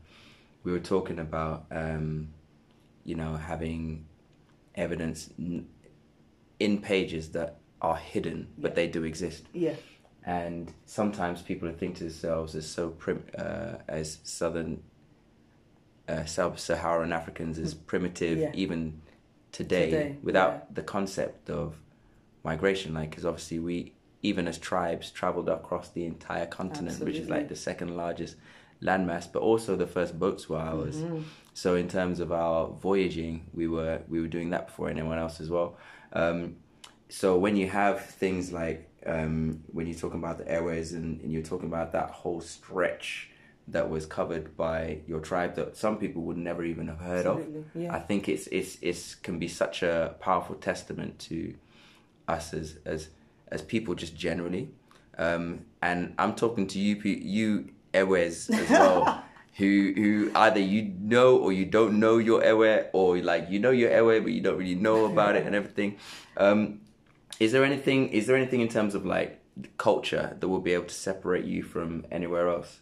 we 0.62 0.70
were 0.72 0.78
talking 0.94 1.18
about, 1.18 1.64
um, 1.70 2.34
you 3.04 3.14
know, 3.14 3.36
having 3.36 4.04
evidence 4.74 5.30
in 6.58 6.78
pages 6.82 7.30
that 7.30 7.56
are 7.80 7.96
hidden, 7.96 8.48
but 8.58 8.74
they 8.74 8.86
do 8.86 9.04
exist. 9.04 9.46
Yeah. 9.54 9.76
And 10.24 10.72
sometimes 10.84 11.42
people 11.42 11.70
think 11.72 11.96
to 11.96 12.04
themselves 12.04 12.54
as 12.54 12.66
so 12.66 12.90
prim- 12.90 13.24
uh, 13.38 13.76
as 13.88 14.18
southern 14.22 14.82
uh, 16.08 16.24
sub-Saharan 16.24 17.12
Africans 17.12 17.58
as 17.58 17.74
primitive 17.92 18.38
Yeah. 18.38 18.50
even 18.54 19.00
today, 19.52 19.86
Today, 19.90 20.16
without 20.22 20.52
yeah. 20.52 20.60
the 20.74 20.82
concept 20.82 21.50
of 21.50 21.76
migration. 22.44 22.94
Like, 22.94 23.10
because 23.10 23.24
obviously 23.24 23.58
we, 23.58 23.94
even 24.22 24.46
as 24.46 24.58
tribes, 24.58 25.10
traveled 25.10 25.48
across 25.48 25.88
the 25.88 26.04
entire 26.04 26.46
continent, 26.46 27.00
which 27.00 27.16
is 27.16 27.28
like 27.28 27.48
the 27.48 27.56
second 27.56 27.96
largest 27.96 28.36
landmass, 28.82 29.30
but 29.32 29.40
also 29.42 29.76
the 29.76 29.86
first 29.86 30.18
boats 30.18 30.48
were 30.48 30.58
ours. 30.58 30.96
Mm-hmm. 30.96 31.22
So 31.54 31.74
in 31.74 31.88
terms 31.88 32.20
of 32.20 32.32
our 32.32 32.68
voyaging, 32.68 33.46
we 33.52 33.68
were 33.68 34.02
we 34.08 34.20
were 34.20 34.28
doing 34.28 34.50
that 34.50 34.66
before 34.68 34.88
anyone 34.90 35.18
else 35.18 35.40
as 35.40 35.50
well. 35.50 35.76
Um, 36.12 36.56
so 37.08 37.36
when 37.38 37.56
you 37.56 37.68
have 37.68 38.06
things 38.06 38.52
like 38.52 38.89
um, 39.06 39.62
when 39.72 39.86
you're 39.86 39.98
talking 39.98 40.18
about 40.18 40.38
the 40.38 40.50
airways 40.50 40.92
and, 40.92 41.20
and 41.20 41.32
you're 41.32 41.42
talking 41.42 41.68
about 41.68 41.92
that 41.92 42.10
whole 42.10 42.40
stretch 42.40 43.30
that 43.68 43.88
was 43.88 44.04
covered 44.06 44.56
by 44.56 45.00
your 45.06 45.20
tribe 45.20 45.54
that 45.54 45.76
some 45.76 45.96
people 45.96 46.22
would 46.22 46.36
never 46.36 46.64
even 46.64 46.88
have 46.88 46.98
heard 46.98 47.26
Absolutely, 47.26 47.60
of, 47.60 47.64
yeah. 47.74 47.94
I 47.94 48.00
think 48.00 48.28
it's 48.28 48.46
it's 48.48 48.78
it's 48.82 49.14
can 49.14 49.38
be 49.38 49.48
such 49.48 49.82
a 49.82 50.16
powerful 50.20 50.56
testament 50.56 51.18
to 51.20 51.54
us 52.26 52.52
as 52.52 52.78
as 52.84 53.08
as 53.48 53.62
people 53.62 53.94
just 53.94 54.16
generally. 54.16 54.70
Um, 55.18 55.66
and 55.82 56.14
I'm 56.18 56.34
talking 56.34 56.66
to 56.68 56.78
you, 56.78 56.96
you 56.96 57.70
Ewes 57.92 58.50
as 58.50 58.70
well. 58.70 59.24
Who, 59.56 59.92
who 59.94 60.30
either 60.34 60.60
you 60.60 60.94
know 61.00 61.36
or 61.36 61.52
you 61.52 61.66
don't 61.66 62.00
know 62.00 62.16
your 62.16 62.42
Ewe 62.42 62.84
or 62.94 63.18
like 63.18 63.50
you 63.50 63.58
know 63.58 63.72
your 63.72 63.90
Ewe 63.90 64.22
but 64.22 64.32
you 64.32 64.40
don't 64.40 64.56
really 64.56 64.76
know 64.76 65.04
about 65.04 65.36
it 65.36 65.44
and 65.44 65.54
everything 65.54 65.98
um, 66.38 66.80
is 67.40 67.50
there 67.52 67.64
anything 67.64 68.08
is 68.10 68.26
there 68.26 68.36
anything 68.36 68.60
in 68.60 68.68
terms 68.68 68.94
of 68.94 69.04
like 69.04 69.40
culture 69.78 70.36
that 70.38 70.48
will 70.48 70.60
be 70.60 70.72
able 70.74 70.84
to 70.84 70.94
separate 70.94 71.44
you 71.44 71.62
from 71.62 72.06
anywhere 72.12 72.48
else? 72.48 72.80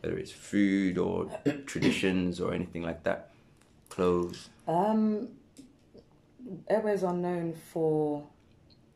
Whether 0.00 0.18
it's 0.18 0.32
food 0.32 0.98
or 0.98 1.30
traditions 1.66 2.40
or 2.40 2.52
anything 2.52 2.82
like 2.82 3.04
that? 3.04 3.30
Clothes? 3.88 4.48
Um, 4.68 5.28
Ewes 6.70 7.04
are 7.04 7.14
known 7.14 7.54
for 7.72 8.26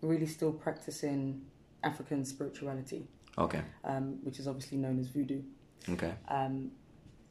really 0.03 0.27
still 0.27 0.53
practicing 0.53 1.43
African 1.85 2.25
spirituality, 2.25 3.07
okay. 3.39 3.63
Um, 3.85 4.19
which 4.25 4.39
is 4.41 4.49
obviously 4.49 4.79
known 4.79 4.99
as 4.99 5.07
voodoo. 5.09 5.43
okay. 5.91 6.13
Um, 6.29 6.73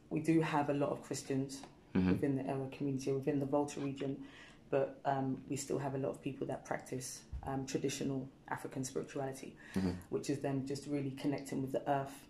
we 0.09 0.19
do 0.21 0.39
have 0.41 0.69
a 0.69 0.73
lot 0.73 0.89
of 0.91 1.01
Christians 1.03 1.61
Mhm. 1.95 2.11
within 2.11 2.35
the 2.37 2.43
Ewe 2.43 2.69
community, 2.71 3.11
within 3.11 3.39
the 3.39 3.45
Volta 3.45 3.79
region, 3.79 4.17
but 4.69 4.99
um, 5.05 5.41
we 5.49 5.55
still 5.55 5.77
have 5.79 5.95
a 5.95 5.97
lot 5.97 6.09
of 6.09 6.21
people 6.21 6.47
that 6.47 6.65
practice 6.65 7.21
um, 7.43 7.65
traditional 7.65 8.27
African 8.49 8.83
spirituality, 8.83 9.55
Mhm. 9.75 9.95
which 10.09 10.29
is 10.29 10.39
them 10.39 10.65
just 10.65 10.87
really 10.87 11.11
connecting 11.11 11.61
with 11.61 11.71
the 11.71 11.87
earth, 11.89 12.27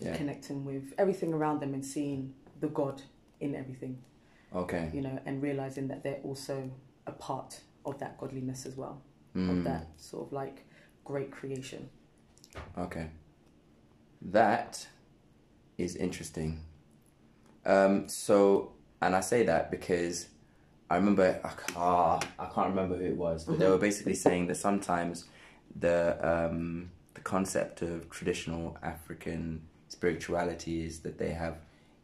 yeah 0.00 0.16
connecting 0.16 0.64
with 0.64 0.92
everything 0.98 1.32
around 1.34 1.60
them, 1.60 1.74
and 1.74 1.84
seeing 1.84 2.34
the 2.60 2.68
God 2.68 3.02
in 3.40 3.54
everything. 3.54 4.02
Okay. 4.52 4.90
you 4.92 5.00
know, 5.00 5.16
and 5.26 5.40
realizing 5.40 5.86
that 5.88 6.02
they're 6.02 6.20
also 6.24 6.68
a 7.06 7.12
part 7.12 7.60
of 7.86 7.98
that 8.00 8.18
godliness 8.18 8.66
as 8.66 8.76
well, 8.76 9.00
Mm. 9.36 9.58
of 9.58 9.64
that 9.64 9.86
sort 9.96 10.26
of 10.26 10.32
like 10.32 10.64
great 11.04 11.30
creation. 11.30 11.88
Okay. 12.76 13.10
That 14.22 14.88
is 15.78 15.94
interesting. 15.96 16.60
Um, 17.64 18.08
so, 18.08 18.72
and 19.00 19.14
I 19.14 19.20
say 19.20 19.44
that 19.44 19.70
because 19.70 20.28
I 20.90 20.96
remember, 20.96 21.40
ah, 21.76 22.18
I 22.38 22.46
can't 22.46 22.68
remember 22.70 22.96
who 22.96 23.04
it 23.04 23.16
was, 23.16 23.44
but 23.44 23.58
they 23.60 23.68
were 23.68 23.78
basically 23.78 24.14
saying 24.14 24.48
that 24.48 24.56
sometimes 24.56 25.24
the 25.78 26.18
um, 26.20 26.90
the 27.14 27.20
concept 27.20 27.82
of 27.82 28.10
traditional 28.10 28.76
African 28.82 29.62
spirituality 29.88 30.84
is 30.84 31.00
that 31.00 31.16
they 31.18 31.30
have 31.30 31.58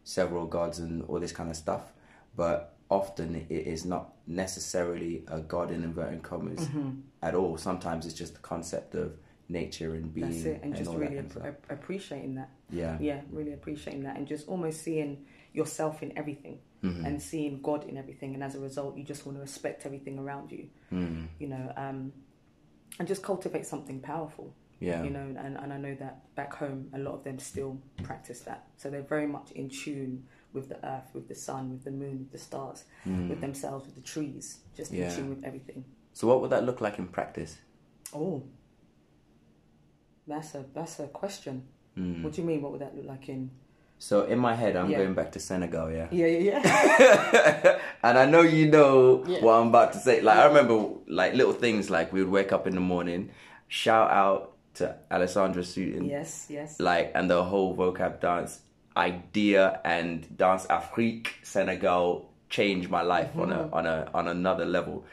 several 0.05 0.47
gods 0.47 0.79
and 0.79 1.03
all 1.09 1.19
this 1.19 1.33
kind 1.33 1.51
of 1.51 1.57
stuff, 1.57 1.93
but 2.37 2.75
often 2.89 3.35
it 3.35 3.67
is 3.67 3.85
not 3.85 4.13
necessarily 4.29 5.25
a 5.29 5.41
god 5.41 5.71
in 5.73 5.83
inverted 5.83 6.23
commas 6.23 6.61
Mm-hmm. 6.61 6.91
at 7.23 7.35
all. 7.35 7.57
Sometimes 7.59 8.07
it's 8.07 8.15
just 8.15 8.35
the 8.35 8.41
concept 8.41 8.95
of 8.95 9.13
nature 9.49 9.95
and 9.95 10.13
being 10.15 10.31
That's 10.31 10.45
it, 10.45 10.61
and, 10.63 10.77
just 10.77 10.91
all 10.91 10.97
really 10.97 11.21
that 11.21 11.45
ap- 11.45 11.67
appreciating 11.71 12.37
that. 12.37 12.51
Yeah. 12.71 12.97
Yeah, 13.01 13.21
really 13.33 13.53
appreciating 13.53 14.05
that, 14.05 14.17
and 14.17 14.27
just 14.29 14.47
almost 14.49 14.83
seeing 14.83 15.25
yourself 15.53 16.03
in 16.05 16.17
everything, 16.17 16.59
Mm-hmm. 16.85 17.05
and 17.07 17.21
seeing 17.23 17.63
God 17.63 17.85
in 17.89 17.97
everything, 17.97 18.35
and 18.35 18.45
as 18.45 18.55
a 18.55 18.61
result, 18.61 18.97
you 18.97 19.03
just 19.03 19.25
want 19.27 19.39
to 19.39 19.43
respect 19.43 19.87
everything 19.87 20.19
around 20.19 20.53
you. 20.53 20.69
Mm. 20.93 21.27
You 21.41 21.49
know, 21.49 21.73
um, 21.77 22.13
and 22.99 23.09
just 23.09 23.23
cultivate 23.23 23.67
something 23.67 24.01
powerful. 24.01 24.55
Yeah. 24.79 25.03
You 25.03 25.11
know, 25.11 25.35
and, 25.39 25.57
and 25.57 25.73
I 25.73 25.79
know 25.79 25.95
that 25.95 26.35
back 26.35 26.55
home, 26.55 26.89
a 26.93 26.99
lot 26.99 27.15
of 27.15 27.25
them 27.25 27.39
still 27.39 27.79
practice 28.03 28.41
that. 28.41 28.67
So 28.77 28.91
they're 28.91 29.01
very 29.03 29.27
much 29.27 29.51
in 29.53 29.71
tune 29.71 30.27
with 30.53 30.69
the 30.69 30.77
earth, 30.87 31.09
with 31.15 31.29
the 31.29 31.35
sun, 31.35 31.71
with 31.71 31.83
the 31.85 31.91
moon, 31.91 32.19
with 32.19 32.31
the 32.33 32.39
stars, 32.39 32.85
with 33.07 33.41
themselves, 33.41 33.87
with 33.87 33.95
the 33.95 34.03
trees, 34.03 34.59
just 34.77 34.93
Mm. 34.93 34.99
Yeah. 34.99 35.09
in 35.11 35.17
tune 35.17 35.29
with 35.31 35.45
everything. 35.45 35.85
So 36.13 36.27
what 36.29 36.41
would 36.43 36.51
that 36.51 36.65
look 36.65 36.81
like 36.83 36.99
in 36.99 37.09
practice? 37.09 37.57
Oh, 38.15 38.43
that's 40.27 40.55
a 40.55 40.65
that's 40.75 40.99
a 41.01 41.07
question. 41.09 41.65
Mm. 41.97 42.23
What 42.23 42.35
do 42.35 42.43
you 42.43 42.47
mean? 42.47 42.61
What 42.63 42.73
would 42.73 42.81
that 42.83 42.95
look 42.95 43.07
like 43.07 43.29
in? 43.29 43.51
So 43.99 44.25
in 44.25 44.39
my 44.39 44.55
head, 44.55 44.77
I'm 44.77 44.91
Yeah. 44.91 44.99
going 44.99 45.15
back 45.15 45.33
to 45.33 45.39
Senegal, 45.41 45.91
yeah. 45.91 46.09
Yeah, 46.11 46.27
yeah, 46.27 46.61
yeah. 46.65 47.79
and 48.03 48.19
I 48.19 48.27
know 48.27 48.43
you 48.43 48.69
know 48.71 49.25
Yeah. 49.27 49.41
what 49.41 49.55
I'm 49.55 49.69
about 49.69 49.93
to 49.95 49.99
say. 49.99 50.21
Like 50.21 50.37
I 50.39 50.47
remember, 50.47 50.89
like 51.07 51.35
little 51.35 51.55
things, 51.55 51.89
like 51.91 52.13
we 52.13 52.23
would 52.23 52.31
wake 52.33 52.53
up 52.53 52.67
in 52.67 52.75
the 52.75 52.81
morning, 52.81 53.31
shout 53.69 54.11
out 54.11 54.53
to 54.75 54.95
Alessandra 55.11 55.65
Sutton, 55.65 56.05
yes, 56.05 56.47
yes. 56.51 56.79
like 56.79 57.11
and 57.15 57.31
the 57.31 57.43
whole 57.43 57.75
vocab 57.75 58.21
dance 58.21 58.61
idea 58.95 59.81
and 59.85 60.27
dance 60.37 60.67
Afrique 60.67 61.29
Senegal 61.43 62.29
changed 62.51 62.91
my 62.91 63.03
life 63.03 63.31
on 63.37 63.49
Mm-hmm. 63.49 63.73
a 63.73 63.77
on 63.77 63.87
a 63.87 64.11
on 64.15 64.29
another 64.29 64.67
level. 64.67 65.05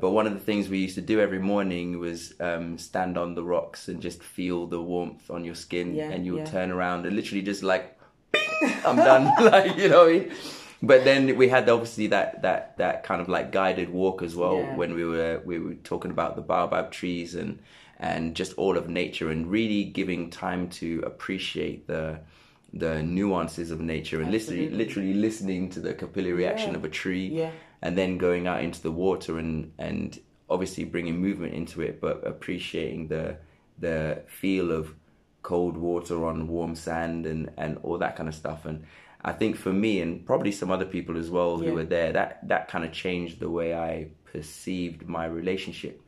But 0.00 0.10
one 0.12 0.26
of 0.26 0.32
the 0.32 0.40
things 0.40 0.70
we 0.70 0.78
used 0.78 0.94
to 0.94 1.02
do 1.02 1.20
every 1.20 1.38
morning 1.38 1.98
was 1.98 2.32
um, 2.40 2.78
stand 2.78 3.18
on 3.18 3.34
the 3.34 3.44
rocks 3.44 3.88
and 3.88 4.00
just 4.00 4.22
feel 4.22 4.66
the 4.66 4.80
warmth 4.80 5.30
on 5.30 5.44
your 5.44 5.54
skin, 5.54 5.98
and 6.00 6.24
you 6.24 6.32
would 6.32 6.46
turn 6.46 6.70
around 6.70 7.04
and 7.04 7.14
literally 7.14 7.42
just 7.42 7.62
like, 7.62 7.98
I'm 8.84 8.96
done, 8.96 9.24
like 9.52 9.76
you 9.78 9.88
know. 9.88 10.04
What 10.04 10.14
I 10.14 10.18
mean? 10.18 10.32
But 10.84 11.04
then 11.04 11.36
we 11.36 11.48
had 11.48 11.68
obviously 11.68 12.08
that 12.08 12.42
that 12.42 12.76
that 12.78 13.04
kind 13.04 13.20
of 13.20 13.28
like 13.28 13.52
guided 13.52 13.88
walk 13.90 14.22
as 14.22 14.34
well 14.34 14.58
Yeah. 14.58 14.76
when 14.76 14.94
we 14.94 15.04
were 15.04 15.40
we 15.44 15.58
were 15.58 15.74
talking 15.74 16.10
about 16.10 16.34
the 16.36 16.42
baobab 16.42 16.90
trees 16.90 17.34
and 17.34 17.60
and 18.00 18.34
just 18.34 18.52
all 18.54 18.76
of 18.76 18.88
nature 18.88 19.30
and 19.30 19.48
really 19.48 19.84
giving 19.84 20.28
time 20.30 20.68
to 20.70 21.02
appreciate 21.06 21.86
the 21.86 22.18
the 22.72 23.02
nuances 23.02 23.70
of 23.70 23.80
nature 23.80 24.20
and 24.20 24.32
literally 24.32 24.62
Absolutely. 24.64 24.84
literally 24.84 25.14
listening 25.14 25.70
to 25.70 25.78
the 25.80 25.94
capillary 25.94 26.46
action 26.46 26.70
Yeah. 26.72 26.76
of 26.78 26.84
a 26.84 26.88
tree 26.88 27.26
Yeah. 27.28 27.50
and 27.80 27.96
then 27.96 28.18
going 28.18 28.46
out 28.48 28.64
into 28.64 28.82
the 28.82 28.90
water 28.90 29.38
and 29.38 29.70
and 29.78 30.18
obviously 30.50 30.82
bringing 30.84 31.20
movement 31.20 31.54
into 31.54 31.80
it 31.82 32.00
but 32.00 32.26
appreciating 32.26 33.06
the 33.08 33.36
the 33.78 34.22
feel 34.26 34.72
of 34.72 34.94
cold 35.42 35.76
water 35.76 36.24
on 36.26 36.46
warm 36.48 36.74
sand 36.74 37.26
and 37.26 37.50
and 37.56 37.78
all 37.82 37.98
that 37.98 38.16
kind 38.16 38.28
of 38.28 38.34
stuff 38.34 38.64
and 38.64 38.84
I 39.24 39.32
think 39.32 39.56
for 39.56 39.72
me 39.72 40.00
and 40.00 40.24
probably 40.26 40.52
some 40.52 40.70
other 40.70 40.84
people 40.84 41.16
as 41.16 41.30
well 41.30 41.58
who 41.58 41.66
Yeah. 41.66 41.72
were 41.72 41.84
there 41.84 42.12
that 42.12 42.46
that 42.48 42.68
kind 42.68 42.84
of 42.84 42.92
changed 42.92 43.40
the 43.40 43.50
way 43.50 43.74
I 43.74 44.08
perceived 44.32 45.08
my 45.08 45.26
relationship 45.26 46.00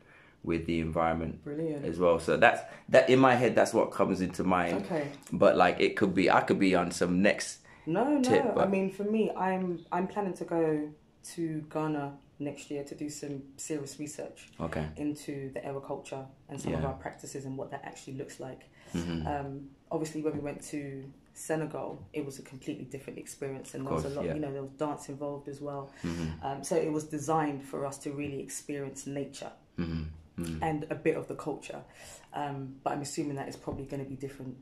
with 0.43 0.65
the 0.67 0.79
environment 0.79 1.43
Brilliant. 1.43 1.85
as 1.85 1.97
well 1.99 2.19
so 2.19 2.37
that's 2.37 2.61
that 2.89 3.09
in 3.09 3.19
my 3.19 3.35
head 3.35 3.55
that's 3.55 3.73
what 3.73 3.91
comes 3.91 4.21
into 4.21 4.43
mind 4.43 4.85
Okay. 4.85 5.07
but 5.31 5.55
like 5.57 5.79
it 5.79 5.95
could 5.97 6.13
be 6.13 6.29
I 6.29 6.41
could 6.41 6.59
be 6.59 6.75
on 6.75 6.91
some 6.91 7.21
next 7.21 7.59
No, 7.87 8.03
no. 8.17 8.21
tip, 8.21 8.45
I 8.57 8.65
mean, 8.75 8.89
for 8.97 9.03
me, 9.15 9.21
I'm 9.47 9.65
I'm 9.91 10.07
planning 10.07 10.33
to 10.41 10.45
go 10.57 10.89
to 11.35 11.43
Ghana 11.73 12.05
next 12.39 12.63
year 12.71 12.83
to 12.83 12.95
do 13.03 13.07
some 13.09 13.35
serious 13.57 13.93
research 13.99 14.39
okay 14.67 14.85
into 14.97 15.33
the 15.55 15.61
Ewe 15.67 15.81
culture 15.91 16.23
and 16.49 16.59
some 16.59 16.73
of 16.79 16.83
our 16.89 16.97
practices 17.05 17.45
and 17.47 17.53
what 17.59 17.69
that 17.73 17.81
actually 17.89 18.15
looks 18.21 18.39
like. 18.39 18.61
Mhm. 18.95 19.25
Um, 19.27 19.69
obviously, 19.91 20.21
when 20.21 20.33
we 20.33 20.39
went 20.39 20.61
to 20.73 21.03
Senegal, 21.33 22.01
it 22.13 22.25
was 22.25 22.39
a 22.39 22.41
completely 22.41 22.85
different 22.85 23.19
experience, 23.19 23.73
and 23.75 23.85
there 23.85 23.93
was 23.93 24.05
a 24.05 24.09
lot. 24.09 24.25
yeah. 24.25 24.33
You 24.35 24.39
know, 24.39 24.53
there 24.53 24.63
was 24.63 24.71
dance 24.71 25.09
involved 25.09 25.47
as 25.49 25.59
well. 25.61 25.91
Mhm. 26.03 26.43
Um, 26.43 26.63
so 26.63 26.75
it 26.75 26.91
was 26.91 27.03
designed 27.05 27.63
for 27.63 27.85
us 27.85 27.97
to 27.99 28.11
really 28.11 28.39
experience 28.39 29.05
nature 29.05 29.51
Mhm. 29.77 30.05
Mhm. 30.37 30.59
and 30.61 30.87
a 30.89 30.95
bit 30.95 31.15
of 31.17 31.27
the 31.27 31.35
culture. 31.35 31.81
Um, 32.33 32.75
but 32.83 32.93
I'm 32.93 33.01
assuming 33.01 33.35
that 33.35 33.47
it's 33.47 33.57
probably 33.57 33.85
going 33.85 34.03
to 34.03 34.09
be 34.09 34.15
different 34.15 34.55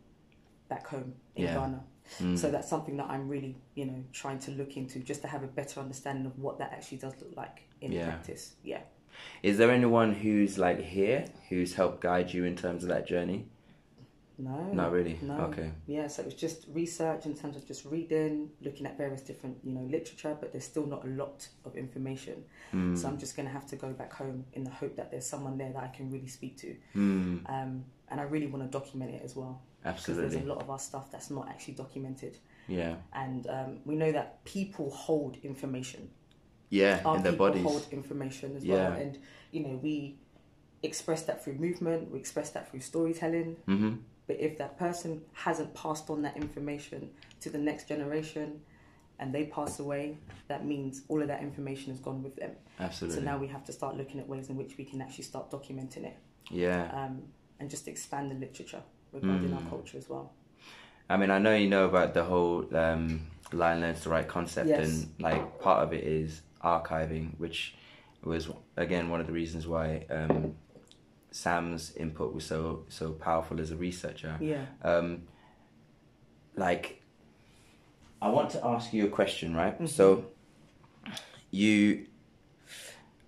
back 0.67 0.87
home 0.87 1.13
in 1.35 1.43
Yeah. 1.43 1.53
Ghana. 1.55 1.83
Mm. 2.19 2.37
So 2.37 2.51
that's 2.51 2.67
something 2.69 2.97
that 2.97 3.09
I'm 3.09 3.27
really, 3.29 3.55
you 3.75 3.85
know, 3.85 4.03
trying 4.11 4.39
to 4.39 4.51
look 4.51 4.75
into 4.75 4.99
just 4.99 5.21
to 5.21 5.27
have 5.27 5.43
a 5.43 5.47
better 5.47 5.79
understanding 5.79 6.25
of 6.25 6.37
what 6.39 6.57
that 6.57 6.71
actually 6.73 6.97
does 6.97 7.13
look 7.21 7.35
like 7.37 7.63
in 7.81 7.91
Yeah. 7.91 8.05
practice. 8.09 8.55
Yeah. 8.63 8.81
Is 9.43 9.57
there 9.57 9.69
anyone 9.71 10.13
who's 10.13 10.57
like 10.57 10.79
here 10.81 11.25
who's 11.49 11.75
helped 11.75 12.01
guide 12.01 12.33
you 12.33 12.43
in 12.45 12.55
terms 12.55 12.83
of 12.83 12.89
that 12.89 13.05
journey? 13.07 13.45
No. 14.37 14.73
Not 14.73 14.91
really. 14.91 15.19
No. 15.21 15.35
Okay. 15.41 15.71
Yeah, 15.85 16.07
so 16.07 16.23
it 16.23 16.25
was 16.25 16.33
just 16.33 16.65
research 16.69 17.25
in 17.25 17.35
terms 17.35 17.55
of 17.55 17.67
just 17.67 17.85
reading, 17.85 18.49
looking 18.61 18.85
at 18.85 18.97
various 18.97 19.21
different, 19.21 19.57
you 19.63 19.73
know, 19.73 19.81
literature, 19.81 20.35
but 20.39 20.51
there's 20.51 20.63
still 20.63 20.85
not 20.87 21.05
a 21.05 21.07
lot 21.07 21.47
of 21.65 21.75
information. 21.75 22.43
Mm. 22.73 22.97
So 22.97 23.07
I'm 23.07 23.17
just 23.19 23.35
going 23.35 23.47
to 23.47 23.53
have 23.53 23.67
to 23.67 23.75
go 23.75 23.91
back 23.93 24.11
home 24.11 24.45
in 24.53 24.63
the 24.63 24.71
hope 24.71 24.95
that 24.95 25.11
there's 25.11 25.27
someone 25.27 25.57
there 25.57 25.71
that 25.71 25.83
I 25.83 25.87
can 25.87 26.11
really 26.11 26.27
speak 26.27 26.57
to. 26.57 26.75
Mm. 26.95 27.49
Um, 27.49 27.85
and 28.09 28.19
I 28.19 28.23
really 28.23 28.47
want 28.47 28.63
to 28.63 28.69
document 28.79 29.11
it 29.11 29.21
as 29.23 29.35
well. 29.35 29.61
Absolutely. 29.85 30.23
Because 30.23 30.33
there's 30.33 30.45
a 30.45 30.49
lot 30.53 30.61
of 30.63 30.69
our 30.69 30.79
stuff 30.79 31.11
that's 31.11 31.29
not 31.29 31.47
actually 31.49 31.75
documented. 31.75 32.37
Yeah. 32.67 32.95
And 33.13 33.45
um, 33.47 33.79
we 33.85 33.95
know 33.95 34.11
that 34.11 34.43
people 34.45 34.89
hold 34.89 35.37
information. 35.43 36.09
Yeah. 36.69 37.01
Our 37.05 37.17
in 37.17 37.23
their 37.23 37.33
people 37.33 37.47
bodies. 37.49 37.63
hold 37.63 37.87
information 37.91 38.55
as 38.55 38.65
Yeah. 38.65 38.89
well. 38.89 38.93
And, 38.93 39.19
you 39.51 39.61
know, 39.61 39.79
we 39.81 40.17
express 40.81 41.23
that 41.23 41.43
through 41.43 41.55
movement, 41.55 42.11
we 42.11 42.19
express 42.19 42.49
that 42.51 42.69
through 42.69 42.81
storytelling. 42.81 43.57
Mm-hmm. 43.67 43.95
But 44.27 44.37
if 44.39 44.57
that 44.57 44.77
person 44.79 45.21
hasn't 45.33 45.73
passed 45.73 46.09
on 46.09 46.21
that 46.21 46.37
information 46.37 47.09
to 47.41 47.49
the 47.49 47.57
next 47.57 47.87
generation 47.87 48.61
and 49.19 49.33
they 49.33 49.45
pass 49.45 49.79
away, 49.79 50.17
that 50.47 50.65
means 50.65 51.01
all 51.09 51.21
of 51.21 51.27
that 51.27 51.41
information 51.41 51.91
has 51.91 51.99
gone 51.99 52.23
with 52.23 52.35
them. 52.37 52.51
Absolutely. 52.79 53.19
So 53.19 53.25
now 53.25 53.37
we 53.37 53.47
have 53.47 53.63
to 53.65 53.73
start 53.73 53.97
looking 53.97 54.19
at 54.19 54.27
ways 54.27 54.49
in 54.49 54.55
which 54.55 54.77
we 54.77 54.85
can 54.85 55.01
actually 55.01 55.25
start 55.25 55.51
documenting 55.51 56.05
it 56.05 56.17
yeah. 56.49 56.89
um, 56.93 57.23
and 57.59 57.69
just 57.69 57.87
expand 57.87 58.31
the 58.31 58.35
literature 58.35 58.81
regarding 59.11 59.49
Mm. 59.49 59.55
our 59.63 59.69
culture 59.69 59.97
as 59.97 60.09
well. 60.09 60.31
I 61.09 61.17
mean, 61.17 61.29
I 61.29 61.37
know 61.37 61.53
you 61.55 61.69
know 61.69 61.85
about 61.85 62.13
the 62.13 62.23
whole 62.23 62.65
um, 62.75 63.27
Lion 63.51 63.81
Learns 63.81 64.01
to 64.01 64.09
Write 64.09 64.27
concept, 64.29 64.69
Yes. 64.69 64.87
and 64.87 65.13
like 65.19 65.59
part 65.59 65.83
of 65.83 65.93
it 65.93 66.03
is 66.03 66.41
archiving, 66.63 67.37
which 67.37 67.75
was 68.23 68.49
again 68.77 69.09
one 69.09 69.19
of 69.19 69.27
the 69.27 69.33
reasons 69.33 69.67
why 69.67 70.05
um, 70.09 70.55
Sam's 71.33 71.91
input 71.95 72.33
was 72.33 72.45
so 72.45 72.85
so 72.89 73.11
powerful 73.11 73.59
as 73.59 73.71
a 73.71 73.75
researcher. 73.75 74.37
Yeah. 74.39 74.65
Um, 74.83 75.23
like, 76.55 77.01
I 78.21 78.29
want 78.29 78.51
to 78.51 78.63
ask 78.65 78.93
you 78.93 79.05
a 79.07 79.09
question, 79.09 79.55
right? 79.55 79.75
Mhm. 79.81 79.89
So, 79.89 80.25
you, 81.51 82.05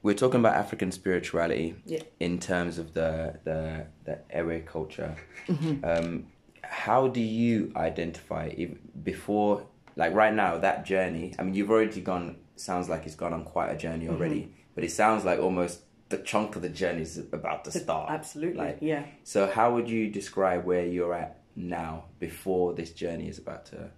we're 0.03 0.13
talking 0.13 0.39
about 0.39 0.55
African 0.55 0.91
spirituality 0.91 1.75
Yeah. 1.85 2.03
in 2.19 2.39
terms 2.39 2.77
of 2.77 2.93
the 2.93 3.39
the 3.43 3.87
the 4.05 4.19
Ewe 4.35 4.61
culture. 4.61 5.15
Mm-hmm. 5.47 5.83
Um, 5.83 6.27
how 6.63 7.07
do 7.07 7.21
you 7.21 7.71
identify 7.75 8.45
if, 8.55 8.69
before, 9.03 9.65
like 9.95 10.13
right 10.13 10.33
now, 10.33 10.57
that 10.59 10.85
journey? 10.85 11.33
I 11.39 11.43
mean, 11.43 11.55
you've 11.55 11.71
already 11.71 12.01
gone. 12.01 12.37
Sounds 12.55 12.87
like 12.87 13.05
it's 13.07 13.15
gone 13.15 13.33
on 13.33 13.43
quite 13.43 13.69
a 13.71 13.77
journey 13.77 14.07
already, 14.07 14.41
Mm-hmm. 14.41 14.51
but 14.75 14.83
it 14.83 14.91
sounds 14.91 15.25
like 15.25 15.39
almost 15.39 15.81
the 16.09 16.17
chunk 16.19 16.55
of 16.55 16.61
the 16.61 16.69
journey 16.69 17.01
is 17.01 17.17
about 17.17 17.65
to 17.65 17.71
start. 17.71 18.09
Absolutely. 18.11 18.57
Like, 18.57 18.77
yeah. 18.81 19.05
so, 19.23 19.47
how 19.49 19.73
would 19.73 19.89
you 19.89 20.09
describe 20.09 20.65
where 20.65 20.85
you're 20.85 21.13
at 21.13 21.41
now 21.55 22.05
before 22.19 22.73
this 22.73 22.91
journey 22.91 23.27
is 23.27 23.37
about 23.39 23.65
to 23.67 23.89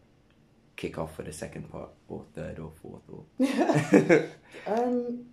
kick 0.75 0.97
off 0.97 1.15
for 1.15 1.23
the 1.23 1.33
second 1.33 1.69
part, 1.71 1.89
or 2.07 2.23
third, 2.33 2.59
or 2.59 2.71
fourth, 2.81 3.03
or? 3.11 3.25
Um, 4.67 5.25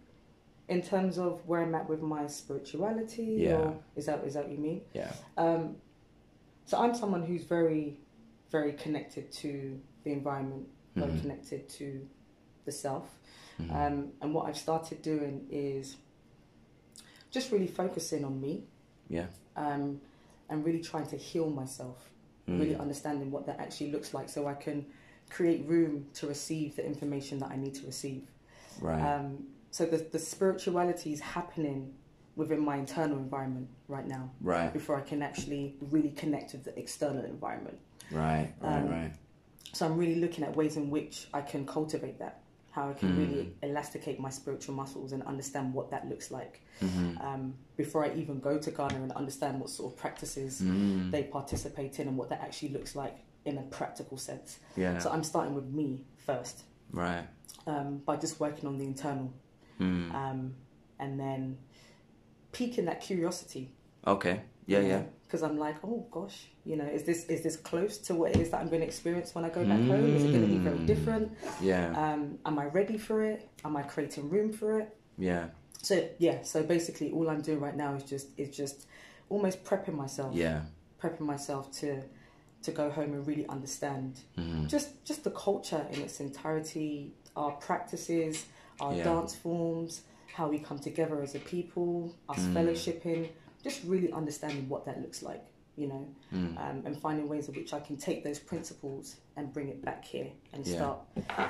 in 0.68 0.80
terms 0.82 1.18
of 1.18 1.46
where 1.46 1.62
I'm 1.62 1.74
at 1.74 1.88
with 1.88 2.00
my 2.02 2.26
spirituality, 2.26 3.36
Yeah. 3.40 3.56
or 3.56 3.76
is 3.96 4.06
that 4.06 4.24
is 4.24 4.34
that 4.34 4.44
what 4.44 4.52
you 4.52 4.58
mean? 4.58 4.80
Yeah. 4.94 5.12
Um, 5.36 5.76
so 6.64 6.78
I'm 6.78 6.94
someone 6.94 7.22
who's 7.22 7.44
very, 7.44 8.00
very 8.50 8.72
connected 8.72 9.30
to 9.32 9.78
the 10.04 10.12
environment, 10.12 10.66
very 10.96 11.12
Mhm. 11.12 11.20
connected 11.20 11.68
to 11.68 12.08
the 12.64 12.72
self. 12.72 13.18
Mhm. 13.60 13.70
Um, 13.74 14.12
and 14.22 14.34
what 14.34 14.46
I've 14.46 14.56
started 14.56 15.02
doing 15.02 15.46
is 15.50 15.96
just 17.34 17.52
really 17.52 17.66
focusing 17.66 18.24
on 18.24 18.40
me 18.40 18.62
yeah. 19.10 19.26
um, 19.56 20.00
and 20.48 20.64
really 20.64 20.80
trying 20.80 21.06
to 21.08 21.16
heal 21.16 21.50
myself, 21.50 22.10
Mm. 22.48 22.60
really 22.60 22.76
understanding 22.76 23.30
what 23.30 23.46
that 23.46 23.58
actually 23.58 23.90
looks 23.90 24.12
like 24.12 24.28
so 24.28 24.46
I 24.46 24.52
can 24.52 24.84
create 25.30 25.64
room 25.66 26.06
to 26.14 26.26
receive 26.26 26.76
the 26.76 26.84
information 26.84 27.38
that 27.38 27.50
I 27.50 27.56
need 27.56 27.74
to 27.76 27.86
receive. 27.86 28.24
Right. 28.82 29.00
Um, 29.00 29.44
so 29.70 29.86
the, 29.86 29.96
the 30.12 30.18
spirituality 30.18 31.14
is 31.14 31.20
happening 31.20 31.94
within 32.36 32.60
my 32.60 32.76
internal 32.76 33.16
environment 33.16 33.68
right 33.88 34.06
now 34.06 34.30
right. 34.42 34.70
before 34.74 34.96
I 34.96 35.00
can 35.00 35.22
actually 35.22 35.74
really 35.90 36.10
connect 36.10 36.52
with 36.52 36.64
the 36.64 36.78
external 36.78 37.24
environment. 37.24 37.78
Right. 38.10 38.52
Right. 38.60 38.76
um, 38.76 38.90
right. 38.90 39.12
So 39.72 39.86
I'm 39.86 39.96
really 39.96 40.16
looking 40.16 40.44
at 40.44 40.54
ways 40.54 40.76
in 40.76 40.90
which 40.90 41.28
I 41.32 41.40
can 41.40 41.64
cultivate 41.66 42.18
that, 42.18 42.42
how 42.74 42.88
I 42.90 42.92
can 42.94 43.10
Mm. 43.10 43.18
really 43.18 43.56
elasticate 43.62 44.18
my 44.18 44.30
spiritual 44.30 44.74
muscles 44.74 45.12
and 45.12 45.22
understand 45.22 45.72
what 45.72 45.90
that 45.92 46.08
looks 46.08 46.32
like 46.32 46.60
Mhm. 46.80 47.20
um, 47.24 47.54
before 47.76 48.04
I 48.04 48.12
even 48.16 48.40
go 48.40 48.58
to 48.58 48.70
Ghana 48.78 48.96
and 48.96 49.12
understand 49.12 49.60
what 49.60 49.70
sort 49.70 49.92
of 49.92 49.98
practices 49.98 50.60
Mm. 50.60 51.12
they 51.12 51.22
participate 51.22 52.00
in 52.00 52.08
and 52.08 52.16
what 52.18 52.28
that 52.30 52.40
actually 52.40 52.70
looks 52.76 52.96
like 52.96 53.16
in 53.44 53.58
a 53.58 53.62
practical 53.62 54.18
sense. 54.18 54.58
Yeah. 54.76 54.98
So 54.98 55.10
I'm 55.10 55.22
starting 55.22 55.54
with 55.54 55.66
me 55.80 56.04
first 56.16 56.64
right. 56.90 57.26
um, 57.66 57.98
by 57.98 58.16
just 58.16 58.40
working 58.40 58.66
on 58.68 58.76
the 58.78 58.84
internal 58.86 59.32
Mm. 59.78 60.12
um, 60.14 60.54
and 60.98 61.18
then 61.20 61.58
piquing 62.52 62.86
that 62.86 63.00
curiosity. 63.00 63.70
okay. 64.06 64.42
Yeah. 64.66 64.80
Yeah. 64.80 65.02
Because 65.24 65.42
I'm 65.42 65.58
like, 65.58 65.76
oh 65.82 66.06
gosh, 66.10 66.46
you 66.64 66.76
know, 66.76 66.84
is 66.84 67.02
this 67.04 67.24
is 67.26 67.42
this 67.42 67.56
close 67.56 67.98
to 67.98 68.14
what 68.14 68.30
it 68.30 68.36
is 68.36 68.50
that 68.50 68.60
I'm 68.60 68.68
going 68.68 68.80
to 68.82 68.86
experience 68.86 69.34
when 69.34 69.44
I 69.44 69.48
go 69.48 69.64
back 69.64 69.80
home? 69.80 70.14
Is 70.16 70.24
it 70.24 70.32
going 70.32 70.42
to 70.42 70.52
be 70.52 70.58
very 70.58 70.78
Mm. 70.78 70.86
different? 70.86 71.32
Yeah. 71.60 71.88
Um, 71.96 72.38
am 72.46 72.58
I 72.58 72.66
ready 72.66 72.96
for 72.98 73.22
it? 73.24 73.48
Am 73.64 73.76
I 73.76 73.82
creating 73.82 74.30
room 74.30 74.52
for 74.52 74.80
it? 74.80 74.96
yeah. 75.18 75.48
So 75.82 76.08
yeah, 76.18 76.42
so 76.42 76.62
basically, 76.62 77.10
all 77.12 77.28
I'm 77.28 77.42
doing 77.42 77.60
right 77.60 77.76
now 77.76 77.94
is 77.94 78.04
just 78.04 78.28
is 78.38 78.56
just 78.56 78.86
almost 79.28 79.64
prepping 79.64 79.94
myself, 79.94 80.34
Yeah. 80.34 80.62
prepping 81.02 81.20
myself 81.34 81.70
to 81.80 82.02
to 82.62 82.70
go 82.70 82.90
home 82.90 83.12
and 83.12 83.26
really 83.26 83.46
understand 83.48 84.20
Mhm. 84.38 84.66
just 84.68 85.04
just 85.04 85.24
the 85.24 85.30
culture 85.30 85.84
in 85.92 86.00
its 86.00 86.20
entirety, 86.20 87.12
our 87.36 87.52
practices, 87.52 88.46
our 88.80 88.94
Yeah. 88.94 89.04
dance 89.04 89.34
forms, 89.34 90.02
how 90.36 90.48
we 90.48 90.58
come 90.58 90.78
together 90.78 91.20
as 91.22 91.34
a 91.34 91.38
people, 91.40 92.14
us 92.30 92.38
Mm. 92.46 92.54
fellowshipping, 92.54 93.28
just 93.64 93.82
really 93.84 94.12
understanding 94.12 94.68
what 94.68 94.84
that 94.86 95.00
looks 95.00 95.22
like, 95.22 95.42
you 95.76 95.86
know, 95.88 96.06
Mm. 96.32 96.56
um, 96.58 96.82
and 96.86 96.96
finding 96.96 97.26
ways 97.28 97.48
in 97.48 97.54
which 97.54 97.72
I 97.72 97.80
can 97.80 97.96
take 97.96 98.22
those 98.22 98.38
principles 98.38 99.16
and 99.36 99.52
bring 99.52 99.68
it 99.68 99.82
back 99.84 100.04
here 100.04 100.30
and 100.52 100.64
Yeah. 100.66 100.76
start 100.76 100.98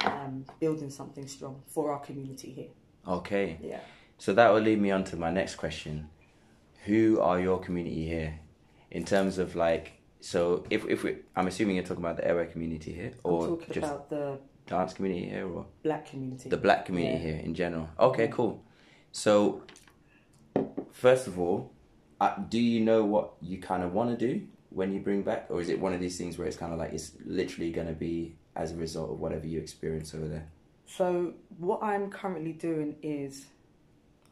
um, 0.06 0.44
building 0.60 0.90
something 0.90 1.26
strong 1.26 1.60
for 1.66 1.92
our 1.92 1.98
community 2.00 2.50
here. 2.52 2.70
Okay. 3.18 3.58
Yeah. 3.60 3.80
So 4.18 4.32
that 4.34 4.48
will 4.52 4.60
lead 4.62 4.80
me 4.80 4.90
on 4.92 5.04
to 5.10 5.16
my 5.16 5.30
next 5.30 5.56
question. 5.56 6.08
Who 6.86 7.20
are 7.20 7.40
your 7.40 7.58
community 7.58 8.06
here? 8.06 8.38
In 8.90 9.04
terms 9.04 9.38
of 9.38 9.56
like, 9.56 9.86
so 10.20 10.64
if 10.70 10.84
if 10.88 11.02
we, 11.02 11.16
I'm 11.36 11.48
assuming 11.48 11.74
you're 11.76 11.84
talking 11.84 12.04
about 12.04 12.16
the 12.18 12.26
Ewe 12.28 12.46
community 12.52 12.92
here, 12.92 13.12
or 13.24 13.58
just 13.58 13.78
about 13.78 14.08
the 14.08 14.38
dance 14.66 14.94
community 14.94 15.26
here, 15.28 15.46
or 15.48 15.66
black 15.82 16.06
community. 16.10 16.48
the 16.48 16.56
black 16.56 16.86
community 16.86 17.16
Yeah. 17.18 17.26
here 17.32 17.40
in 17.44 17.54
general. 17.54 17.88
Okay, 17.98 18.28
cool. 18.28 18.62
So, 19.12 19.62
first 20.92 21.26
of 21.26 21.38
all, 21.38 21.70
uh, 22.20 22.36
do 22.48 22.58
you 22.60 22.80
know 22.80 23.04
what 23.04 23.32
you 23.40 23.58
kind 23.58 23.82
of 23.82 23.92
want 23.92 24.18
to 24.18 24.26
do 24.28 24.46
when 24.70 24.92
you 24.92 25.00
bring 25.00 25.22
back, 25.22 25.46
or 25.50 25.60
is 25.60 25.68
it 25.68 25.78
one 25.80 25.92
of 25.92 26.00
these 26.00 26.18
things 26.18 26.36
where 26.38 26.46
it's 26.46 26.56
kind 26.56 26.72
of 26.72 26.78
like 26.78 26.92
it's 26.92 27.12
literally 27.24 27.70
going 27.70 27.86
to 27.86 27.92
be 27.94 28.36
as 28.56 28.72
a 28.72 28.76
result 28.76 29.10
of 29.10 29.20
whatever 29.20 29.46
you 29.46 29.58
experience 29.60 30.14
over 30.14 30.26
there? 30.28 30.48
So 30.86 31.34
what 31.58 31.82
I'm 31.82 32.10
currently 32.10 32.52
doing 32.52 32.96
is, 33.02 33.46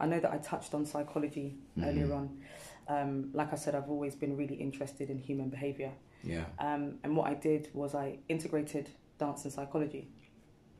I 0.00 0.06
know 0.06 0.20
that 0.20 0.32
I 0.32 0.38
touched 0.38 0.74
on 0.74 0.84
psychology 0.84 1.56
Mhm. 1.76 1.88
earlier 1.88 2.12
on. 2.14 2.40
Um, 2.88 3.30
like 3.32 3.52
I 3.52 3.56
said, 3.56 3.74
I've 3.74 3.88
always 3.88 4.14
been 4.16 4.36
really 4.36 4.56
interested 4.56 5.08
in 5.10 5.18
human 5.18 5.48
behavior. 5.48 5.92
Yeah, 6.24 6.44
Um, 6.58 6.98
and 7.02 7.16
what 7.16 7.28
I 7.28 7.34
did 7.34 7.68
was 7.74 7.94
I 7.94 8.18
integrated 8.28 8.90
dance 9.18 9.44
and 9.44 9.52
psychology. 9.52 10.08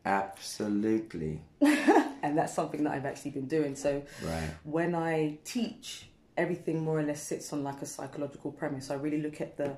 absolutely. 0.05 1.43
And 2.25 2.38
that's 2.38 2.55
something 2.55 2.85
that 2.85 2.93
I've 2.93 3.05
actually 3.05 3.33
been 3.33 3.49
doing. 3.49 3.75
So 3.75 4.03
Right. 4.25 4.51
when 4.62 4.95
I 4.95 5.38
teach, 5.45 6.09
everything 6.37 6.83
more 6.83 6.99
or 6.99 7.03
less 7.03 7.23
sits 7.23 7.53
on 7.53 7.62
like 7.62 7.83
a 7.83 7.87
psychological 7.87 8.53
premise. 8.53 8.90
I 8.90 8.95
really 8.95 9.21
look 9.21 9.40
at 9.40 9.57
the 9.57 9.77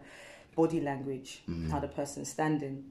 body 0.54 0.80
language, 0.80 1.42
Mhm. 1.48 1.70
how 1.70 1.80
the 1.80 1.88
person's 1.88 2.28
standing, 2.28 2.84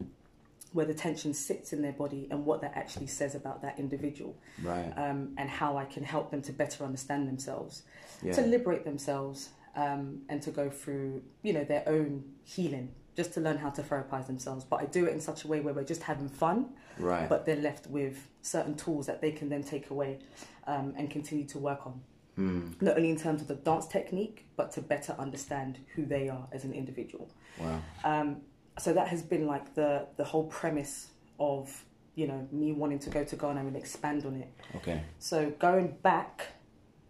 where 0.73 0.85
the 0.85 0.93
tension 0.93 1.33
sits 1.33 1.71
in 1.71 1.81
their 1.81 1.93
body, 1.93 2.27
and 2.31 2.45
what 2.45 2.61
that 2.61 2.75
actually 2.75 3.07
says 3.07 3.35
about 3.35 3.61
that 3.61 3.79
individual, 3.79 4.35
Right. 4.61 4.91
um, 4.97 5.33
and 5.37 5.49
how 5.49 5.77
I 5.77 5.85
can 5.85 6.03
help 6.03 6.31
them 6.31 6.41
to 6.41 6.51
better 6.51 6.83
understand 6.83 7.27
themselves, 7.27 7.83
Yeah. 8.21 8.33
to 8.33 8.41
liberate 8.41 8.83
themselves, 8.83 9.49
um, 9.75 10.23
and 10.29 10.41
to 10.41 10.51
go 10.51 10.69
through, 10.69 11.21
you 11.41 11.53
know, 11.53 11.63
their 11.63 11.83
own 11.87 12.23
healing, 12.43 12.93
just 13.15 13.33
to 13.33 13.39
learn 13.41 13.57
how 13.57 13.69
to 13.69 13.81
therapize 13.83 14.25
themselves. 14.27 14.65
But 14.65 14.81
I 14.81 14.85
do 14.85 15.05
it 15.05 15.13
in 15.13 15.21
such 15.21 15.45
a 15.45 15.47
way 15.47 15.61
where 15.61 15.73
we're 15.73 15.83
just 15.83 16.03
having 16.03 16.27
fun, 16.27 16.73
Right. 16.99 17.29
but 17.29 17.45
they're 17.45 17.55
left 17.55 17.87
with 17.87 18.27
certain 18.41 18.75
tools 18.75 19.05
that 19.05 19.21
they 19.21 19.31
can 19.31 19.49
then 19.49 19.63
take 19.63 19.89
away 19.89 20.19
um, 20.65 20.93
and 20.97 21.09
continue 21.09 21.45
to 21.45 21.59
work 21.59 21.85
on 21.85 22.01
Hmm. 22.35 22.71
not 22.81 22.97
only 22.97 23.09
in 23.11 23.17
terms 23.17 23.41
of 23.41 23.47
the 23.47 23.55
dance 23.55 23.85
technique, 23.87 24.45
but 24.55 24.71
to 24.71 24.81
better 24.81 25.13
understand 25.19 25.77
who 25.95 26.03
they 26.05 26.29
are 26.29 26.47
as 26.51 26.63
an 26.63 26.73
individual. 26.73 27.29
Wow. 27.59 27.79
Um, 28.03 28.37
so 28.79 28.91
that 28.93 29.07
has 29.09 29.21
been 29.21 29.45
like 29.45 29.75
the 29.75 30.07
the 30.17 30.23
whole 30.23 30.45
premise 30.45 31.09
of 31.39 31.83
you 32.15 32.27
know 32.27 32.47
me 32.51 32.71
wanting 32.71 32.99
to 32.99 33.09
go 33.11 33.23
to 33.23 33.35
Ghana 33.35 33.59
and 33.59 33.75
expand 33.75 34.25
on 34.25 34.35
it. 34.35 34.49
Okay. 34.77 35.03
So 35.19 35.51
going 35.59 35.95
back 36.01 36.47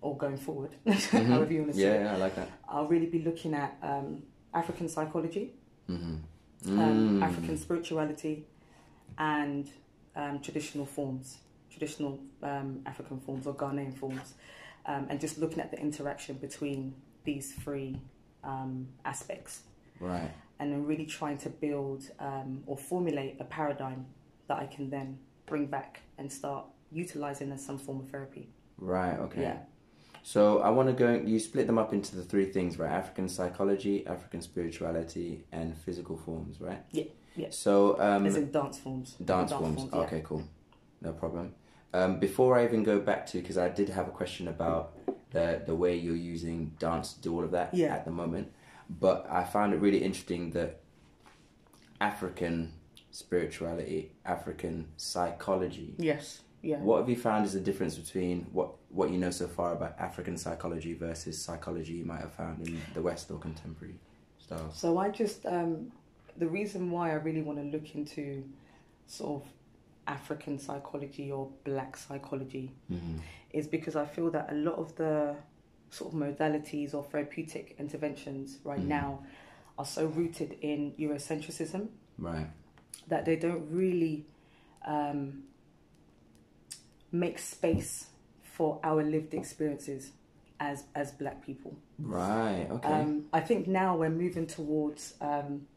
or 0.01 0.17
going 0.17 0.37
forward, 0.37 0.75
Mhm. 0.85 1.27
however 1.27 1.53
you 1.53 1.61
want 1.61 1.71
to 1.71 1.77
say 1.77 1.83
Yeah, 1.85 1.93
it, 1.93 2.03
yeah, 2.03 2.13
I 2.15 2.17
like 2.17 2.35
that. 2.35 2.49
I'll 2.67 2.87
really 2.87 3.05
be 3.07 3.19
looking 3.19 3.53
at 3.53 3.77
um, 3.81 4.23
African 4.53 4.89
psychology, 4.89 5.53
Mm-hmm. 5.89 6.79
um, 6.79 7.23
African 7.23 7.57
spirituality, 7.57 8.45
and 9.17 9.69
um, 10.15 10.39
traditional 10.41 10.85
forms, 10.85 11.37
traditional 11.71 12.19
um, 12.41 12.81
African 12.85 13.19
forms 13.21 13.47
or 13.47 13.53
Ghanaian 13.55 13.93
forms, 13.93 14.33
um, 14.85 15.07
and 15.09 15.19
just 15.19 15.37
looking 15.37 15.59
at 15.59 15.71
the 15.71 15.79
interaction 15.79 16.35
between 16.37 16.95
these 17.23 17.53
three 17.53 17.99
um, 18.43 18.87
aspects, 19.05 19.61
Right. 19.99 20.31
and 20.59 20.71
then 20.71 20.85
really 20.85 21.05
trying 21.05 21.37
to 21.39 21.49
build 21.49 22.09
um, 22.19 22.63
or 22.65 22.77
formulate 22.77 23.37
a 23.39 23.45
paradigm 23.45 24.05
that 24.47 24.57
I 24.59 24.65
can 24.65 24.89
then 24.89 25.17
bring 25.45 25.67
back 25.67 26.01
and 26.17 26.31
start 26.31 26.65
utilizing 26.91 27.51
as 27.51 27.65
some 27.65 27.77
form 27.77 27.99
of 28.01 28.09
therapy. 28.09 28.49
Right. 28.77 29.17
Okay. 29.19 29.41
Yeah. 29.41 29.57
So 30.23 30.59
I 30.59 30.69
want 30.69 30.87
to 30.87 30.93
go. 30.93 31.21
You 31.25 31.37
split 31.37 31.67
them 31.67 31.77
up 31.77 31.93
into 31.93 32.15
the 32.15 32.23
three 32.23 32.45
things, 32.45 32.79
right? 32.79 32.89
African 32.91 33.27
psychology, 33.27 34.07
African 34.07 34.41
spirituality, 34.41 35.43
and 35.51 35.77
physical 35.77 36.15
forms, 36.17 36.61
right? 36.61 36.81
Yeah, 36.91 37.03
yeah. 37.35 37.47
So 37.49 37.99
um, 37.99 38.25
as 38.25 38.37
in 38.37 38.49
dance 38.49 38.79
forms. 38.79 39.11
dance, 39.23 39.51
forms. 39.51 39.89
yeah. 39.91 39.99
Okay, 39.99 40.21
cool. 40.23 40.43
No 41.01 41.11
problem. 41.11 41.53
Um, 41.93 42.19
before 42.19 42.57
I 42.57 42.63
even 42.65 42.83
go 42.83 42.99
back 42.99 43.25
to, 43.27 43.39
because 43.39 43.57
I 43.57 43.69
did 43.69 43.89
have 43.89 44.07
a 44.07 44.11
question 44.11 44.47
about 44.47 44.93
the 45.31 45.61
the 45.65 45.75
way 45.75 45.95
you're 45.95 46.15
using 46.15 46.71
dance 46.79 47.13
to 47.13 47.21
do 47.21 47.33
all 47.35 47.43
of 47.43 47.51
that 47.51 47.73
Yeah. 47.73 47.93
at 47.93 48.05
the 48.05 48.11
moment, 48.11 48.51
but 48.89 49.27
I 49.29 49.43
found 49.43 49.73
it 49.73 49.77
really 49.77 50.03
interesting 50.03 50.51
that 50.51 50.79
African 52.01 52.73
spirituality, 53.11 54.11
African 54.25 54.87
psychology. 54.97 55.93
Yes. 55.97 56.41
Yeah. 56.61 56.77
What 56.77 56.99
have 56.99 57.09
you 57.09 57.15
found 57.17 57.45
is 57.45 57.53
the 57.53 57.59
difference 57.59 57.95
between 57.95 58.47
what 58.51 58.69
what 58.89 59.09
you 59.11 59.17
know 59.17 59.31
so 59.31 59.47
far 59.47 59.73
about 59.73 59.99
African 59.99 60.37
psychology 60.37 60.93
versus 60.93 61.39
psychology 61.41 61.93
you 61.93 62.05
might 62.05 62.21
have 62.21 62.33
found 62.33 62.67
in 62.67 62.79
the 62.93 63.01
West 63.01 63.29
or 63.31 63.37
contemporary 63.37 63.95
styles? 64.39 64.77
So 64.77 64.97
I 64.97 65.09
just 65.09 65.45
um, 65.45 65.91
the 66.37 66.47
reason 66.47 66.89
why 66.89 67.11
I 67.11 67.15
really 67.15 67.41
want 67.41 67.59
to 67.59 67.65
look 67.65 67.93
into 67.95 68.43
sort 69.07 69.43
of 69.43 69.49
African 70.07 70.59
psychology 70.59 71.31
or 71.31 71.49
Black 71.63 71.95
psychology 71.97 72.71
Mm-hmm. 72.91 73.17
is 73.51 73.67
because 73.67 73.95
I 73.95 74.05
feel 74.05 74.29
that 74.31 74.51
a 74.51 74.55
lot 74.55 74.75
of 74.75 74.95
the 74.95 75.35
sort 75.89 76.13
of 76.13 76.19
modalities 76.19 76.93
or 76.93 77.03
therapeutic 77.03 77.75
interventions 77.79 78.57
right 78.63 78.79
Mhm. 78.79 78.87
now 78.87 79.23
are 79.77 79.85
so 79.85 80.05
rooted 80.07 80.57
in 80.61 80.91
Eurocentrism 80.99 81.87
Right. 82.17 82.47
that 83.07 83.25
they 83.25 83.35
don't 83.35 83.69
really 83.71 84.25
um, 84.85 85.43
make 87.11 87.39
space 87.39 88.07
for 88.43 88.79
our 88.83 89.01
lived 89.03 89.33
experiences 89.33 90.11
as 90.59 90.83
as 90.95 91.11
Black 91.11 91.45
people. 91.45 91.75
Right. 91.99 92.67
Okay. 92.69 92.87
Um, 92.91 93.25
I 93.31 93.39
think 93.39 93.67
now 93.67 93.95
we're 93.97 94.09
moving 94.09 94.45
towards 94.47 95.13
um, 95.21 95.67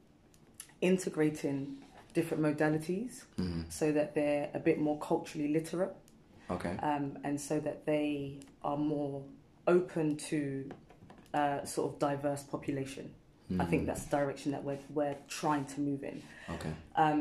integrating 0.80 1.78
different 2.16 2.42
modalities 2.42 3.12
hmm 3.36 3.62
so 3.68 3.92
that 3.92 4.14
they're 4.14 4.48
a 4.54 4.58
bit 4.68 4.78
more 4.86 4.98
culturally 5.10 5.48
literate 5.58 5.94
Okay. 6.48 6.74
um, 6.90 7.18
and 7.24 7.38
so 7.40 7.58
that 7.66 7.84
they 7.84 8.38
are 8.62 8.76
more 8.78 9.22
open 9.66 10.16
to 10.30 10.40
uh, 11.34 11.64
sort 11.64 11.92
of 11.92 11.98
diverse 11.98 12.42
population. 12.44 13.10
I 13.60 13.64
think 13.70 13.82
Mhm. 13.82 13.86
that's 13.88 14.04
the 14.04 14.16
direction 14.20 14.48
that 14.52 14.62
we're, 14.68 14.78
we're 14.98 15.16
trying 15.28 15.64
to 15.74 15.80
move 15.88 16.02
in. 16.04 16.22
Okay. 16.56 16.72
Um, 17.04 17.18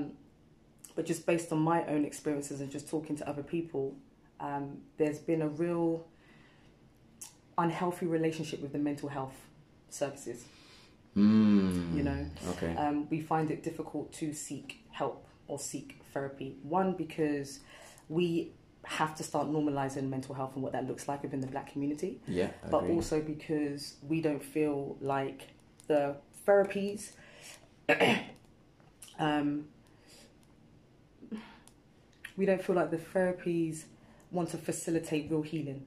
but 0.95 1.03
just 1.11 1.25
based 1.25 1.51
on 1.51 1.59
my 1.73 1.79
own 1.93 2.03
experiences 2.05 2.61
and 2.61 2.69
just 2.71 2.87
talking 2.87 3.15
to 3.17 3.27
other 3.31 3.43
people, 3.55 3.83
um, 4.39 4.65
there's 4.97 5.19
been 5.31 5.41
a 5.41 5.49
real 5.65 6.05
unhealthy 7.57 8.05
relationship 8.05 8.61
with 8.61 8.73
the 8.73 8.79
mental 8.89 9.09
health 9.09 9.35
services. 9.89 10.45
Mm. 11.15 11.95
You 11.95 12.03
know, 12.03 12.25
Okay. 12.51 12.75
um, 12.75 13.07
we 13.09 13.21
find 13.21 13.49
it 13.51 13.63
difficult 13.63 14.11
to 14.13 14.33
seek 14.33 14.83
help 14.91 15.25
or 15.47 15.59
seek 15.59 16.01
therapy. 16.13 16.57
One, 16.63 16.93
because 16.93 17.59
we 18.09 18.51
have 18.83 19.15
to 19.15 19.23
start 19.23 19.47
normalizing 19.47 20.09
mental 20.09 20.35
health 20.35 20.53
and 20.55 20.61
what 20.63 20.73
that 20.73 20.87
looks 20.87 21.07
like 21.07 21.23
within 21.23 21.39
the 21.41 21.47
black 21.47 21.71
community, 21.71 22.19
yeah. 22.27 22.49
I 22.63 22.69
but 22.69 22.83
agree. 22.83 22.95
also 22.95 23.21
because 23.21 23.95
we 24.07 24.21
don't 24.21 24.43
feel 24.43 24.97
like 25.01 25.47
the 25.87 26.17
therapies. 26.45 27.11
um, 29.19 29.65
we 32.37 32.45
don't 32.45 32.63
feel 32.63 32.75
like 32.75 32.91
the 32.91 32.97
therapies 32.97 33.85
want 34.31 34.49
to 34.49 34.57
facilitate 34.57 35.31
real 35.31 35.41
healing 35.41 35.85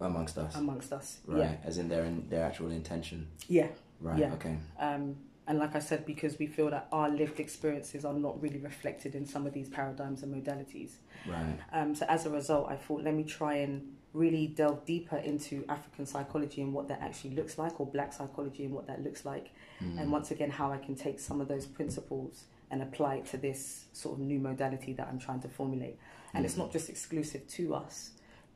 amongst 0.00 0.38
us, 0.38 0.54
amongst 0.54 0.92
us. 0.92 1.18
right? 1.26 1.58
As 1.64 1.78
in 1.78 1.88
their 1.88 2.04
in, 2.04 2.28
their 2.28 2.44
actual 2.44 2.70
intention, 2.70 3.28
Yeah, 3.48 3.68
right? 4.04 4.18
Yeah. 4.18 4.32
Okay. 4.34 4.56
Um, 4.78 5.16
and 5.46 5.58
like 5.58 5.74
I 5.76 5.78
said, 5.80 6.06
because 6.06 6.38
we 6.38 6.46
feel 6.46 6.70
that 6.70 6.88
our 6.90 7.08
lived 7.10 7.38
experiences 7.40 8.04
are 8.04 8.14
not 8.14 8.40
really 8.40 8.58
reflected 8.60 9.14
in 9.14 9.26
some 9.26 9.46
of 9.46 9.52
these 9.52 9.68
paradigms 9.68 10.22
and 10.22 10.34
modalities. 10.34 10.92
Right. 11.28 11.58
Um, 11.72 11.94
so 11.94 12.06
as 12.08 12.24
a 12.24 12.30
result, 12.30 12.70
I 12.70 12.76
thought, 12.76 13.02
let 13.02 13.14
me 13.14 13.24
try 13.24 13.56
and 13.56 13.94
really 14.14 14.46
delve 14.46 14.86
deeper 14.86 15.16
into 15.16 15.64
African 15.68 16.06
psychology 16.06 16.62
and 16.62 16.72
what 16.72 16.86
that 16.88 17.00
actually 17.02 17.34
looks 17.34 17.58
like, 17.58 17.80
or 17.80 17.86
Black 17.86 18.12
psychology 18.12 18.64
and 18.64 18.72
what 18.72 18.86
that 18.86 19.02
looks 19.02 19.24
like, 19.24 19.50
Mm. 19.82 20.00
and 20.00 20.12
once 20.12 20.30
again, 20.30 20.50
how 20.50 20.70
I 20.70 20.78
can 20.78 20.94
take 20.94 21.18
some 21.18 21.40
of 21.40 21.48
those 21.48 21.66
principles 21.66 22.44
and 22.70 22.80
apply 22.80 23.16
it 23.16 23.26
to 23.26 23.36
this 23.36 23.86
sort 23.92 24.18
of 24.18 24.24
new 24.24 24.38
modality 24.38 24.92
that 24.94 25.08
I'm 25.08 25.18
trying 25.18 25.40
to 25.40 25.48
formulate. 25.48 25.98
And 26.32 26.44
it's 26.44 26.54
Mm. 26.54 26.58
not 26.58 26.72
just 26.72 26.88
exclusive 26.88 27.46
to 27.48 27.74
us, 27.74 28.12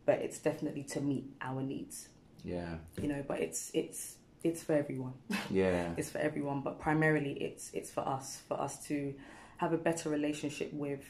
but 0.07 0.21
it's 0.21 0.39
definitely 0.39 0.85
to 0.85 1.01
meet 1.01 1.25
our 1.41 1.61
needs, 1.61 2.09
Yeah. 2.45 2.79
you 3.03 3.09
know. 3.09 3.25
But 3.27 3.41
it's 3.41 3.71
it's 3.75 4.18
it's 4.49 4.63
for 4.63 4.75
everyone 4.75 5.15
Yeah. 5.51 5.89
it's 5.97 6.11
for 6.11 6.19
everyone, 6.29 6.61
but 6.63 6.75
primarily 6.87 7.33
it's 7.49 7.65
it's 7.79 7.91
for 7.91 8.05
us, 8.17 8.27
for 8.49 8.57
us 8.67 8.75
to 8.89 8.97
have 9.59 9.73
a 9.73 9.79
better 9.89 10.09
relationship 10.11 10.71
with 10.73 11.05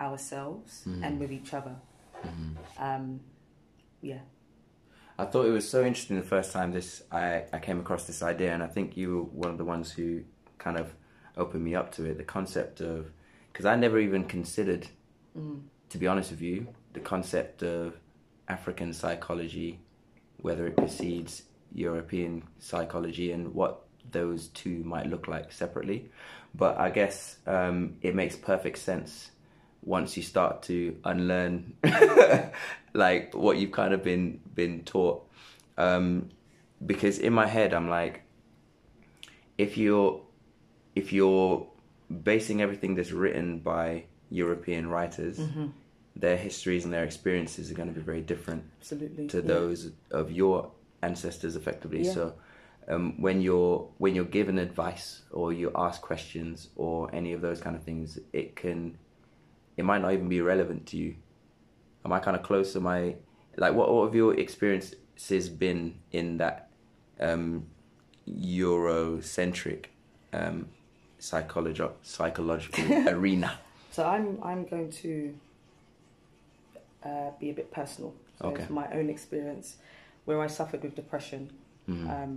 ourselves 0.00 0.84
Mhm. 0.86 1.04
and 1.04 1.12
with 1.20 1.32
each 1.38 1.52
other. 1.58 1.76
Mhm. 2.24 2.56
Um, 2.78 3.20
yeah, 4.00 4.20
I 5.18 5.24
thought 5.30 5.46
it 5.46 5.50
was 5.60 5.68
so 5.68 5.80
interesting 5.84 6.16
the 6.16 6.22
first 6.36 6.52
time 6.52 6.70
this 6.72 7.02
I, 7.10 7.44
I 7.52 7.58
came 7.58 7.80
across 7.80 8.06
this 8.06 8.22
idea, 8.22 8.52
and 8.54 8.62
I 8.62 8.68
think 8.68 8.96
you 8.96 9.06
were 9.16 9.22
one 9.42 9.50
of 9.50 9.58
the 9.58 9.64
ones 9.64 9.90
who 9.92 10.22
kind 10.58 10.76
of 10.78 10.94
opened 11.36 11.64
me 11.64 11.74
up 11.74 11.90
to 11.96 12.04
it. 12.04 12.16
The 12.18 12.24
concept 12.24 12.80
of 12.80 13.10
because 13.52 13.66
I 13.66 13.74
never 13.76 13.98
even 13.98 14.24
considered, 14.24 14.86
mm, 15.36 15.60
to 15.88 15.98
be 15.98 16.06
honest 16.06 16.30
with 16.30 16.40
you, 16.42 16.68
the 16.92 17.00
concept 17.00 17.62
of 17.62 17.98
African 18.46 18.92
psychology, 18.92 19.80
whether 20.40 20.66
it 20.68 20.76
precedes 20.76 21.42
European 21.72 22.42
psychology, 22.58 23.32
and 23.32 23.54
what 23.54 23.84
those 24.10 24.48
two 24.48 24.82
might 24.84 25.06
look 25.06 25.28
like 25.28 25.52
separately. 25.52 26.10
But 26.54 26.78
I 26.78 26.90
guess 26.90 27.36
um, 27.46 27.96
it 28.02 28.14
makes 28.14 28.36
perfect 28.36 28.78
sense 28.78 29.30
once 29.82 30.16
you 30.16 30.22
start 30.22 30.62
to 30.62 30.96
unlearn 31.04 31.74
like 32.94 33.34
what 33.34 33.56
you've 33.56 33.72
kind 33.72 33.94
of 33.94 34.02
been 34.02 34.40
been 34.54 34.82
taught 34.84 35.24
um 35.76 36.28
because 36.84 37.18
in 37.18 37.32
my 37.32 37.46
head 37.46 37.72
i'm 37.72 37.88
like 37.88 38.22
if 39.56 39.76
you're 39.76 40.20
if 40.94 41.12
you're 41.12 41.66
basing 42.22 42.60
everything 42.60 42.94
that's 42.94 43.12
written 43.12 43.58
by 43.58 44.04
european 44.30 44.88
writers 44.88 45.38
mm-hmm. 45.38 45.66
their 46.16 46.36
histories 46.36 46.84
and 46.84 46.92
their 46.92 47.04
experiences 47.04 47.70
are 47.70 47.74
going 47.74 47.88
to 47.88 47.94
be 47.94 48.00
very 48.00 48.20
different 48.20 48.64
absolutely. 48.80 49.26
to 49.28 49.38
yeah. 49.38 49.46
those 49.46 49.90
of 50.10 50.32
your 50.32 50.70
ancestors 51.02 51.56
effectively 51.56 52.02
Yeah. 52.04 52.12
so 52.12 52.34
um, 52.88 53.20
when 53.20 53.40
you're 53.40 53.88
when 53.98 54.14
you're 54.14 54.24
given 54.24 54.58
advice 54.58 55.22
or 55.30 55.52
you 55.52 55.70
ask 55.76 56.00
questions 56.00 56.68
or 56.76 57.14
any 57.14 57.32
of 57.32 57.40
those 57.40 57.60
kind 57.60 57.76
of 57.76 57.82
things 57.82 58.18
it 58.32 58.56
can 58.56 58.98
it 59.76 59.84
might 59.84 60.00
not 60.02 60.12
even 60.12 60.28
be 60.28 60.40
relevant 60.40 60.86
to 60.86 60.96
you 60.96 61.14
am 62.04 62.12
i 62.12 62.18
kind 62.18 62.36
of 62.36 62.42
close 62.42 62.74
am 62.76 62.86
i 62.86 63.14
like 63.56 63.74
what, 63.74 63.92
what 63.92 64.04
have 64.06 64.14
your 64.14 64.34
experiences 64.38 65.48
been 65.48 65.94
in 66.12 66.38
that 66.38 66.70
um 67.20 67.66
eurocentric 68.28 69.86
um 70.32 70.68
psychological 71.18 71.92
psychological 72.02 72.84
arena 73.08 73.58
So 73.90 74.04
I'm 74.04 74.38
I'm 74.42 74.64
going 74.64 74.90
to 75.02 75.34
uh, 77.04 77.30
be 77.40 77.50
a 77.50 77.54
bit 77.54 77.70
personal. 77.72 78.12
So 78.40 78.48
Okay. 78.48 78.62
it's 78.62 78.70
my 78.70 78.86
own 78.92 79.08
experience 79.10 79.76
where 80.28 80.40
I 80.46 80.48
suffered 80.58 80.82
with 80.84 80.94
depression 81.02 81.42
Mhm. 81.88 82.06
um, 82.14 82.32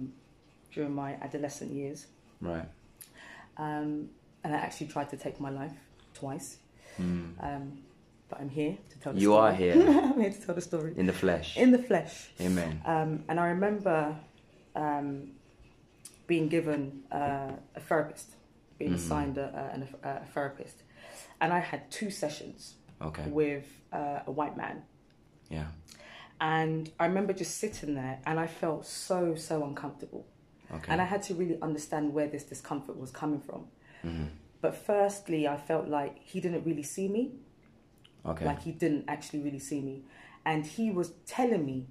during 0.73 0.93
my 1.03 1.11
adolescent 1.25 1.71
years, 1.79 1.99
right 2.51 2.67
um, 3.57 3.89
and 4.43 4.49
I 4.55 4.59
actually 4.65 4.87
tried 4.95 5.09
to 5.13 5.17
take 5.25 5.35
my 5.47 5.49
life 5.61 5.77
twice. 6.21 6.47
Mm. 6.99 7.25
Um, 7.47 7.63
but 8.29 8.39
I'm 8.41 8.49
here 8.49 8.77
to 8.91 8.95
tell 9.01 9.13
the 9.13 9.19
You 9.19 9.31
story. 9.31 9.47
are 9.47 9.53
here. 9.63 9.73
I'm 10.09 10.19
here 10.23 10.31
to 10.37 10.41
tell 10.45 10.55
the 10.55 10.61
story 10.71 10.91
in 11.01 11.05
the 11.05 11.17
flesh 11.23 11.57
in 11.57 11.69
the 11.71 11.83
flesh. 11.89 12.13
amen 12.39 12.73
Um, 12.85 13.09
and 13.27 13.35
I 13.39 13.47
remember 13.55 13.97
um, 14.83 15.07
being 16.27 16.47
given 16.49 16.81
uh, 17.11 17.51
a 17.79 17.81
therapist, 17.89 18.29
being 18.79 18.91
Mhm. 18.93 19.01
assigned 19.01 19.37
a, 19.37 19.47
a, 19.61 19.63
an- 19.75 19.95
a 20.03 20.25
therapist, 20.33 20.77
and 21.41 21.49
I 21.59 21.59
had 21.71 21.81
two 21.99 22.09
sessions 22.09 22.59
okay 23.01 23.25
with 23.41 23.65
uh, 23.99 24.29
a 24.29 24.31
white 24.39 24.55
man. 24.63 24.77
yeah 25.57 25.67
And 26.41 26.89
I 26.99 27.05
remember 27.05 27.33
just 27.33 27.57
sitting 27.59 27.93
there, 27.95 28.19
and 28.25 28.39
I 28.39 28.47
felt 28.47 28.85
so 28.85 29.35
so 29.35 29.63
uncomfortable, 29.63 30.25
okay 30.73 30.91
and 30.91 30.99
I 30.99 31.05
had 31.05 31.21
to 31.23 31.35
really 31.35 31.57
understand 31.61 32.13
where 32.15 32.27
this 32.27 32.43
discomfort 32.43 32.97
was 32.97 33.11
coming 33.11 33.39
from. 33.39 33.67
Mhm. 34.03 34.29
But 34.59 34.75
firstly, 34.75 35.47
I 35.47 35.57
felt 35.57 35.87
like 35.87 36.17
he 36.31 36.39
didn't 36.41 36.65
really 36.65 36.83
see 36.83 37.07
me, 37.07 37.23
okay 38.25 38.45
like 38.45 38.61
he 38.63 38.71
didn't 38.71 39.05
actually 39.07 39.41
really 39.41 39.59
see 39.59 39.81
me, 39.81 40.03
and 40.43 40.65
he 40.65 40.89
was 40.89 41.11
telling 41.27 41.63
me 41.65 41.87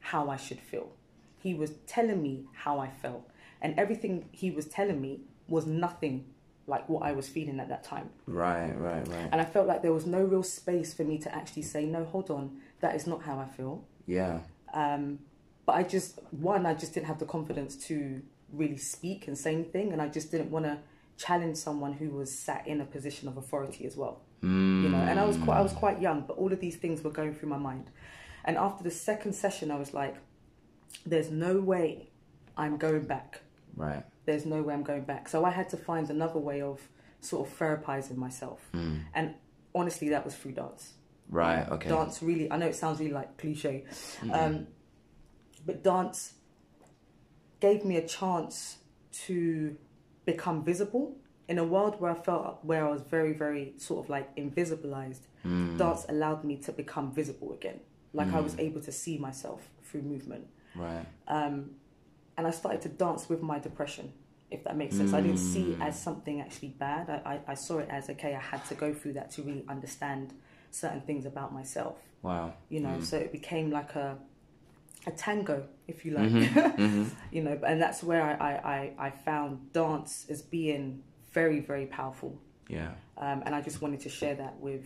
how 0.00 0.30
I 0.30 0.36
should 0.36 0.60
feel. 0.60 0.88
He 1.42 1.54
was 1.54 1.70
telling 1.86 2.22
me 2.22 2.46
how 2.52 2.78
I 2.78 2.88
felt, 3.02 3.28
and 3.60 3.76
everything 3.78 4.28
he 4.30 4.50
was 4.52 4.66
telling 4.66 5.00
me 5.00 5.22
was 5.48 5.66
nothing 5.66 6.16
like 6.68 6.86
what 6.88 7.02
I 7.02 7.12
was 7.12 7.26
feeling 7.28 7.58
at 7.60 7.68
that 7.70 7.82
time. 7.82 8.10
right 8.26 8.72
right 8.78 9.08
right 9.08 9.28
And 9.32 9.40
I 9.40 9.44
felt 9.44 9.66
like 9.66 9.80
there 9.82 9.92
was 9.92 10.06
no 10.06 10.22
real 10.22 10.42
space 10.42 10.92
for 10.92 11.02
me 11.02 11.16
to 11.18 11.34
actually 11.34 11.62
say, 11.62 11.86
no, 11.86 12.04
hold 12.04 12.30
on, 12.30 12.60
that 12.80 12.94
is 12.94 13.06
not 13.06 13.22
how 13.22 13.38
I 13.38 13.46
feel. 13.46 13.84
yeah 14.06 14.40
Um, 14.74 15.18
but 15.66 15.74
I 15.76 15.82
just, 15.82 16.18
one, 16.30 16.64
I 16.66 16.74
just 16.74 16.94
didn't 16.94 17.06
have 17.08 17.18
the 17.18 17.26
confidence 17.26 17.76
to 17.88 18.22
really 18.52 18.78
speak 18.78 19.28
and 19.28 19.36
say 19.36 19.52
anything, 19.54 19.92
and 19.92 20.00
I 20.00 20.08
just 20.08 20.30
didn't 20.30 20.50
want 20.50 20.64
to 20.64 20.78
challenge 21.18 21.56
someone 21.56 21.92
who 21.92 22.08
was 22.10 22.30
sat 22.46 22.66
in 22.66 22.80
a 22.80 22.84
position 22.86 23.28
of 23.28 23.36
authority 23.36 23.84
as 23.84 23.94
well. 23.96 24.20
mm. 24.42 24.82
You 24.82 24.88
know, 24.88 24.98
and 25.10 25.18
I 25.20 25.24
was 25.24 25.36
quite, 25.36 25.56
I 25.58 25.60
was 25.62 25.72
quite 25.72 26.00
young, 26.00 26.22
but 26.28 26.36
all 26.38 26.52
of 26.52 26.60
these 26.60 26.76
things 26.76 27.02
were 27.02 27.10
going 27.10 27.34
through 27.34 27.48
my 27.50 27.58
mind. 27.58 27.90
And 28.44 28.56
after 28.56 28.82
the 28.84 28.90
second 28.90 29.32
session, 29.34 29.70
I 29.70 29.78
was 29.84 29.92
like, 29.92 30.14
"There's 31.04 31.30
no 31.30 31.60
way 31.60 32.08
I'm 32.56 32.76
going 32.78 33.04
back. 33.14 33.40
right 33.76 34.04
There's 34.26 34.46
no 34.46 34.62
way 34.62 34.72
I'm 34.74 34.84
going 34.84 35.02
back." 35.12 35.28
So 35.28 35.44
I 35.44 35.50
had 35.50 35.68
to 35.70 35.76
find 35.76 36.08
another 36.08 36.38
way 36.38 36.62
of 36.62 36.80
sort 37.20 37.40
of 37.48 37.58
therapizing 37.58 38.16
myself, 38.16 38.60
Mm. 38.72 39.00
and 39.14 39.34
honestly, 39.74 40.08
that 40.10 40.24
was 40.24 40.34
through 40.36 40.52
dance. 40.52 40.94
Right 41.28 41.68
okay 41.70 41.88
Dance 41.90 42.22
really, 42.22 42.50
I 42.50 42.56
know 42.56 42.66
it 42.66 42.74
sounds 42.76 42.98
really 43.00 43.12
like 43.12 43.36
cliche, 43.38 43.84
Mm. 44.22 44.34
um, 44.34 44.66
but 45.66 45.82
dance 45.84 46.34
gave 47.60 47.84
me 47.84 47.96
a 47.96 48.06
chance 48.06 48.78
to 49.26 49.76
become 50.24 50.64
visible 50.64 51.16
in 51.48 51.58
a 51.58 51.64
world 51.64 52.00
where 52.00 52.10
I 52.10 52.14
felt 52.14 52.64
where 52.64 52.86
I 52.86 52.90
was 52.90 53.02
very, 53.02 53.32
very 53.32 53.72
sort 53.78 54.04
of 54.04 54.10
like 54.10 54.34
invisibilized. 54.36 55.22
Mm. 55.44 55.78
Dance 55.78 56.04
allowed 56.08 56.44
me 56.44 56.56
to 56.58 56.72
become 56.72 57.12
visible 57.12 57.52
again, 57.54 57.80
like 58.12 58.32
I 58.32 58.40
was 58.40 58.54
able 58.58 58.80
to 58.82 58.92
see 58.92 59.18
myself 59.18 59.68
through 59.84 60.02
movement. 60.02 60.46
right 60.74 61.06
Um, 61.26 61.70
and 62.36 62.46
I 62.46 62.50
started 62.50 62.80
to 62.82 62.88
dance 62.90 63.28
with 63.28 63.42
my 63.42 63.58
depression, 63.58 64.12
if 64.50 64.62
that 64.64 64.76
makes 64.76 64.96
sense. 64.96 65.12
I 65.12 65.20
didn't 65.20 65.38
see 65.38 65.72
it 65.72 65.78
Mm. 65.78 65.86
as 65.88 66.00
something 66.00 66.40
actually 66.40 66.68
bad. 66.86 67.08
I, 67.10 67.16
I, 67.32 67.52
I 67.52 67.54
saw 67.54 67.78
it 67.78 67.88
as 67.90 68.08
okay, 68.10 68.34
I 68.34 68.40
had 68.40 68.64
to 68.66 68.74
go 68.74 68.92
through 68.94 69.14
that 69.14 69.30
to 69.32 69.42
really 69.42 69.64
understand 69.68 70.34
certain 70.70 71.00
things 71.00 71.24
about 71.26 71.52
myself 71.52 71.96
wow 72.22 72.52
you 72.68 72.80
know 72.80 72.96
Mm. 72.98 73.02
so 73.04 73.16
it 73.16 73.32
became 73.32 73.70
like 73.70 73.94
a 73.94 74.18
a 75.06 75.10
tango 75.12 75.66
if 75.86 76.04
you 76.04 76.12
like 76.12 76.30
Mhm, 76.30 76.76
mhm. 76.76 77.10
you 77.30 77.42
know 77.42 77.58
and 77.66 77.80
that's 77.80 78.02
where 78.02 78.22
I, 78.22 78.32
I, 78.50 78.52
I, 78.76 79.06
I 79.06 79.10
found 79.10 79.72
dance 79.72 80.26
as 80.28 80.42
being 80.42 81.02
very 81.32 81.60
very 81.60 81.86
powerful 81.86 82.38
yeah 82.68 82.92
um, 83.16 83.42
and 83.46 83.54
I 83.54 83.60
just 83.62 83.80
wanted 83.82 84.00
to 84.00 84.08
share 84.08 84.34
that 84.36 84.58
with 84.60 84.84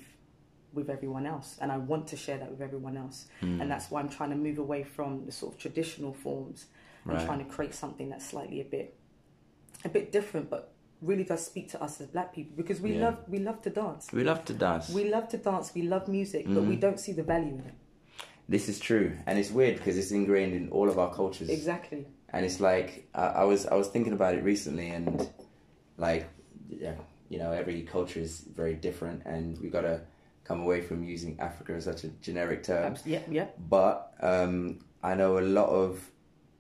with 0.73 0.89
everyone 0.89 1.27
else 1.27 1.59
and 1.61 1.71
I 1.73 1.79
want 1.79 2.07
to 2.09 2.17
share 2.17 2.39
that 2.39 2.51
with 2.51 2.61
everyone 2.63 2.97
else 2.97 3.27
Mm. 3.43 3.61
and 3.61 3.71
that's 3.71 3.91
why 3.91 4.01
I'm 4.01 4.09
trying 4.09 4.31
to 4.31 4.37
move 4.37 4.59
away 4.59 4.85
from 4.85 5.27
the 5.27 5.33
sort 5.33 5.55
of 5.55 5.59
traditional 5.61 6.13
forms 6.13 6.67
and 7.05 7.15
Right. 7.15 7.27
trying 7.27 7.39
to 7.45 7.51
create 7.57 7.75
something 7.75 8.09
that's 8.11 8.25
slightly 8.27 8.61
a 8.61 8.65
bit 8.65 8.95
a 9.85 9.89
bit 9.89 10.13
different 10.13 10.49
but 10.49 10.72
really 11.03 11.25
does 11.25 11.45
speak 11.45 11.69
to 11.73 11.83
us 11.83 12.01
as 12.01 12.07
black 12.07 12.33
people 12.35 12.53
because 12.57 12.81
we 12.81 12.93
Yeah. 12.93 13.05
love 13.07 13.19
we 13.29 13.39
love 13.39 13.61
to 13.63 13.71
dance. 13.71 14.13
We 14.13 14.25
love 14.25 14.45
to 14.47 14.55
dance. 14.55 14.89
We 14.91 15.05
love 15.11 15.29
to 15.29 15.37
dance. 15.39 15.75
We 15.75 15.83
love 15.83 16.09
music, 16.09 16.47
but 16.47 16.63
Mm. 16.63 16.69
we 16.69 16.77
don't 16.77 17.01
see 17.01 17.13
the 17.13 17.23
value 17.25 17.55
in 17.55 17.61
it. 17.61 17.75
This 18.49 18.69
is 18.69 18.79
true, 18.81 19.13
and 19.27 19.39
it's 19.39 19.51
weird 19.51 19.77
because 19.77 19.97
it's 19.99 20.11
ingrained 20.11 20.55
in 20.55 20.69
all 20.71 20.89
of 20.89 20.99
our 20.99 21.13
cultures. 21.15 21.49
Exactly. 21.49 22.07
and 22.35 22.47
it's 22.47 22.61
like 22.61 22.89
I, 23.15 23.27
I 23.43 23.45
was 23.45 23.67
I 23.67 23.75
was 23.75 23.89
thinking 23.89 24.15
about 24.15 24.35
it 24.35 24.43
recently, 24.43 24.89
and 24.89 25.29
like 25.99 26.25
yeah, 26.71 26.95
you 27.29 27.39
know, 27.39 27.51
every 27.53 27.83
culture 27.83 28.21
is 28.21 28.41
very 28.41 28.75
different, 28.75 29.23
and 29.27 29.59
we 29.61 29.69
gotta 29.69 30.01
come 30.45 30.61
away 30.63 30.81
from 30.81 31.05
using 31.05 31.39
Africa 31.39 31.73
as 31.75 31.85
such 31.85 32.05
a 32.05 32.09
generic 32.27 32.63
term. 32.63 32.97
Yeah, 33.05 33.21
yeah. 33.31 33.47
But 33.69 34.15
um, 34.21 34.79
I 35.03 35.15
know 35.15 35.39
a 35.39 35.47
lot 35.61 35.69
of 35.69 36.11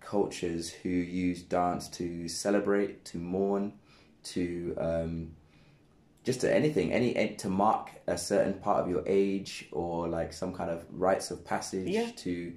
cultures 0.01 0.71
who 0.71 0.89
use 0.91 1.43
dance 1.43 1.89
to 1.89 2.29
celebrate, 2.29 3.05
to 3.07 3.19
mourn, 3.19 3.73
to 4.25 4.75
um, 4.79 5.33
just 6.25 6.41
to 6.43 6.55
anything, 6.55 6.93
any 6.93 7.15
any- 7.17 7.37
to 7.37 7.49
mark 7.49 7.91
a 8.07 8.17
certain 8.17 8.55
part 8.55 8.81
of 8.83 8.89
your 8.89 9.03
age 9.07 9.69
or 9.73 10.09
like 10.09 10.33
some 10.33 10.53
kind 10.53 10.71
of 10.71 10.85
rites 10.91 11.31
of 11.31 11.45
passage 11.45 11.89
Yeah. 11.89 12.11
to 12.17 12.53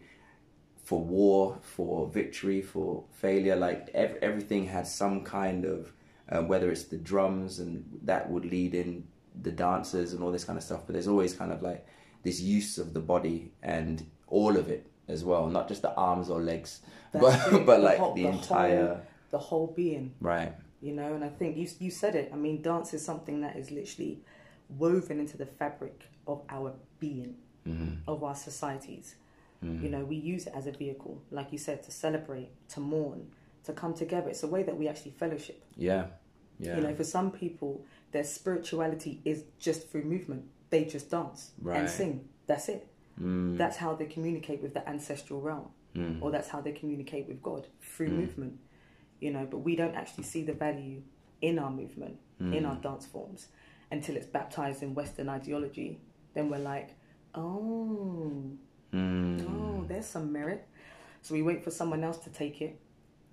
for 0.83 0.99
war, 1.01 1.57
for 1.61 2.07
victory, 2.07 2.61
for 2.61 3.03
failure. 3.11 3.55
Like 3.55 3.89
ev- 3.93 4.17
everything 4.21 4.67
has 4.67 4.93
some 4.93 5.23
kind 5.23 5.65
of 5.65 5.91
uh, 6.29 6.41
whether 6.41 6.71
it's 6.71 6.85
the 6.85 6.97
drums 6.97 7.59
and 7.59 7.83
that 8.03 8.29
would 8.29 8.45
lead 8.45 8.73
in 8.75 9.05
the 9.41 9.51
dancers 9.51 10.13
and 10.13 10.23
all 10.23 10.31
this 10.31 10.43
kind 10.43 10.57
of 10.57 10.63
stuff. 10.63 10.81
But 10.85 10.93
there's 10.93 11.07
always 11.07 11.33
kind 11.33 11.51
of 11.51 11.61
like 11.61 11.85
this 12.23 12.39
use 12.39 12.77
of 12.77 12.93
the 12.93 12.99
body 12.99 13.51
and 13.61 14.03
all 14.27 14.57
of 14.57 14.69
it 14.69 14.87
as 15.07 15.23
well, 15.23 15.47
not 15.47 15.67
just 15.67 15.81
the 15.83 15.93
arms 15.95 16.29
or 16.31 16.41
legs, 16.41 16.81
That's 17.11 17.23
but 17.49 17.65
but 17.65 17.77
The 17.77 17.83
like 17.83 17.97
whole- 17.97 18.13
the 18.15 18.23
the 18.23 18.29
entire 18.29 18.87
whole- 18.87 19.01
The 19.31 19.37
whole 19.39 19.67
being, 19.67 20.13
right. 20.21 20.53
You 20.85 20.93
know. 20.99 21.13
And 21.15 21.23
I 21.23 21.29
think 21.39 21.57
you 21.57 21.67
you 21.85 21.91
said 21.91 22.13
it. 22.21 22.27
I 22.33 22.37
mean, 22.45 22.61
dance 22.61 22.93
is 22.97 23.03
something 23.11 23.37
that 23.41 23.55
is 23.61 23.67
literally 23.71 24.15
woven 24.69 25.19
into 25.19 25.37
the 25.37 25.45
fabric 25.45 25.97
of 26.27 26.41
our 26.49 26.73
being, 26.99 27.35
hmm 27.65 27.93
of 28.07 28.23
our 28.23 28.35
societies. 28.35 29.15
Mm. 29.63 29.81
You 29.83 29.89
know, 29.89 30.03
we 30.13 30.17
use 30.33 30.43
it 30.47 30.53
as 30.55 30.67
a 30.67 30.71
vehicle, 30.71 31.15
like 31.31 31.51
you 31.51 31.57
said, 31.67 31.77
to 31.83 31.91
celebrate, 31.91 32.49
to 32.73 32.79
mourn, 32.79 33.21
to 33.65 33.71
come 33.81 33.93
together. 33.93 34.29
It's 34.29 34.43
a 34.43 34.47
way 34.55 34.63
that 34.63 34.77
we 34.77 34.87
actually 34.87 35.11
fellowship. 35.23 35.59
Yeah, 35.75 36.05
yeah, 36.59 36.75
You 36.75 36.81
know, 36.85 36.93
for 36.95 37.03
some 37.17 37.31
people, 37.31 37.71
their 38.11 38.23
spirituality 38.23 39.21
is 39.25 39.43
just 39.59 39.89
through 39.89 40.03
movement. 40.15 40.43
They 40.69 40.83
just 40.85 41.09
dance 41.11 41.51
Right. 41.61 41.79
and 41.79 41.89
sing. 41.89 42.29
That's 42.47 42.67
it. 42.69 42.87
Mm, 43.21 43.57
That's 43.57 43.77
how 43.77 43.95
they 43.95 44.05
communicate 44.05 44.59
with 44.61 44.73
the 44.73 44.83
ancestral 44.93 45.39
realm, 45.41 45.67
mm, 45.95 46.21
or 46.21 46.31
that's 46.31 46.49
how 46.49 46.59
they 46.61 46.73
communicate 46.81 47.27
with 47.27 47.41
God 47.41 47.67
through 47.81 48.09
Mm. 48.09 48.17
movement. 48.21 48.53
You 49.19 49.31
know, 49.31 49.47
but 49.49 49.59
we 49.59 49.75
don't 49.75 49.95
actually 49.95 50.25
see 50.25 50.43
the 50.43 50.53
value 50.53 51.01
in 51.41 51.59
our 51.59 51.71
movement, 51.71 52.17
in 52.39 52.51
mm. 52.51 52.67
our 52.67 52.75
dance 52.75 53.05
forms, 53.05 53.47
until 53.91 54.15
it's 54.15 54.27
baptized 54.27 54.83
in 54.83 54.93
Western 54.93 55.29
ideology. 55.29 55.99
Then 56.33 56.49
we're 56.49 56.59
like, 56.59 56.95
oh, 57.33 58.43
mm. 58.93 59.47
oh, 59.49 59.85
there's 59.87 60.05
some 60.05 60.31
merit. 60.31 60.67
So 61.21 61.33
we 61.33 61.41
wait 61.41 61.63
for 61.63 61.71
someone 61.71 62.03
else 62.03 62.17
to 62.19 62.29
take 62.29 62.61
it, 62.61 62.79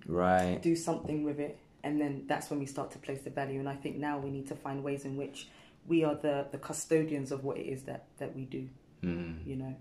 right. 0.07 0.59
do 0.61 0.75
something 0.75 1.23
with 1.23 1.39
it, 1.39 1.59
and 1.83 1.99
then 1.99 2.23
that's 2.27 2.49
when 2.49 2.59
we 2.59 2.65
start 2.65 2.91
to 2.91 2.97
place 2.97 3.21
the 3.21 3.29
value. 3.29 3.59
And 3.59 3.69
I 3.69 3.75
think 3.75 3.97
now 3.97 4.17
we 4.17 4.29
need 4.29 4.47
to 4.47 4.55
find 4.55 4.83
ways 4.83 5.05
in 5.05 5.15
which 5.17 5.47
we 5.87 6.03
are 6.03 6.15
the, 6.15 6.47
the 6.51 6.57
custodians 6.57 7.31
of 7.31 7.43
what 7.43 7.57
it 7.57 7.67
is 7.67 7.83
that, 7.83 8.05
that 8.19 8.35
we 8.35 8.45
do, 8.45 8.69
Mm. 9.03 9.45
you 9.45 9.57
know. 9.57 9.75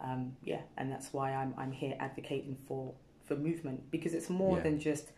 Um, 0.00 0.36
yeah, 0.44 0.62
and 0.76 0.90
that's 0.92 1.12
why 1.12 1.32
I'm 1.32 1.54
I'm 1.56 1.72
here 1.72 1.94
advocating 1.98 2.56
for 2.66 2.94
for 3.24 3.36
movement 3.36 3.90
because 3.90 4.14
it's 4.14 4.28
more 4.30 4.56
Yeah. 4.56 4.62
than 4.64 4.80
just, 4.80 5.10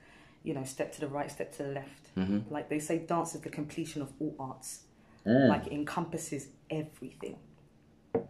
you 0.43 0.55
know, 0.55 0.65
step 0.65 0.93
to 0.95 1.01
the 1.01 1.09
right, 1.09 1.31
step 1.31 1.55
to 1.57 1.63
the 1.65 1.69
left. 1.71 2.09
hmm 2.15 2.39
Like 2.51 2.69
they 2.69 2.79
say, 2.79 2.99
dance 2.99 3.35
is 3.35 3.41
the 3.43 3.51
completion 3.51 4.03
of 4.03 4.13
all 4.21 4.35
arts. 4.39 4.81
Mm. 5.27 5.49
Like 5.49 5.67
it 5.67 5.73
encompasses 5.73 6.49
everything. 6.71 7.37
you 8.15 8.21
know? 8.21 8.29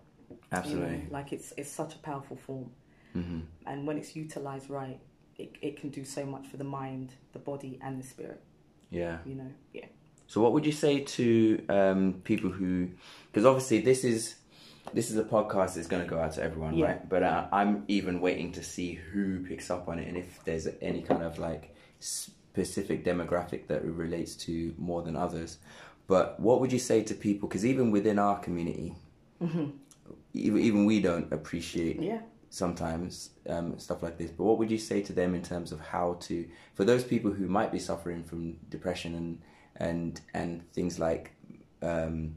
Absolutely. 0.53 1.07
Like 1.11 1.33
it's 1.33 1.53
it's 1.57 1.71
such 1.71 1.95
a 1.95 1.99
powerful 1.99 2.37
form. 2.37 2.71
hmm 3.13 3.41
and 3.67 3.87
when 3.87 3.97
it's 3.99 4.15
utilized 4.17 4.71
right 4.71 4.99
it, 5.37 5.51
it 5.63 5.77
can 5.81 5.91
do 5.91 6.05
so 6.05 6.25
much 6.25 6.47
for 6.47 6.57
the 6.57 6.65
mind 6.65 7.13
the 7.33 7.39
body 7.39 7.79
and 7.83 7.99
the 8.01 8.07
spirit 8.07 8.41
Yeah. 8.91 9.19
you 9.27 9.35
know 9.35 9.51
yeah 9.73 9.87
So, 10.27 10.41
what 10.43 10.53
would 10.55 10.65
you 10.67 10.73
say 10.73 11.01
to 11.19 11.25
um, 11.69 12.03
people 12.31 12.51
who? 12.51 12.71
Because 13.27 13.45
obviously, 13.51 13.81
this 13.91 14.05
is 14.05 14.21
this 14.95 15.11
is 15.11 15.17
a 15.17 15.25
podcast 15.37 15.71
that's 15.75 15.87
going 15.93 16.05
to 16.07 16.09
go 16.15 16.19
out 16.25 16.33
to 16.37 16.43
everyone, 16.43 16.73
Yeah. 16.77 16.87
right? 16.87 17.09
But 17.15 17.23
uh, 17.23 17.43
I'm 17.59 17.85
even 17.89 18.21
waiting 18.21 18.53
to 18.59 18.63
see 18.63 18.91
who 18.95 19.23
picks 19.51 19.71
up 19.75 19.89
on 19.89 19.99
it 19.99 20.07
and 20.09 20.17
if 20.17 20.29
there's 20.47 20.67
any 20.81 21.03
kind 21.03 21.23
of 21.23 21.39
like 21.39 21.65
specific 22.01 23.05
demographic 23.05 23.69
that 23.69 23.83
it 23.83 23.91
relates 23.91 24.35
to 24.35 24.75
more 24.79 25.03
than 25.03 25.17
others. 25.17 25.59
But 26.07 26.41
what 26.41 26.61
would 26.61 26.73
you 26.73 26.81
say 26.81 27.03
to 27.05 27.15
people? 27.15 27.49
Because 27.49 27.65
even 27.65 27.93
within 27.93 28.19
our 28.19 28.39
community, 28.41 28.97
even 30.35 30.59
even 30.59 30.85
we 30.85 31.01
don't 31.01 31.33
appreciate 31.33 32.03
yeah 32.03 32.21
sometimes 32.51 33.31
um, 33.49 33.79
stuff 33.79 34.03
like 34.03 34.19
this. 34.19 34.31
But 34.31 34.45
what 34.45 34.59
would 34.59 34.71
you 34.71 34.79
say 34.79 35.01
to 35.03 35.13
them 35.13 35.35
in 35.35 35.43
terms 35.43 35.73
of 35.73 35.81
how 35.81 36.15
to, 36.23 36.47
for 36.75 36.85
those 36.85 37.05
people 37.05 37.33
who 37.33 37.47
might 37.47 37.73
be 37.73 37.79
suffering 37.79 38.25
from 38.25 38.57
depression 38.69 39.15
and 39.15 39.41
and 39.77 40.21
and 40.35 40.71
things 40.73 40.99
like 40.99 41.33
um, 41.81 42.35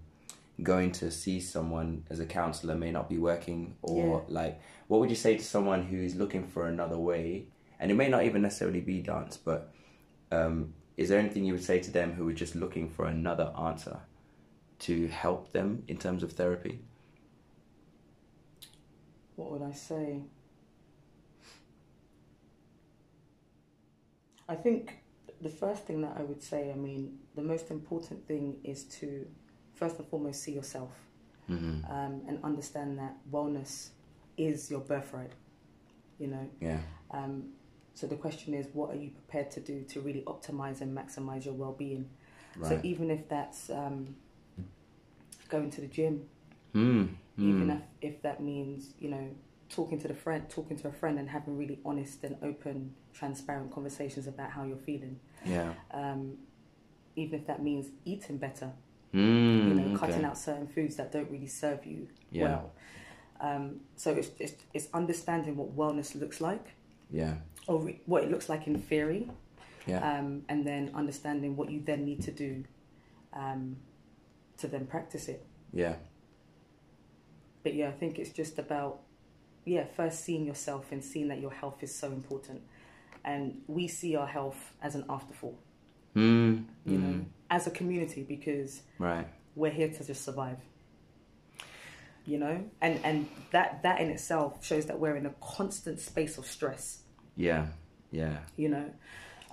going 0.62 0.92
to 0.94 1.12
see 1.12 1.40
someone 1.42 2.06
as 2.10 2.20
a 2.20 2.26
counselor 2.26 2.76
may 2.76 2.92
not 2.92 3.10
be 3.10 3.18
working, 3.18 3.76
or 3.82 4.24
like, 4.30 4.62
what 4.88 5.00
would 5.00 5.10
you 5.10 5.16
say 5.16 5.36
to 5.36 5.44
someone 5.44 5.84
who's 5.84 6.16
looking 6.16 6.48
for 6.48 6.68
another 6.68 6.98
way? 6.98 7.48
And 7.80 7.92
it 7.92 7.96
may 7.96 8.08
not 8.08 8.24
even 8.24 8.42
necessarily 8.42 8.82
be 8.82 9.02
dance, 9.02 9.38
but 9.38 9.74
um, 10.32 10.74
is 10.98 11.10
there 11.10 11.20
anything 11.20 11.44
you 11.44 11.54
would 11.54 11.64
say 11.64 11.80
to 11.80 11.92
them 11.92 12.14
who 12.14 12.28
are 12.30 12.34
just 12.34 12.56
looking 12.56 12.90
for 12.90 13.06
another 13.06 13.52
answer 13.60 14.00
to 14.80 15.08
help 15.08 15.52
them 15.52 15.84
in 15.88 15.98
terms 15.98 16.24
of 16.24 16.34
therapy? 16.34 16.80
what 19.36 19.52
would 19.52 19.62
i 19.62 19.72
say 19.72 20.22
i 24.48 24.56
think 24.56 25.00
the 25.42 25.50
first 25.50 25.86
thing 25.86 26.02
that 26.02 26.16
i 26.18 26.22
would 26.22 26.42
say 26.42 26.72
i 26.72 26.76
mean 26.76 27.18
the 27.36 27.42
most 27.42 27.72
important 27.72 28.26
thing 28.28 28.58
is 28.64 28.84
to 28.86 29.26
first 29.74 29.98
and 29.98 30.08
foremost 30.08 30.42
see 30.44 30.52
yourself 30.54 30.92
hmm 31.48 31.80
um, 31.90 32.22
and 32.28 32.40
understand 32.44 32.98
that 32.98 33.16
wellness 33.32 33.90
is 34.38 34.70
your 34.72 34.80
birthright 34.80 35.32
you 36.20 36.28
know 36.28 36.50
Yeah. 36.62 36.80
Um, 37.12 37.50
so 37.94 38.08
the 38.08 38.16
question 38.16 38.54
is, 38.54 38.68
what 38.74 38.90
are 38.92 38.96
you 38.96 39.10
prepared 39.10 39.52
to 39.52 39.60
do 39.60 39.84
to 39.90 40.02
really 40.02 40.22
optimize 40.22 40.82
and 40.82 40.98
maximize 40.98 41.46
your 41.46 41.54
well-being? 41.54 42.10
So 42.62 42.80
even 42.84 43.10
if 43.10 43.28
that's 43.30 43.70
um, 43.72 44.16
going 45.50 45.72
to 45.72 45.82
the 45.82 45.88
gym, 45.88 46.26
Mm, 46.76 47.10
even 47.38 47.68
mm. 47.68 47.78
if, 48.02 48.14
if 48.14 48.22
that 48.24 48.42
means 48.42 48.94
you 49.00 49.10
know 49.10 49.30
talking 49.70 50.00
to 50.00 50.08
the 50.08 50.14
friend, 50.16 50.48
talking 50.50 50.78
to 50.78 50.88
a 50.88 50.92
friend, 50.92 51.20
and 51.20 51.30
having 51.30 51.58
really 51.58 51.80
honest 51.86 52.24
and 52.24 52.36
open, 52.44 52.94
transparent 53.14 53.72
conversations 53.72 54.28
about 54.28 54.50
how 54.52 54.64
you're 54.64 54.78
feeling. 54.78 55.20
Yeah. 55.46 55.74
Um, 55.92 56.38
even 57.16 57.40
if 57.40 57.46
that 57.48 57.62
means 57.62 57.88
eating 58.06 58.38
better, 58.38 58.72
Mm, 59.14 59.68
you 59.68 59.74
know, 59.76 59.88
okay. 59.96 59.98
cutting 60.08 60.26
out 60.26 60.38
certain 60.38 60.68
foods 60.68 60.96
that 60.96 61.12
don't 61.12 61.30
really 61.30 61.48
serve 61.48 61.86
you 61.86 62.08
Yeah. 62.32 62.44
well. 62.44 62.72
Um, 63.40 63.82
so 63.96 64.12
it's, 64.14 64.32
it's 64.40 64.54
it's 64.74 64.88
understanding 64.94 65.56
what 65.58 65.76
wellness 65.76 66.20
looks 66.20 66.42
like. 66.42 66.74
Yeah. 67.12 67.36
Or 67.68 67.80
what 68.06 68.24
it 68.24 68.32
looks 68.32 68.50
like 68.50 68.68
in 68.68 68.80
theory, 68.80 69.30
Yeah. 69.88 70.20
um, 70.20 70.44
and 70.50 70.66
then 70.66 70.92
understanding 70.94 71.56
what 71.56 71.70
you 71.72 71.82
then 71.82 72.06
need 72.06 72.22
to 72.24 72.32
do 72.32 72.64
um, 73.34 73.78
to 74.58 74.68
then 74.68 74.86
practice 74.86 75.28
it. 75.28 75.46
Yeah. 75.72 75.96
But 77.64 77.74
yeah, 77.76 77.88
I 77.90 77.92
think 77.92 78.20
it's 78.20 78.32
just 78.32 78.60
about 78.60 79.00
yeah, 79.66 79.86
first 79.96 80.26
seeing 80.26 80.46
yourself 80.46 80.92
and 80.92 81.02
seeing 81.02 81.30
that 81.30 81.40
your 81.40 81.52
health 81.52 81.82
is 81.84 81.96
so 81.96 82.08
important, 82.08 82.62
and 83.24 83.62
we 83.68 83.88
see 83.88 84.16
our 84.18 84.28
health 84.28 84.74
as 84.82 84.96
an 84.96 85.06
afterthought, 85.10 85.58
Mm, 86.16 86.66
you 86.86 86.98
mm, 86.98 87.02
know, 87.02 87.26
as 87.50 87.66
a 87.66 87.72
community 87.72 88.24
because 88.24 88.82
Right. 89.00 89.26
we're 89.56 89.72
here 89.72 89.88
to 89.90 90.04
just 90.06 90.24
survive. 90.26 90.58
You 92.26 92.40
know, 92.40 92.64
and 92.82 93.00
and 93.06 93.28
that 93.52 93.84
that 93.84 94.00
in 94.02 94.10
itself 94.10 94.64
shows 94.66 94.86
that 94.88 95.00
we're 95.00 95.16
in 95.16 95.26
a 95.26 95.34
constant 95.42 96.00
space 96.02 96.38
of 96.38 96.46
stress. 96.46 97.03
Yeah. 97.36 97.66
Yeah. 98.12 98.38
you 98.58 98.70
know 98.70 98.90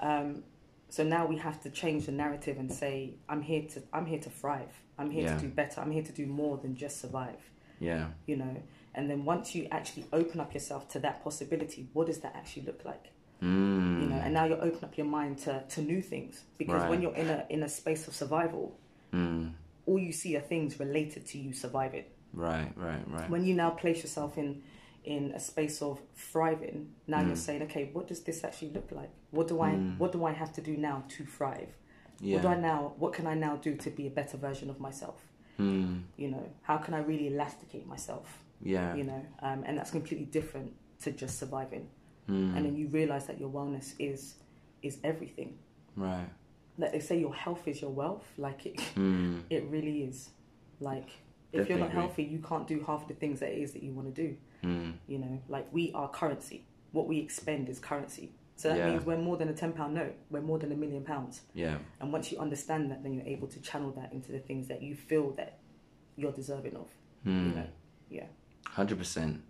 um, 0.01 0.43
so 0.89 1.05
now 1.05 1.27
we 1.27 1.37
have 1.39 1.63
to 1.63 1.71
change 1.71 2.07
the 2.07 2.13
narrative 2.13 2.59
and 2.59 2.71
say 2.71 3.15
i'm 3.29 3.43
here 3.43 3.63
to 3.73 3.83
i'm 3.93 4.07
here 4.07 4.19
to 4.21 4.31
thrive 4.31 4.75
i'm 4.99 5.11
here 5.11 5.25
Yeah. 5.25 5.37
to 5.37 5.41
do 5.43 5.49
better 5.49 5.81
i'm 5.81 5.91
here 5.91 6.03
to 6.03 6.13
do 6.13 6.27
more 6.27 6.59
than 6.59 6.77
just 6.77 7.01
survive 7.01 7.41
Yeah. 7.79 8.09
you 8.27 8.37
know 8.37 8.57
and 8.95 9.09
then 9.09 9.25
once 9.25 9.55
you 9.55 9.67
actually 9.71 10.05
open 10.13 10.41
up 10.41 10.53
yourself 10.53 10.89
to 10.91 10.99
that 11.01 11.23
possibility 11.25 11.89
what 11.95 12.07
does 12.09 12.19
that 12.19 12.35
actually 12.37 12.63
look 12.67 12.85
like 12.85 13.07
Mm. 13.43 14.03
you 14.03 14.09
know 14.11 14.17
and 14.17 14.35
now 14.35 14.45
you 14.45 14.55
open 14.57 14.85
up 14.85 14.99
your 14.99 15.07
mind 15.07 15.39
to, 15.39 15.63
to 15.71 15.81
new 15.81 16.03
things 16.03 16.43
because 16.59 16.83
when 16.91 17.01
you're 17.01 17.15
in 17.15 17.31
a 17.31 17.47
in 17.49 17.63
a 17.63 17.69
space 17.71 18.07
of 18.09 18.15
survival 18.15 18.77
Mm. 19.15 19.53
all 19.87 19.99
you 19.99 20.13
see 20.13 20.37
are 20.37 20.41
things 20.43 20.79
related 20.79 21.25
to 21.29 21.39
you 21.39 21.55
surviving 21.55 22.05
Right. 22.35 22.71
Right. 22.77 23.03
Right. 23.11 23.31
when 23.31 23.45
you 23.47 23.55
now 23.55 23.71
place 23.71 24.03
yourself 24.03 24.37
in 24.37 24.63
in 25.05 25.33
a 25.35 25.41
space 25.41 25.81
of 25.83 26.01
thriving 26.15 26.93
now 27.07 27.21
Mm. 27.21 27.27
you're 27.29 27.37
saying 27.37 27.63
okay 27.63 27.89
what 27.93 28.07
does 28.07 28.21
this 28.23 28.45
actually 28.45 28.71
look 28.71 28.89
like 28.93 29.11
what 29.31 29.49
do 29.49 29.61
i 29.61 29.71
Mm. 29.71 29.99
what 29.99 30.13
do 30.13 30.25
i 30.25 30.33
have 30.33 30.53
to 30.53 30.61
do 30.61 30.77
now 30.77 31.05
to 31.09 31.25
thrive 31.25 31.73
What 32.23 32.43
do 32.43 32.49
I 32.49 32.57
now? 32.73 32.93
What 33.03 33.13
can 33.15 33.27
I 33.27 33.35
now 33.47 33.57
do 33.57 33.73
to 33.85 33.89
be 33.91 34.05
a 34.07 34.11
better 34.21 34.37
version 34.37 34.69
of 34.69 34.79
myself? 34.79 35.19
Mm. 35.59 36.03
You 36.23 36.29
know, 36.33 36.45
how 36.69 36.77
can 36.85 36.93
I 36.93 37.01
really 37.11 37.27
elasticate 37.33 37.87
myself? 37.87 38.27
Yeah. 38.75 38.95
You 38.99 39.05
know, 39.11 39.23
um, 39.47 39.61
and 39.67 39.73
that's 39.79 39.91
completely 39.99 40.27
different 40.39 40.71
to 41.05 41.09
just 41.23 41.35
surviving. 41.43 41.85
Mm. 42.29 42.55
And 42.55 42.61
then 42.67 42.75
you 42.81 42.87
realize 43.01 43.25
that 43.31 43.39
your 43.43 43.49
wellness 43.59 43.95
is 43.99 44.21
is 44.83 44.99
everything. 45.03 45.51
Right. 45.97 46.29
Like 46.81 46.93
they 46.93 47.01
say, 47.01 47.17
your 47.27 47.35
health 47.45 47.65
is 47.73 47.81
your 47.85 47.95
wealth. 48.03 48.27
Like 48.47 48.61
it, 48.71 48.77
Mm. 48.97 49.41
it 49.57 49.63
really 49.75 49.97
is. 50.11 50.19
Like 50.91 51.09
if 51.57 51.69
you're 51.69 51.79
not 51.87 51.93
healthy, 52.01 52.25
you 52.35 52.41
can't 52.51 52.67
do 52.75 52.77
half 52.89 53.03
the 53.09 53.15
things 53.23 53.41
that 53.41 53.51
it 53.55 53.61
is 53.65 53.71
that 53.73 53.83
you 53.83 53.93
want 53.99 54.15
to 54.15 54.17
do. 54.27 54.31
Mm. 54.65 54.95
You 55.07 55.19
know, 55.19 55.41
like 55.49 55.67
we 55.73 55.93
are 55.95 56.09
currency. 56.09 56.65
What 56.93 57.07
we 57.07 57.19
expend 57.19 57.69
is 57.69 57.79
currency. 57.79 58.33
So 58.57 58.69
that 58.69 58.79
Yeah. 58.79 58.91
means 58.91 59.07
we're 59.07 59.17
more 59.17 59.37
than 59.39 59.49
a 59.49 59.55
ten 59.55 59.73
pound 59.73 59.95
note. 59.95 60.15
We're 60.31 60.43
more 60.43 60.59
than 60.59 60.71
a 60.73 60.77
million 60.77 61.03
pounds. 61.03 61.41
Yeah. 61.55 61.79
And 62.01 62.13
once 62.13 62.31
you 62.31 62.39
understand 62.39 62.91
that, 62.91 63.03
then 63.03 63.15
you're 63.15 63.27
able 63.27 63.49
to 63.49 63.61
channel 63.61 63.91
that 63.93 64.13
into 64.13 64.33
the 64.33 64.39
things 64.39 64.69
that 64.69 64.83
you 64.83 64.95
feel 64.95 65.31
that 65.33 65.59
you're 66.17 66.33
deserving 66.33 66.77
of. 66.77 66.89
You 67.25 67.33
Mm. 67.33 67.57
know, 67.57 67.67
yeah. 68.11 68.27
Hundred 68.67 68.99
percent. 68.99 69.43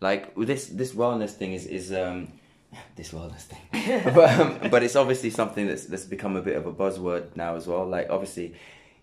Like 0.00 0.34
this 0.36 0.66
this 0.68 0.92
wellness 0.92 1.30
thing 1.30 1.52
is 1.52 1.66
is 1.66 1.92
um 1.92 2.32
this 2.96 3.12
wellness 3.12 3.46
thing, 3.50 3.62
but, 4.14 4.38
um, 4.40 4.70
but 4.70 4.82
it's 4.82 4.94
obviously 4.96 5.30
something 5.30 5.66
that's 5.66 5.86
that's 5.86 6.04
become 6.04 6.36
a 6.36 6.42
bit 6.42 6.56
of 6.56 6.66
a 6.66 6.72
buzzword 6.72 7.34
now 7.36 7.54
as 7.56 7.66
well. 7.66 7.86
Like 7.86 8.08
obviously, 8.10 8.54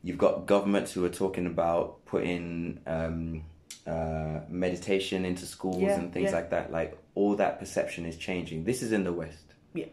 you've 0.03 0.17
got 0.19 0.45
governments 0.45 0.91
who 0.93 1.03
are 1.03 1.09
talking 1.09 1.47
about 1.47 2.05
putting 2.05 2.79
um, 2.85 3.43
uh, 3.87 4.39
meditation 4.49 5.25
into 5.25 5.45
schools 5.45 5.81
Yeah, 5.81 5.99
and 5.99 6.11
things 6.13 6.29
yeah. 6.31 6.35
like 6.37 6.49
that. 6.51 6.71
Like 6.71 6.97
all 7.13 7.35
that 7.35 7.59
perception 7.59 8.05
is 8.05 8.17
changing. 8.17 8.63
This 8.63 8.81
is 8.81 8.91
in 8.91 9.03
the 9.03 9.13
West. 9.13 9.45
Yeah. 9.73 9.85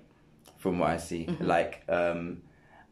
From 0.59 0.79
what 0.79 0.91
I 0.91 0.97
see, 0.97 1.27
Mhm. 1.27 1.47
like 1.47 1.83
um, 1.89 2.43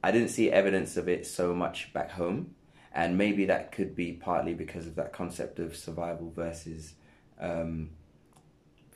I 0.02 0.10
didn't 0.10 0.28
see 0.30 0.50
evidence 0.50 0.96
of 0.96 1.08
it 1.08 1.26
so 1.26 1.54
much 1.54 1.92
back 1.92 2.10
home, 2.10 2.54
and 2.92 3.16
maybe 3.16 3.44
that 3.46 3.72
could 3.72 3.94
be 3.94 4.12
partly 4.12 4.54
because 4.54 4.86
of 4.86 4.94
that 4.96 5.12
concept 5.12 5.58
of 5.58 5.76
survival 5.76 6.30
versus 6.34 6.94
um, 7.38 7.90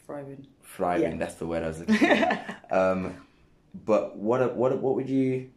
Thriving. 0.07 0.47
thriving. 0.63 1.13
Yeah. 1.13 1.17
That's 1.19 1.37
the 1.37 1.47
word 1.47 1.63
I 1.63 1.69
was 1.69 1.79
looking 1.81 1.97
for. 1.97 2.39
um, 2.71 3.27
but 3.87 4.17
what 4.17 4.55
what 4.55 4.79
what 4.79 4.95
would 4.97 5.09
you 5.09 5.51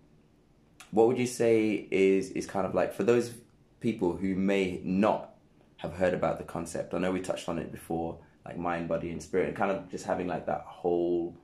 what 0.92 1.08
would 1.08 1.18
you 1.18 1.28
say 1.28 1.88
is 1.92 2.30
is 2.32 2.46
kind 2.48 2.66
of 2.66 2.74
like 2.74 2.94
for 2.94 3.04
those 3.04 3.34
people 3.82 4.16
who 4.16 4.36
may 4.36 4.80
not 4.84 5.34
have 5.78 5.94
heard 5.94 6.14
about 6.14 6.38
the 6.38 6.44
concept? 6.44 6.94
I 6.94 6.98
know 7.00 7.12
we 7.12 7.22
touched 7.22 7.50
on 7.50 7.60
it 7.60 7.72
before, 7.72 8.20
like 8.46 8.58
mind, 8.58 8.88
body, 8.88 9.12
and 9.12 9.22
spirit, 9.22 9.48
and 9.48 9.58
kind 9.58 9.72
of 9.72 9.90
just 9.90 10.06
having 10.06 10.28
like 10.28 10.46
that 10.48 10.62
whole 10.66 11.36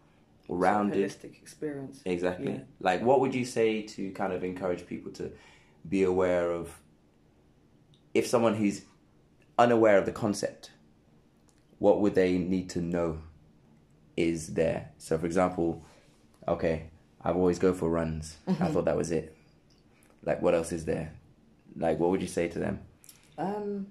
rounded 0.49 1.09
holistic 1.09 1.41
experience. 1.41 2.01
Exactly. 2.05 2.53
Yeah. 2.53 2.59
Like, 2.79 3.01
what 3.01 3.19
would 3.19 3.33
you 3.33 3.45
say 3.45 3.81
to 3.81 4.11
kind 4.11 4.33
of 4.33 4.43
encourage 4.43 4.85
people 4.85 5.11
to 5.13 5.31
be 5.87 6.03
aware 6.03 6.51
of 6.51 6.79
if 8.13 8.27
someone 8.27 8.55
who's 8.55 8.83
unaware 9.57 9.97
of 9.97 10.05
the 10.05 10.11
concept, 10.11 10.71
what 11.79 11.99
would 12.01 12.15
they 12.15 12.37
need 12.37 12.69
to 12.71 12.81
know 12.81 13.21
is 14.15 14.53
there? 14.53 14.91
So, 14.97 15.17
for 15.17 15.25
example, 15.25 15.83
okay, 16.47 16.89
I've 17.21 17.35
always 17.35 17.59
go 17.59 17.73
for 17.73 17.89
runs. 17.89 18.37
I 18.47 18.67
thought 18.67 18.85
that 18.85 18.97
was 18.97 19.11
it. 19.11 19.35
Like, 20.23 20.41
what 20.41 20.53
else 20.53 20.71
is 20.71 20.85
there? 20.85 21.13
Like, 21.75 21.99
what 21.99 22.09
would 22.11 22.21
you 22.21 22.27
say 22.27 22.47
to 22.47 22.59
them? 22.59 22.79
Um, 23.37 23.87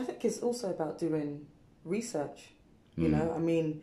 I 0.00 0.04
think 0.04 0.24
it's 0.24 0.38
also 0.38 0.70
about 0.70 0.98
doing 0.98 1.46
research. 1.84 2.48
You 2.96 3.08
Mm. 3.08 3.12
know, 3.12 3.32
I 3.34 3.38
mean, 3.38 3.82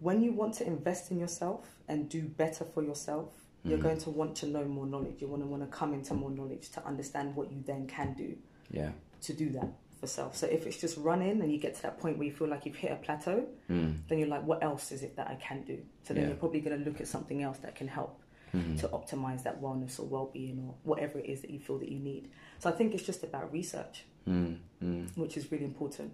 when 0.00 0.22
you 0.22 0.32
want 0.32 0.54
to 0.54 0.66
invest 0.66 1.10
in 1.10 1.18
yourself 1.18 1.78
and 1.88 2.08
do 2.08 2.22
better 2.22 2.64
for 2.64 2.82
yourself, 2.82 3.34
you're 3.64 3.78
Mhm. 3.78 3.82
going 3.82 3.98
to 3.98 4.10
want 4.10 4.36
to 4.36 4.46
know 4.46 4.64
more 4.64 4.86
knowledge. 4.86 5.20
You 5.20 5.28
want 5.28 5.42
to 5.42 5.48
want 5.48 5.62
to 5.62 5.68
come 5.68 5.92
into 5.92 6.14
more 6.14 6.30
knowledge 6.30 6.70
to 6.70 6.84
understand 6.86 7.34
what 7.36 7.50
you 7.52 7.60
then 7.66 7.86
can 7.86 8.14
do 8.14 8.36
Yeah. 8.70 8.92
to 9.22 9.32
do 9.32 9.50
that 9.50 9.68
for 10.00 10.06
self. 10.06 10.36
So 10.36 10.46
if 10.46 10.64
it's 10.66 10.78
just 10.80 10.96
running 10.96 11.40
and 11.42 11.50
you 11.52 11.58
get 11.58 11.74
to 11.74 11.82
that 11.82 11.98
point 11.98 12.16
where 12.18 12.26
you 12.28 12.32
feel 12.32 12.46
like 12.48 12.64
you've 12.64 12.76
hit 12.76 12.92
a 12.92 12.96
plateau, 12.96 13.46
Mm. 13.68 14.06
then 14.08 14.18
you're 14.18 14.28
like, 14.28 14.44
what 14.46 14.62
else 14.62 14.92
is 14.92 15.02
it 15.02 15.16
that 15.16 15.26
I 15.28 15.34
can 15.34 15.64
do? 15.64 15.84
So 16.04 16.14
then 16.14 16.22
Yeah. 16.22 16.28
you're 16.28 16.36
probably 16.38 16.60
going 16.60 16.78
to 16.78 16.84
look 16.88 17.00
at 17.00 17.08
something 17.08 17.42
else 17.42 17.58
that 17.58 17.74
can 17.74 17.88
help 17.88 18.20
Mhm. 18.52 18.78
to 18.80 18.88
optimize 18.88 19.42
that 19.44 19.60
wellness 19.60 19.98
or 20.00 20.04
well-being 20.04 20.58
or 20.66 20.74
whatever 20.84 21.18
it 21.18 21.26
is 21.26 21.40
that 21.42 21.50
you 21.50 21.58
feel 21.60 21.78
that 21.78 21.90
you 21.90 21.98
need. 21.98 22.28
So 22.58 22.68
I 22.68 22.72
think 22.72 22.94
it's 22.94 23.04
just 23.04 23.22
about 23.24 23.52
research, 23.52 24.04
Mm. 24.26 24.58
Mm. 24.82 25.16
which 25.16 25.36
is 25.36 25.50
really 25.52 25.64
important, 25.64 26.12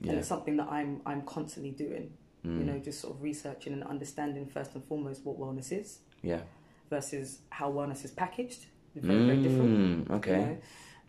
and 0.00 0.10
it's 0.18 0.28
something 0.28 0.56
that 0.56 0.68
I'm 0.70 1.00
I'm 1.06 1.22
constantly 1.22 1.70
doing. 1.72 2.12
Mm. 2.44 2.58
You 2.58 2.64
know, 2.64 2.78
just 2.78 3.00
sort 3.00 3.14
of 3.16 3.22
researching 3.22 3.72
and 3.72 3.82
understanding 3.84 4.46
first 4.46 4.74
and 4.74 4.84
foremost 4.84 5.24
what 5.24 5.38
wellness 5.38 5.72
is 5.72 6.00
Yeah. 6.22 6.42
versus 6.90 7.40
how 7.50 7.72
wellness 7.72 8.04
is 8.04 8.10
packaged. 8.10 8.66
Very 8.94 9.24
very 9.26 9.42
different. 9.42 10.08
Mm. 10.08 10.10
Okay. 10.16 10.40
You 10.40 10.46
know? 10.46 10.58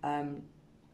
um, 0.03 0.41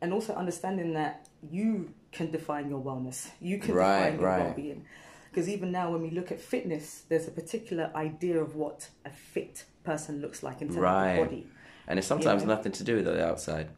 and 0.02 0.14
also 0.14 0.34
understanding 0.34 0.94
that 0.94 1.28
you 1.50 1.94
can 2.12 2.32
define 2.32 2.70
your 2.70 2.82
wellness, 2.82 3.30
you 3.40 3.60
can 3.60 3.76
Right, 3.76 3.98
define 4.06 4.20
your 4.20 4.30
right. 4.30 4.44
well-being. 4.46 4.86
Because 5.32 5.48
even 5.48 5.72
now, 5.72 5.92
when 5.92 6.02
we 6.02 6.10
look 6.10 6.32
at 6.32 6.42
fitness, 6.42 7.04
there's 7.08 7.28
a 7.28 7.32
particular 7.32 7.90
idea 7.96 8.38
of 8.38 8.56
what 8.56 8.90
a 9.06 9.10
fit 9.10 9.64
person 9.84 10.22
looks 10.22 10.44
like 10.44 10.62
in 10.62 10.68
terms 10.68 10.80
Right. 10.80 11.12
of 11.14 11.18
the 11.18 11.24
body. 11.24 11.48
And 11.88 11.98
it's 11.98 12.08
sometimes 12.08 12.44
know? 12.44 12.54
nothing 12.56 12.74
to 12.74 12.84
do 12.84 12.98
with 12.98 13.06
the 13.06 13.26
outside. 13.26 13.70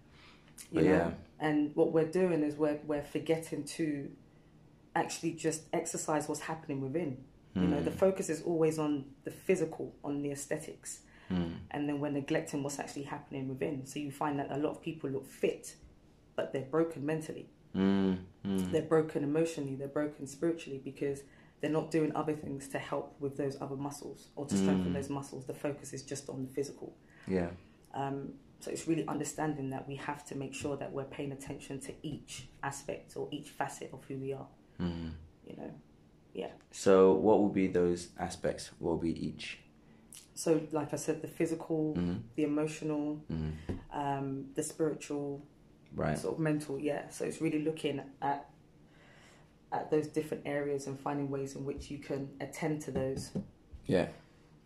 You 0.71 0.81
know? 0.81 0.91
yeah. 0.91 1.11
And 1.39 1.75
what 1.75 1.91
we're 1.93 2.09
doing 2.09 2.41
is 2.43 2.55
we're 2.55 2.79
we're 2.87 3.03
forgetting 3.03 3.63
to 3.65 4.09
actually 4.95 5.31
just 5.33 5.63
exercise 5.73 6.27
what's 6.27 6.41
happening 6.41 6.81
within. 6.81 7.17
You 7.55 7.67
know, 7.67 7.81
the 7.83 7.91
focus 7.91 8.29
is 8.29 8.41
always 8.41 8.79
on 8.79 9.05
the 9.25 9.29
physical, 9.29 9.93
on 10.03 10.23
the 10.23 10.31
aesthetics, 10.31 11.01
Mm. 11.29 11.57
and 11.69 11.87
then 11.87 11.99
we're 11.99 12.09
neglecting 12.09 12.63
what's 12.63 12.79
actually 12.79 13.03
happening 13.03 13.47
within. 13.47 13.85
So 13.85 13.99
you 13.99 14.11
find 14.11 14.39
that 14.39 14.51
a 14.51 14.57
lot 14.57 14.71
of 14.71 14.81
people 14.81 15.11
look 15.11 15.27
fit, 15.27 15.75
but 16.35 16.51
they're 16.51 16.63
broken 16.77 17.05
mentally. 17.05 17.47
Mm. 17.75 18.17
They're 18.43 18.81
broken 18.81 19.23
emotionally, 19.23 19.75
they're 19.75 19.87
broken 19.87 20.25
spiritually 20.25 20.81
because 20.83 21.21
they're 21.63 21.71
not 21.71 21.89
doing 21.91 22.11
other 22.13 22.33
things 22.33 22.67
to 22.67 22.77
help 22.77 23.15
with 23.21 23.37
those 23.37 23.55
other 23.61 23.77
muscles 23.77 24.27
or 24.35 24.45
to 24.45 24.55
strengthen 24.57 24.91
Mm. 24.91 24.95
those 24.95 25.09
muscles. 25.09 25.45
The 25.45 25.53
focus 25.53 25.93
is 25.93 26.03
just 26.03 26.27
on 26.29 26.43
the 26.45 26.49
physical. 26.49 26.93
Yeah. 27.25 27.51
Um, 27.93 28.33
so 28.59 28.69
it's 28.69 28.85
really 28.85 29.07
understanding 29.07 29.69
that 29.69 29.87
we 29.87 29.95
have 29.95 30.25
to 30.25 30.35
make 30.35 30.53
sure 30.53 30.75
that 30.75 30.91
we're 30.91 31.05
paying 31.05 31.31
attention 31.31 31.79
to 31.87 31.93
each 32.01 32.49
aspect 32.61 33.15
or 33.15 33.29
each 33.31 33.49
facet 33.49 33.89
of 33.93 34.03
who 34.09 34.17
we 34.17 34.33
are. 34.33 34.47
Mm. 34.77 35.11
You 35.47 35.55
know, 35.55 35.71
yeah. 36.33 36.51
So, 36.71 37.13
what 37.13 37.39
will 37.39 37.55
be 37.63 37.67
those 37.67 38.09
aspects? 38.19 38.71
What 38.79 38.91
will 38.91 38.97
be 39.13 39.15
each? 39.27 39.59
So, 40.35 40.61
like 40.73 40.93
I 40.93 40.97
said, 40.97 41.21
the 41.21 41.27
physical, 41.29 41.93
Mm. 41.95 42.23
the 42.35 42.43
emotional, 42.43 43.21
Mm. 43.31 43.53
um, 43.91 44.27
the 44.55 44.63
spiritual, 44.63 45.45
Right. 45.95 46.17
sort 46.17 46.33
of 46.35 46.39
mental. 46.39 46.77
Yeah. 46.79 47.07
So 47.09 47.23
it's 47.23 47.39
really 47.39 47.61
looking 47.63 48.01
at 48.21 48.49
at 49.73 49.89
those 49.91 50.07
different 50.07 50.43
areas 50.45 50.87
and 50.87 50.99
finding 50.99 51.29
ways 51.29 51.55
in 51.55 51.65
which 51.65 51.89
you 51.91 51.97
can 51.97 52.29
attend 52.39 52.81
to 52.83 52.91
those 52.91 53.31
Yeah. 53.85 54.07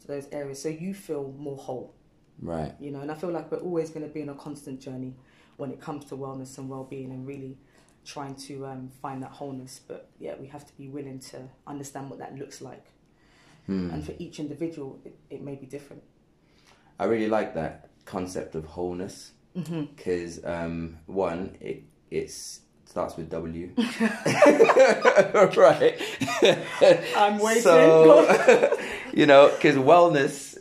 to 0.02 0.08
those 0.08 0.28
areas 0.32 0.62
so 0.62 0.70
you 0.70 0.94
feel 0.94 1.34
more 1.38 1.58
whole. 1.58 1.94
Right. 2.40 2.76
you 2.80 2.92
know 2.92 3.00
and 3.02 3.10
i 3.12 3.16
feel 3.16 3.32
like 3.32 3.52
we're 3.52 3.58
always 3.70 3.90
going 3.90 4.06
to 4.08 4.14
be 4.14 4.22
in 4.22 4.30
a 4.30 4.36
constant 4.36 4.80
journey 4.80 5.16
when 5.56 5.72
it 5.72 5.82
comes 5.82 6.06
to 6.06 6.16
wellness 6.16 6.60
and 6.60 6.70
well-being 6.70 7.10
and 7.12 7.26
really 7.26 7.58
trying 8.06 8.36
to 8.36 8.68
um, 8.68 8.92
find 9.02 9.24
that 9.24 9.32
wholeness 9.32 9.82
but 9.88 10.12
yeah 10.20 10.36
we 10.40 10.46
have 10.46 10.64
to 10.68 10.74
be 10.78 10.88
willing 10.88 11.18
to 11.32 11.38
understand 11.66 12.12
what 12.12 12.20
that 12.20 12.36
looks 12.38 12.62
like 12.62 12.86
Mm. 13.68 13.92
and 13.94 14.06
for 14.06 14.14
each 14.18 14.40
individual 14.40 15.00
it, 15.04 15.16
it 15.30 15.42
may 15.42 15.56
be 15.56 15.66
different 15.66 16.04
I 17.00 17.06
really 17.06 17.28
like 17.28 17.54
that 17.56 17.90
concept 18.06 18.56
of 18.56 18.66
wholeness 18.66 19.32
mm-hmm. 19.56 19.84
because 19.96 20.44
um, 20.46 20.98
one, 21.06 21.58
it 21.62 21.84
it's 22.10 22.62
starts 22.88 23.16
with 23.18 23.30
W. 23.30 23.72
right. 25.58 26.02
I'm 27.16 27.40
waiting. 27.40 27.62
So, 27.62 28.78
you 29.14 29.26
know, 29.26 29.50
because 29.50 29.76
wellness 29.76 30.58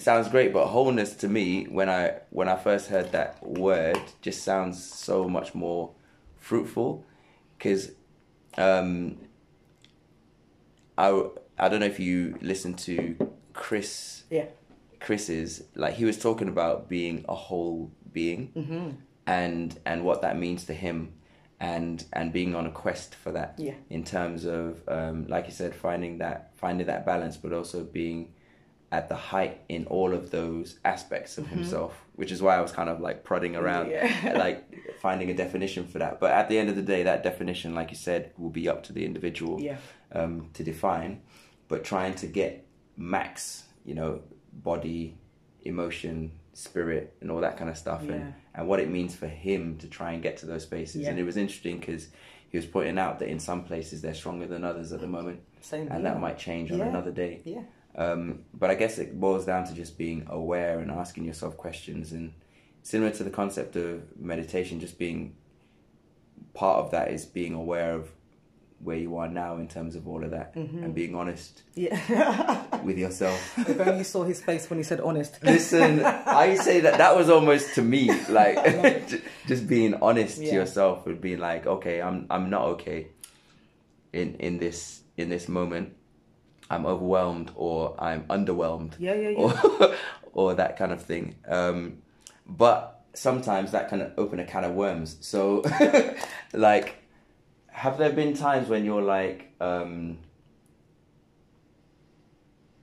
sounds 0.00 0.28
great, 0.28 0.52
but 0.52 0.66
wholeness 0.66 1.14
to 1.16 1.28
me, 1.28 1.64
when 1.64 1.88
I 1.88 2.20
when 2.30 2.48
I 2.48 2.56
first 2.56 2.88
heard 2.88 3.12
that 3.12 3.42
word, 3.46 4.00
just 4.22 4.44
sounds 4.44 4.82
so 4.82 5.28
much 5.28 5.54
more 5.54 5.92
fruitful. 6.36 7.04
Because 7.58 7.92
um, 8.56 9.18
I 10.96 11.24
I 11.58 11.68
don't 11.68 11.80
know 11.80 11.86
if 11.86 12.00
you 12.00 12.38
listened 12.40 12.78
to 12.80 13.16
Chris 13.52 14.24
yeah 14.30 14.46
Chris's 15.00 15.64
like 15.74 15.94
he 15.94 16.04
was 16.04 16.18
talking 16.18 16.48
about 16.48 16.88
being 16.88 17.24
a 17.28 17.34
whole 17.34 17.90
being 18.12 18.52
mm-hmm. 18.54 18.90
and 19.26 19.78
and 19.84 20.04
what 20.04 20.22
that 20.22 20.38
means 20.38 20.64
to 20.66 20.74
him 20.74 21.14
and 21.60 22.04
and 22.14 22.32
being 22.32 22.54
on 22.54 22.66
a 22.66 22.70
quest 22.70 23.14
for 23.14 23.32
that 23.32 23.54
yeah 23.58 23.74
in 23.90 24.02
terms 24.02 24.44
of 24.46 24.82
um, 24.88 25.26
like 25.28 25.44
you 25.46 25.52
said 25.52 25.74
finding 25.74 26.18
that 26.18 26.50
finding 26.56 26.86
that 26.86 27.04
balance 27.04 27.36
but 27.36 27.52
also 27.52 27.84
being 27.84 28.32
at 28.92 29.08
the 29.08 29.14
height 29.14 29.60
in 29.68 29.86
all 29.86 30.12
of 30.12 30.30
those 30.32 30.78
aspects 30.84 31.38
of 31.38 31.44
Mhm. 31.44 31.48
himself 31.50 32.04
which 32.16 32.32
is 32.32 32.40
why 32.42 32.56
I 32.56 32.60
was 32.60 32.72
kind 32.72 32.88
of 32.88 33.00
like 33.00 33.22
prodding 33.24 33.54
around 33.56 33.90
yeah. 33.90 34.32
like 34.46 34.64
finding 35.00 35.30
a 35.30 35.34
definition 35.34 35.86
for 35.86 35.98
that 35.98 36.18
but 36.18 36.30
at 36.32 36.48
the 36.48 36.58
end 36.58 36.68
of 36.70 36.76
the 36.76 36.82
day 36.82 37.02
that 37.04 37.22
definition 37.22 37.74
like 37.74 37.90
you 37.90 37.96
said 37.96 38.32
will 38.38 38.50
be 38.50 38.68
up 38.68 38.82
to 38.84 38.92
the 38.92 39.04
individual 39.04 39.60
yeah 39.60 39.76
um, 40.12 40.48
to 40.54 40.64
define, 40.64 41.20
but 41.68 41.84
trying 41.84 42.14
to 42.14 42.26
get 42.26 42.66
max, 42.96 43.62
you 43.84 43.94
know, 43.94 44.22
body, 44.52 45.16
emotion, 45.62 46.32
spirit, 46.52 47.14
and 47.20 47.30
all 47.30 47.40
that 47.40 47.56
kind 47.56 47.70
of 47.70 47.76
stuff, 47.76 48.02
Yeah. 48.04 48.12
and 48.14 48.34
and 48.54 48.68
what 48.68 48.80
it 48.80 48.90
means 48.90 49.14
for 49.14 49.28
him 49.28 49.78
to 49.78 49.86
try 49.88 50.12
and 50.12 50.22
get 50.22 50.36
to 50.38 50.46
those 50.46 50.64
spaces. 50.64 51.02
Yeah. 51.02 51.10
And 51.10 51.18
it 51.18 51.22
was 51.22 51.36
interesting 51.36 51.78
because 51.78 52.08
he 52.48 52.58
was 52.58 52.66
pointing 52.66 52.98
out 52.98 53.20
that 53.20 53.28
in 53.28 53.38
some 53.38 53.62
places 53.64 54.02
they're 54.02 54.12
stronger 54.14 54.46
than 54.46 54.64
others 54.64 54.92
at 54.92 55.00
the 55.00 55.06
moment, 55.06 55.40
Same. 55.60 55.86
and 55.88 56.04
that 56.04 56.20
might 56.20 56.36
change 56.36 56.72
on 56.72 56.78
Yeah. 56.78 56.88
another 56.88 57.12
day. 57.12 57.40
Yeah. 57.44 57.62
Um, 57.94 58.40
but 58.52 58.70
I 58.70 58.74
guess 58.74 58.98
it 58.98 59.18
boils 59.20 59.46
down 59.46 59.64
to 59.66 59.74
just 59.74 59.96
being 59.96 60.26
aware 60.28 60.80
and 60.80 60.90
asking 60.90 61.24
yourself 61.24 61.56
questions, 61.56 62.12
and 62.12 62.32
similar 62.82 63.10
to 63.12 63.22
the 63.24 63.30
concept 63.30 63.76
of 63.76 64.02
meditation, 64.20 64.80
just 64.80 64.98
being 64.98 65.34
part 66.54 66.78
of 66.84 66.90
that 66.90 67.10
is 67.12 67.24
being 67.24 67.54
aware 67.54 67.92
of 67.94 68.10
where 68.82 68.96
you 68.96 69.16
are 69.16 69.28
now 69.28 69.56
in 69.58 69.68
terms 69.68 69.94
of 69.94 70.08
all 70.08 70.24
of 70.24 70.30
that, 70.30 70.54
Mm-hmm. 70.54 70.82
and 70.84 70.94
being 70.94 71.14
honest 71.14 71.62
Yeah. 71.74 72.64
with 72.82 72.96
yourself. 72.98 73.38
if 73.68 73.78
only 73.80 73.98
you 73.98 74.04
saw 74.04 74.24
his 74.24 74.40
face 74.42 74.68
when 74.70 74.78
he 74.78 74.82
said 74.82 75.00
honest. 75.00 75.38
Listen, 75.44 76.02
I 76.04 76.54
say 76.54 76.80
that 76.80 76.96
that 76.98 77.14
was 77.16 77.28
almost 77.28 77.74
to 77.74 77.82
me 77.82 78.10
like 78.28 79.08
just 79.46 79.66
being 79.68 79.94
honest 80.00 80.38
to 80.38 80.46
yourself 80.46 81.06
and 81.06 81.20
being 81.20 81.38
like, 81.40 81.66
okay, 81.66 82.00
I'm 82.00 82.26
I'm 82.30 82.48
not 82.48 82.62
okay 82.74 83.08
in 84.12 84.36
in 84.36 84.58
this 84.58 85.02
in 85.16 85.28
this 85.28 85.46
moment. 85.48 85.94
I'm 86.70 86.86
overwhelmed 86.86 87.50
or 87.56 87.96
I'm 87.98 88.22
underwhelmed 88.28 88.92
Yeah, 88.98 89.14
yeah, 89.14 89.30
yeah. 89.30 89.38
or 89.82 89.94
or 90.32 90.54
that 90.54 90.78
kind 90.78 90.92
of 90.92 91.02
thing. 91.02 91.34
Um, 91.48 91.98
but 92.46 93.02
sometimes 93.12 93.72
that 93.72 93.88
can 93.88 94.12
open 94.16 94.38
a 94.40 94.44
can 94.44 94.62
of 94.64 94.72
worms. 94.74 95.16
So, 95.20 95.64
like, 96.52 96.99
have 97.70 97.98
there 97.98 98.12
been 98.12 98.34
times 98.34 98.68
when 98.68 98.84
you're 98.84 99.02
like, 99.02 99.52
um, 99.60 100.18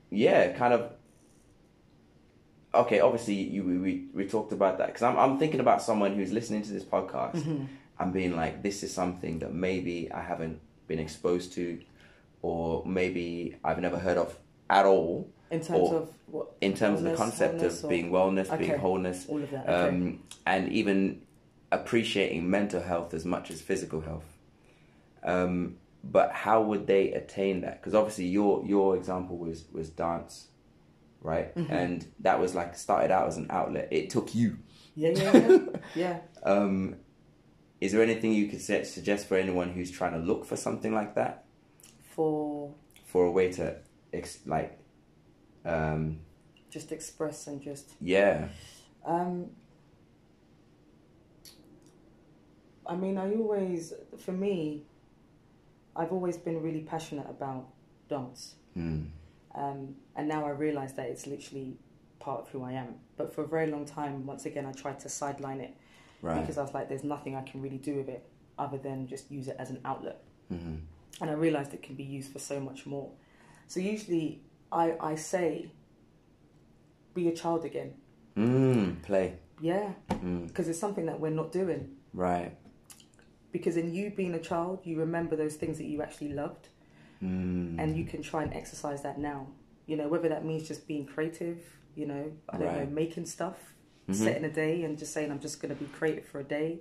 yeah, 0.10 0.52
kind 0.54 0.74
of. 0.74 0.92
Okay, 2.74 3.00
obviously 3.00 3.34
you 3.36 3.64
we 3.64 3.78
we, 3.78 4.06
we 4.14 4.28
talked 4.28 4.52
about 4.52 4.78
that 4.78 4.88
because 4.88 5.02
I'm 5.04 5.18
I'm 5.18 5.40
thinking 5.40 5.60
about 5.60 5.82
someone 5.82 6.14
who's 6.16 6.32
listening 6.32 6.62
to 6.64 6.72
this 6.72 6.84
podcast 6.84 7.36
Mm-hmm. 7.36 7.66
and 8.00 8.14
being 8.14 8.36
like, 8.36 8.62
this 8.62 8.84
is 8.84 8.94
something 8.94 9.40
that 9.40 9.54
maybe 9.54 10.12
I 10.12 10.22
haven't 10.22 10.60
been 10.88 11.00
exposed 11.00 11.54
to, 11.54 11.80
or 12.42 12.86
maybe 12.86 13.56
I've 13.64 13.80
never 13.80 13.98
heard 13.98 14.18
of 14.18 14.38
at 14.70 14.86
all 14.86 15.30
In 15.50 15.60
terms 15.62 15.80
Or- 15.90 15.96
of 15.96 16.14
what? 16.28 16.48
in 16.62 16.74
terms 16.76 17.00
of 17.00 17.06
the 17.06 17.16
concept 17.16 17.62
of 17.64 17.84
or- 17.84 17.90
being 17.90 18.12
wellness, 18.12 18.56
being 18.60 18.78
wholeness, 18.78 19.26
All 19.28 19.42
of 19.42 19.50
that. 19.52 19.68
Okay. 19.68 19.88
um, 19.88 20.20
and 20.46 20.72
even 20.72 21.22
appreciating 21.72 22.50
mental 22.50 22.82
health 22.82 23.14
as 23.14 23.26
much 23.26 23.50
as 23.50 23.62
physical 23.62 24.02
health. 24.02 24.37
Um, 25.24 25.78
but 26.04 26.32
how 26.32 26.62
would 26.62 26.88
they 26.88 27.12
attain 27.12 27.62
that? 27.62 27.82
Because 27.82 27.94
obviously 27.94 28.26
your 28.28 28.66
your 28.66 28.96
example 28.96 29.38
was 29.38 29.66
was 29.72 29.90
dance, 29.90 30.48
right? 31.22 31.54
Mm-hmm. 31.56 31.72
And 31.74 32.08
that 32.22 32.40
was 32.40 32.56
like 32.56 32.76
started 32.78 33.12
out 33.12 33.28
as 33.28 33.38
an 33.38 33.48
outlet. 33.50 33.90
It 33.92 34.10
took 34.10 34.34
you. 34.34 34.58
yeah, 34.96 35.10
yeah, 35.12 35.58
yeah. 35.96 36.20
Um, 36.44 36.96
is 37.82 37.92
there 37.92 38.02
anything 38.02 38.32
you 38.32 38.48
could 38.48 38.62
su- 38.62 38.86
suggest 38.86 39.28
for 39.28 39.36
anyone 39.38 39.70
who's 39.72 39.92
trying 39.92 40.14
to 40.14 40.20
look 40.20 40.46
for 40.46 40.56
something 40.56 40.94
like 40.94 41.16
that, 41.16 41.44
For 42.16 42.74
for 43.06 43.26
a 43.26 43.32
way 43.32 43.52
to 43.54 43.76
ex- 44.14 44.40
like, 44.46 44.80
um, 45.66 46.20
just 46.70 46.92
express 46.92 47.48
and 47.48 47.62
just 47.62 47.92
yeah, 48.00 48.48
Um, 49.06 49.50
I 52.86 52.96
mean, 52.96 53.18
I 53.18 53.34
always, 53.36 53.94
for 54.18 54.32
me, 54.32 54.84
I've 55.98 56.12
always 56.12 56.38
been 56.38 56.62
really 56.62 56.82
passionate 56.82 57.28
about 57.30 57.66
dance. 58.08 58.56
mm, 58.78 59.08
Um, 59.56 59.96
and 60.16 60.28
now 60.28 60.46
I 60.46 60.52
realize 60.52 60.94
that 60.94 61.08
it's 61.10 61.26
literally 61.26 61.78
part 62.20 62.42
of 62.42 62.50
who 62.50 62.64
I 62.64 62.74
am. 62.74 62.96
But 63.18 63.34
for 63.34 63.44
a 63.44 63.48
very 63.48 63.68
long 63.72 63.86
time, 63.86 64.26
once 64.26 64.46
again, 64.46 64.66
I 64.66 64.72
tried 64.72 65.00
to 65.02 65.10
sideline 65.10 65.60
it 65.62 65.74
right, 66.22 66.40
because 66.40 66.58
I 66.58 66.62
was 66.62 66.74
like, 66.74 66.88
there's 66.90 67.04
nothing 67.04 67.36
I 67.36 67.42
can 67.42 67.62
really 67.62 67.80
do 67.80 67.96
with 67.96 68.10
it 68.10 68.24
other 68.60 68.78
than 68.78 69.08
just 69.08 69.32
use 69.32 69.48
it 69.48 69.56
as 69.60 69.70
an 69.72 69.80
outlet. 69.84 70.24
hmm 70.50 70.76
And 71.20 71.30
I 71.30 71.34
realized 71.34 71.74
it 71.74 71.82
can 71.82 71.96
be 71.96 72.04
used 72.04 72.32
for 72.32 72.40
so 72.40 72.60
much 72.60 72.86
more. 72.86 73.10
So 73.68 73.80
usually 73.80 74.42
I, 74.72 74.96
I 75.00 75.16
say, 75.16 75.72
be 77.14 77.28
a 77.28 77.36
child 77.36 77.66
again. 77.66 77.94
mm, 78.36 79.02
play, 79.02 79.38
Yeah, 79.60 79.94
mm, 80.10 80.48
because 80.48 80.68
it's 80.70 80.80
something 80.80 81.08
that 81.08 81.20
we're 81.20 81.32
not 81.42 81.52
doing. 81.52 81.96
right. 82.14 82.56
Because 83.52 83.78
in 83.78 83.94
you 83.94 84.10
being 84.12 84.34
a 84.34 84.40
child 84.40 84.80
you 84.84 84.98
remember 85.00 85.36
those 85.36 85.56
things 85.56 85.78
that 85.78 85.86
you 85.86 86.02
actually 86.02 86.34
loved 86.34 86.68
Mm. 87.24 87.80
and 87.82 87.98
you 87.98 88.06
can 88.06 88.22
try 88.22 88.44
and 88.44 88.54
exercise 88.54 89.02
that 89.02 89.18
now 89.18 89.48
you 89.88 89.96
know 89.98 90.08
whether 90.08 90.30
that 90.30 90.46
means 90.46 90.68
just 90.68 90.88
being 90.88 91.04
creative 91.08 91.58
you 91.96 92.06
know 92.06 92.32
i 92.50 92.58
don't 92.60 92.76
know 92.76 92.86
making 92.86 93.26
stuff 93.26 93.58
Mhm. 94.08 94.14
setting 94.16 94.46
a 94.46 94.52
day 94.52 94.84
and 94.84 95.00
just 95.00 95.14
saying 95.14 95.32
i'm 95.32 95.40
just 95.40 95.60
going 95.60 95.74
to 95.76 95.84
be 95.84 95.90
creative 95.92 96.26
for 96.26 96.40
a 96.40 96.44
day 96.44 96.80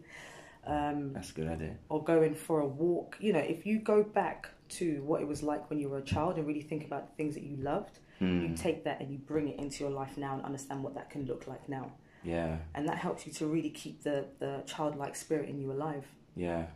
um, 0.67 1.13
That's 1.15 1.31
a 1.31 1.35
good 1.35 1.49
idea. 1.49 1.77
or 1.89 2.03
going 2.05 2.35
for 2.35 2.61
a 2.61 2.67
walk 2.67 3.17
you 3.21 3.33
know 3.33 3.39
if 3.39 3.65
you 3.67 3.79
go 3.79 4.03
back 4.03 4.51
to 4.81 5.03
what 5.05 5.23
it 5.23 5.29
was 5.29 5.43
like 5.43 5.71
when 5.71 5.79
you 5.79 5.89
were 5.89 5.99
a 5.99 6.03
child 6.03 6.37
and 6.37 6.47
really 6.47 6.61
think 6.63 6.85
about 6.85 7.09
the 7.09 7.15
things 7.15 7.35
that 7.35 7.45
you 7.45 7.57
loved 7.57 7.99
you 8.21 8.49
Mm. 8.49 8.57
take 8.59 8.85
that 8.85 9.01
and 9.01 9.11
you 9.11 9.19
bring 9.19 9.47
it 9.49 9.59
into 9.59 9.85
your 9.85 9.93
life 9.93 10.17
now 10.19 10.35
and 10.35 10.43
understand 10.43 10.83
what 10.83 10.95
that 10.95 11.09
can 11.11 11.25
look 11.27 11.47
like 11.47 11.67
now 11.69 11.93
Yeah, 12.25 12.59
and 12.75 12.87
that 12.89 12.99
helps 12.99 13.27
you 13.27 13.33
to 13.35 13.47
really 13.47 13.71
keep 13.71 14.03
the 14.03 14.27
the 14.39 14.63
childlike 14.67 15.15
spirit 15.17 15.49
in 15.49 15.59
you 15.61 15.71
alive 15.73 16.07
yeah, 16.37 16.67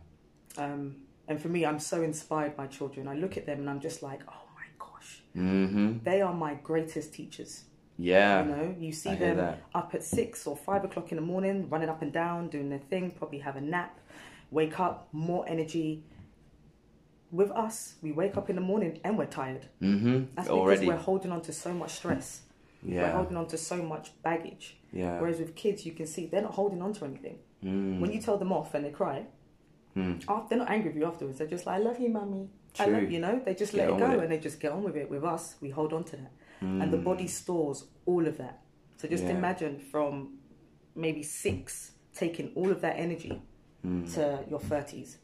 um, 0.57 0.95
and 1.27 1.41
for 1.41 1.47
me, 1.47 1.65
I'm 1.65 1.79
so 1.79 2.01
inspired 2.01 2.57
by 2.57 2.67
children. 2.67 3.07
I 3.07 3.15
look 3.15 3.37
at 3.37 3.45
them 3.45 3.59
and 3.59 3.69
I'm 3.69 3.79
just 3.79 4.03
like, 4.03 4.21
oh 4.27 4.43
my 4.55 4.65
gosh, 4.77 5.21
mm-hmm. 5.35 5.99
they 6.03 6.21
are 6.21 6.33
my 6.33 6.55
greatest 6.55 7.13
teachers. 7.13 7.63
Yeah, 7.97 8.43
You 8.43 8.49
know, 8.51 8.75
you 8.79 8.91
see 8.91 9.11
I 9.11 9.15
them 9.15 9.55
up 9.75 9.93
at 9.93 10.03
six 10.03 10.47
or 10.47 10.57
five 10.57 10.83
o'clock 10.83 11.11
in 11.11 11.17
the 11.17 11.21
morning, 11.21 11.69
running 11.69 11.89
up 11.89 12.01
and 12.01 12.11
down, 12.11 12.47
doing 12.49 12.69
their 12.69 12.79
thing, 12.79 13.11
probably 13.11 13.39
have 13.39 13.55
a 13.57 13.61
nap, 13.61 13.99
wake 14.49 14.79
up, 14.79 15.07
more 15.11 15.47
energy. 15.47 16.03
With 17.31 17.51
us, 17.51 17.95
we 18.01 18.11
wake 18.11 18.35
up 18.37 18.49
in 18.49 18.55
the 18.55 18.61
morning 18.61 18.99
and 19.03 19.17
we're 19.17 19.25
tired. 19.25 19.67
mm-hmm. 19.81 20.25
That's 20.35 20.47
because 20.47 20.49
Already, 20.49 20.87
we're 20.87 20.97
holding 20.97 21.31
on 21.31 21.41
to 21.43 21.53
so 21.53 21.73
much 21.73 21.91
stress. 21.91 22.41
We're 22.83 22.95
yeah, 22.95 23.11
holding 23.11 23.37
on 23.37 23.47
to 23.47 23.57
so 23.57 23.77
much 23.77 24.11
baggage. 24.23 24.77
yeah. 24.91 25.19
Whereas 25.19 25.37
with 25.39 25.55
kids, 25.55 25.85
you 25.85 25.91
can 25.91 26.07
see 26.07 26.25
they're 26.25 26.41
not 26.41 26.55
holding 26.55 26.81
on 26.81 26.93
to 26.93 27.05
anything. 27.05 27.37
Mm. 27.63 27.99
When 27.99 28.11
you 28.11 28.19
tell 28.19 28.37
them 28.37 28.51
off 28.51 28.73
and 28.73 28.83
they 28.83 28.89
cry, 28.89 29.27
Mm. 29.95 30.23
Oh, 30.27 30.45
they're 30.49 30.57
not 30.59 30.69
angry 30.69 30.89
with 30.89 30.97
you 30.97 31.05
afterwards. 31.05 31.37
They're 31.37 31.47
just 31.47 31.65
like, 31.65 31.79
I 31.79 31.83
love 31.83 31.99
you, 31.99 32.09
mummy. 32.09 32.49
I 32.79 32.85
love 32.85 33.11
you 33.11 33.19
know. 33.19 33.41
They 33.43 33.53
just 33.53 33.73
Get 33.73 33.89
let 33.89 33.97
it 33.97 33.99
go 33.99 34.11
it. 34.11 34.19
and 34.23 34.31
they 34.31 34.37
just 34.39 34.59
get 34.59 34.71
on 34.71 34.83
with 34.83 34.95
it. 34.95 35.09
With 35.09 35.23
us, 35.25 35.55
we 35.61 35.69
hold 35.69 35.91
on 35.93 36.03
to 36.05 36.15
that, 36.17 36.31
Mm. 36.61 36.81
and 36.83 36.93
the 36.93 36.97
body 36.97 37.27
stores 37.27 37.85
all 38.05 38.25
of 38.27 38.37
that. 38.37 38.61
So 38.97 39.07
just 39.07 39.23
Yeah. 39.23 39.31
imagine 39.31 39.79
from 39.79 40.37
maybe 40.95 41.23
six 41.23 41.91
taking 42.13 42.51
all 42.55 42.69
of 42.71 42.79
that 42.81 42.97
energy 42.97 43.41
Mm. 43.85 44.13
to 44.13 44.45
your 44.49 44.59
thirties. 44.59 45.17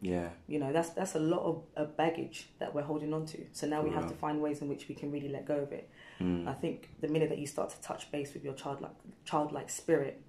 Yeah, 0.00 0.28
You 0.46 0.60
know, 0.60 0.72
that's 0.72 0.90
that's 0.90 1.16
a 1.16 1.18
lot 1.18 1.40
of, 1.40 1.64
of 1.74 1.96
baggage 1.96 2.48
that 2.60 2.72
we're 2.74 2.82
holding 2.84 3.12
on 3.12 3.26
to. 3.26 3.38
So 3.52 3.66
now 3.66 3.82
we 3.82 3.90
have 3.90 4.06
to 4.08 4.14
find 4.14 4.40
ways 4.40 4.62
in 4.62 4.68
which 4.68 4.86
we 4.88 4.94
can 4.94 5.10
really 5.10 5.28
let 5.28 5.44
go 5.44 5.56
of 5.56 5.72
it. 5.72 5.90
Mm. 6.20 6.46
I 6.46 6.52
think 6.54 6.90
the 7.00 7.08
minute 7.08 7.28
that 7.30 7.38
you 7.38 7.46
start 7.48 7.70
to 7.70 7.80
touch 7.82 8.10
base 8.12 8.32
with 8.32 8.44
your 8.44 8.54
childlike 8.54 8.94
childlike 9.24 9.68
spirit, 9.68 10.22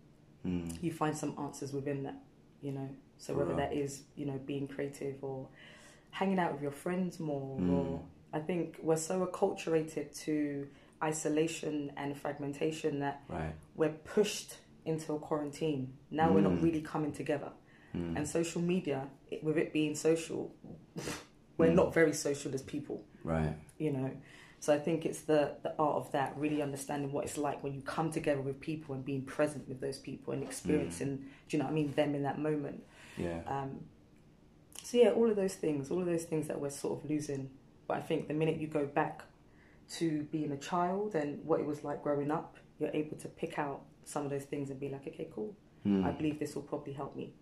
Mm. 0.46 0.82
you 0.82 0.92
find 0.92 1.16
some 1.16 1.36
answers 1.38 1.72
within 1.72 2.02
that, 2.04 2.18
you 2.62 2.72
know. 2.72 2.90
So 3.20 3.34
whether 3.36 3.54
that 3.56 3.74
is, 3.74 4.04
you 4.16 4.26
know, 4.26 4.40
being 4.46 4.68
creative 4.68 5.24
or 5.24 5.48
hanging 6.12 6.40
out 6.40 6.54
with 6.54 6.62
your 6.62 6.72
friends 6.72 7.20
more, 7.20 7.60
Mm. 7.60 7.70
or 7.72 8.02
I 8.34 8.40
think 8.40 8.78
we're 8.82 8.96
so 9.12 9.26
acculturated 9.28 10.08
to 10.26 10.68
isolation 11.04 11.92
and 11.98 12.16
fragmentation 12.18 13.00
that 13.00 13.22
right. 13.30 13.54
we're 13.76 13.90
pushed 14.16 14.58
into 14.86 15.14
a 15.14 15.20
quarantine. 15.20 15.94
Now 16.12 16.32
we're 16.34 16.42
not 16.42 16.54
Mm. 16.54 16.64
really 16.64 16.82
coming 16.82 17.12
together. 17.12 17.52
Mm. 17.96 18.16
And 18.18 18.28
social 18.28 18.62
media, 18.62 19.10
it, 19.32 19.44
with 19.44 19.58
it 19.58 19.74
being 19.74 19.96
social, 19.96 20.52
we're 21.58 21.72
Mm. 21.72 21.76
not 21.76 21.94
very 21.94 22.14
social 22.14 22.54
as 22.54 22.62
people 22.62 23.04
Right. 23.24 23.54
you 23.78 23.92
know 23.92 24.12
so 24.62 24.74
i 24.74 24.80
think 24.80 25.06
it's 25.06 25.22
the 25.22 25.56
the 25.64 25.74
art 25.78 25.96
of 25.98 26.12
that 26.14 26.34
really 26.38 26.62
understanding 26.62 27.12
what 27.12 27.26
it's 27.26 27.38
like 27.38 27.62
when 27.64 27.74
you 27.74 27.82
come 27.82 28.10
together 28.12 28.42
with 28.42 28.60
people 28.62 28.96
and 28.96 29.04
being 29.06 29.24
present 29.24 29.68
with 29.68 29.80
those 29.82 30.00
people 30.00 30.34
and 30.34 30.42
experiencing 30.44 31.18
do 31.18 31.50
you 31.50 31.60
know 31.60 31.66
what 31.66 31.72
i 31.72 31.74
mean 31.74 31.92
them 31.94 32.16
in 32.16 32.24
that 32.24 32.40
moment 32.40 32.82
Yeah. 33.20 33.42
um 33.48 33.72
so 34.84 34.98
yeah 34.98 35.10
all 35.12 35.30
of 35.30 35.36
those 35.36 35.56
things 35.56 35.92
all 35.92 36.00
of 36.00 36.06
those 36.06 36.24
things 36.24 36.48
that 36.48 36.60
we're 36.60 36.70
sort 36.70 37.04
of 37.04 37.10
losing 37.10 37.50
but 37.88 37.98
i 37.98 38.02
think 38.02 38.28
the 38.28 38.34
minute 38.34 38.58
you 38.58 38.68
go 38.68 38.86
back 38.86 39.24
to 39.98 40.24
being 40.32 40.52
a 40.52 40.58
child 40.58 41.16
and 41.16 41.44
what 41.46 41.60
it 41.60 41.66
was 41.66 41.84
like 41.84 42.02
growing 42.04 42.32
up 42.32 42.58
you're 42.80 42.92
able 42.94 43.18
to 43.18 43.28
pick 43.28 43.60
out 43.60 43.82
some 44.06 44.24
of 44.26 44.30
those 44.32 44.44
things 44.46 44.70
and 44.70 44.80
be 44.80 44.90
like 44.90 45.06
okay 45.08 45.28
cool 45.36 45.56
Mm. 45.86 46.04
i 46.06 46.12
believe 46.12 46.40
this 46.40 46.56
will 46.56 46.62
probably 46.64 46.92
help 46.92 47.16
me 47.16 47.34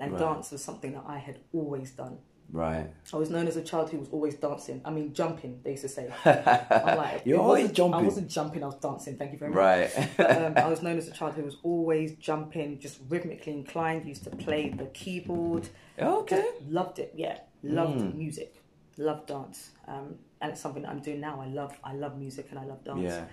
and 0.00 0.10
Right. 0.12 0.18
dance 0.18 0.50
was 0.50 0.62
something 0.64 0.92
that 0.94 1.04
i 1.06 1.18
had 1.18 1.38
always 1.52 1.92
done 1.92 2.18
Right. 2.52 2.88
I 3.12 3.16
was 3.16 3.28
known 3.28 3.48
as 3.48 3.56
a 3.56 3.62
child 3.62 3.90
who 3.90 3.98
was 3.98 4.08
always 4.10 4.34
dancing. 4.36 4.80
I 4.84 4.90
mean, 4.90 5.12
jumping. 5.12 5.60
They 5.64 5.72
used 5.72 5.82
to 5.82 5.88
say. 5.88 6.12
I'm 6.24 6.96
like, 6.96 7.22
You're 7.24 7.40
always 7.40 7.72
jumping. 7.72 8.00
I 8.00 8.02
wasn't 8.02 8.28
jumping. 8.28 8.62
I 8.62 8.66
was 8.66 8.76
dancing. 8.76 9.16
Thank 9.16 9.32
you 9.32 9.38
very 9.38 9.50
much. 9.50 9.58
Right. 9.58 10.10
But, 10.16 10.42
um, 10.42 10.52
I 10.64 10.68
was 10.68 10.80
known 10.82 10.96
as 10.96 11.08
a 11.08 11.12
child 11.12 11.34
who 11.34 11.42
was 11.42 11.56
always 11.62 12.12
jumping, 12.14 12.78
just 12.78 12.98
rhythmically 13.08 13.52
inclined. 13.52 14.06
Used 14.06 14.24
to 14.24 14.30
play 14.30 14.68
the 14.70 14.86
keyboard. 14.86 15.68
okay. 16.00 16.42
Just 16.58 16.70
loved 16.70 16.98
it. 17.00 17.12
Yeah, 17.16 17.38
loved 17.62 18.00
Mm. 18.00 18.14
music. 18.14 18.62
love 18.98 19.26
dance, 19.26 19.72
um, 19.88 20.14
and 20.40 20.52
it's 20.52 20.60
something 20.60 20.82
that 20.82 20.90
I'm 20.90 21.00
doing 21.00 21.20
now. 21.20 21.40
I 21.42 21.48
love 21.48 21.78
I 21.84 21.92
love 21.94 22.16
music 22.16 22.46
and 22.50 22.58
I 22.58 22.64
love 22.64 22.82
dance, 22.84 23.02
Yeah. 23.02 23.24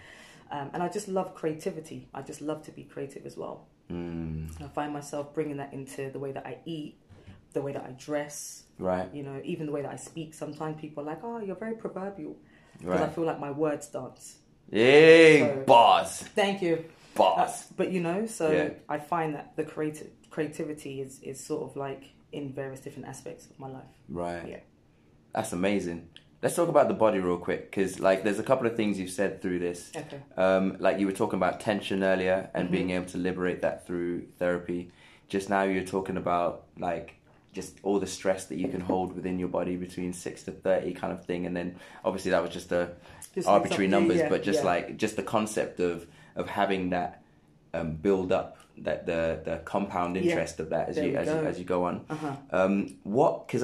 um, 0.51 0.72
and 0.74 0.84
I 0.84 0.89
just 0.89 1.07
love 1.07 1.34
creativity. 1.36 2.09
I 2.14 2.22
just 2.22 2.41
love 2.41 2.64
to 2.66 2.72
be 2.72 2.84
creative 2.84 3.26
as 3.26 3.38
well. 3.38 3.68
Mm. 3.89 4.49
I 4.61 4.68
find 4.70 4.91
myself 4.91 5.34
bringing 5.34 5.57
that 5.57 5.72
into 5.74 6.09
the 6.11 6.20
way 6.20 6.32
that 6.34 6.45
I 6.45 6.57
eat, 6.66 6.97
the 7.54 7.62
way 7.62 7.72
that 7.74 7.84
I 7.84 7.91
dress, 7.91 8.64
Right. 8.80 9.10
you 9.14 9.24
know, 9.24 9.39
even 9.43 9.66
the 9.68 9.72
way 9.72 9.82
that 9.84 9.91
I 9.91 9.95
speak. 9.97 10.34
Sometimes 10.34 10.80
people 10.82 11.04
are 11.04 11.06
like, 11.08 11.24
"Oh, 11.24 11.39
you're 11.39 11.56
very 11.56 11.76
proverbial," 11.76 12.36
because 12.80 13.01
I 13.01 13.10
feel 13.10 13.24
like 13.26 13.39
my 13.39 13.51
words 13.51 13.88
dance. 13.88 14.39
Yay, 14.72 15.39
So- 15.39 15.64
boss, 15.66 16.24
Thank 16.24 16.62
you. 16.62 16.86
boss. 17.16 17.68
But 17.72 17.91
you 17.91 18.01
know, 18.01 18.26
so 18.26 18.51
Yeah. 18.51 18.70
I 18.89 18.97
find 18.97 19.36
that 19.36 19.56
the 19.56 19.64
creative 19.64 20.10
creativity 20.32 20.99
is 21.01 21.20
is 21.22 21.39
sort 21.39 21.62
of 21.64 21.76
like 21.76 22.04
in 22.32 22.51
various 22.54 22.80
different 22.80 23.08
aspects 23.08 23.45
of 23.49 23.60
my 23.60 23.68
life. 23.70 23.93
Right. 24.10 24.47
Yeah. 24.47 24.60
That's 25.34 25.54
amazing. 25.54 26.10
Let's 26.41 26.56
talk 26.56 26.68
about 26.68 26.88
the 26.88 26.93
body 26.95 27.20
real 27.20 27.38
quick, 27.38 27.70
because 27.70 27.99
like 27.99 28.24
there's 28.24 28.39
a 28.39 28.43
couple 28.43 28.66
of 28.68 28.76
things 28.76 28.99
you've 28.99 29.12
said 29.12 29.41
through 29.41 29.60
this. 29.60 29.91
Okay. 29.95 30.20
Um, 30.36 30.76
like 30.80 30.99
you 30.99 31.06
were 31.06 31.14
talking 31.14 31.38
about 31.38 31.60
tension 31.60 32.04
earlier 32.04 32.49
and 32.56 32.68
Mhm. 32.68 32.72
being 32.72 32.89
able 32.89 33.06
to 33.08 33.18
liberate 33.18 33.62
that 33.62 33.86
through 33.86 34.28
therapy. 34.39 34.91
Just 35.30 35.49
now 35.49 35.64
you're 35.64 35.86
talking 35.86 36.18
about 36.18 36.66
like 36.78 37.16
just 37.54 37.78
all 37.84 37.99
the 37.99 38.08
stress 38.08 38.45
that 38.47 38.58
you 38.58 38.68
can 38.68 38.82
hold 38.82 39.16
within 39.16 39.39
your 39.39 39.47
body 39.47 39.76
between 39.76 40.12
six 40.14 40.43
to 40.43 40.51
thirty 40.51 40.93
kind 40.93 41.14
of 41.14 41.26
thing, 41.26 41.45
and 41.45 41.56
then 41.56 41.76
obviously 42.04 42.32
that 42.32 42.41
was 42.41 42.51
just 42.51 42.72
a 42.72 42.91
Just 43.36 43.47
arbitrary 43.47 43.88
numbers, 43.88 44.18
yeah, 44.18 44.30
but 44.30 44.43
just 44.43 44.60
yeah. 44.60 44.66
like 44.66 44.97
just 44.97 45.16
the 45.16 45.24
concept 45.24 45.80
of 45.80 46.08
of 46.36 46.49
having 46.49 46.89
that 46.89 47.24
um, 47.74 47.93
build 47.95 48.32
up, 48.32 48.58
that 48.80 49.06
the 49.06 49.39
the 49.43 49.58
compound 49.66 50.16
Yeah. 50.16 50.24
interest 50.24 50.60
of 50.60 50.70
that 50.72 50.89
as 50.89 50.97
you 50.97 51.16
as 51.16 51.28
you, 51.28 51.34
go. 51.34 51.43
as 51.45 51.60
you 51.60 51.66
go 51.66 51.84
on. 51.86 52.06
Uh-huh. 52.10 52.36
Um, 52.51 52.95
what? 53.04 53.47
Because 53.47 53.64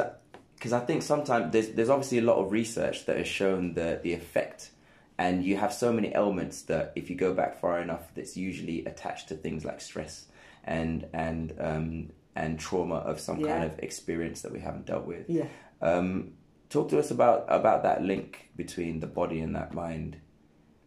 because 0.55 0.73
I 0.73 0.79
think 0.81 1.03
sometimes 1.03 1.51
there's 1.53 1.69
there's 1.69 1.89
obviously 1.89 2.19
a 2.19 2.23
lot 2.23 2.37
of 2.37 2.51
research 2.51 3.05
that 3.05 3.17
has 3.17 3.27
shown 3.27 3.73
the 3.73 3.99
the 4.03 4.13
effect, 4.13 4.71
and 5.17 5.43
you 5.43 5.57
have 5.57 5.73
so 5.73 5.91
many 5.93 6.13
elements 6.13 6.63
that 6.63 6.91
if 6.95 7.09
you 7.09 7.15
go 7.15 7.33
back 7.33 7.59
far 7.59 7.79
enough, 7.79 8.13
that's 8.13 8.35
usually 8.37 8.85
attached 8.85 9.29
to 9.29 9.35
things 9.35 9.65
like 9.65 9.81
stress 9.81 10.25
and 10.63 11.07
and 11.13 11.53
um, 11.59 12.09
and 12.35 12.59
trauma 12.59 12.95
of 12.95 13.19
some 13.19 13.43
kind 13.43 13.63
of 13.63 13.77
experience 13.79 14.41
that 14.41 14.51
we 14.51 14.59
haven't 14.59 14.85
dealt 14.85 15.05
with. 15.05 15.29
Yeah. 15.29 15.47
Um, 15.81 16.33
talk 16.69 16.89
to 16.89 16.99
us 16.99 17.11
about 17.11 17.45
about 17.47 17.83
that 17.83 18.03
link 18.03 18.49
between 18.55 18.99
the 18.99 19.07
body 19.07 19.39
and 19.39 19.55
that 19.55 19.73
mind, 19.73 20.17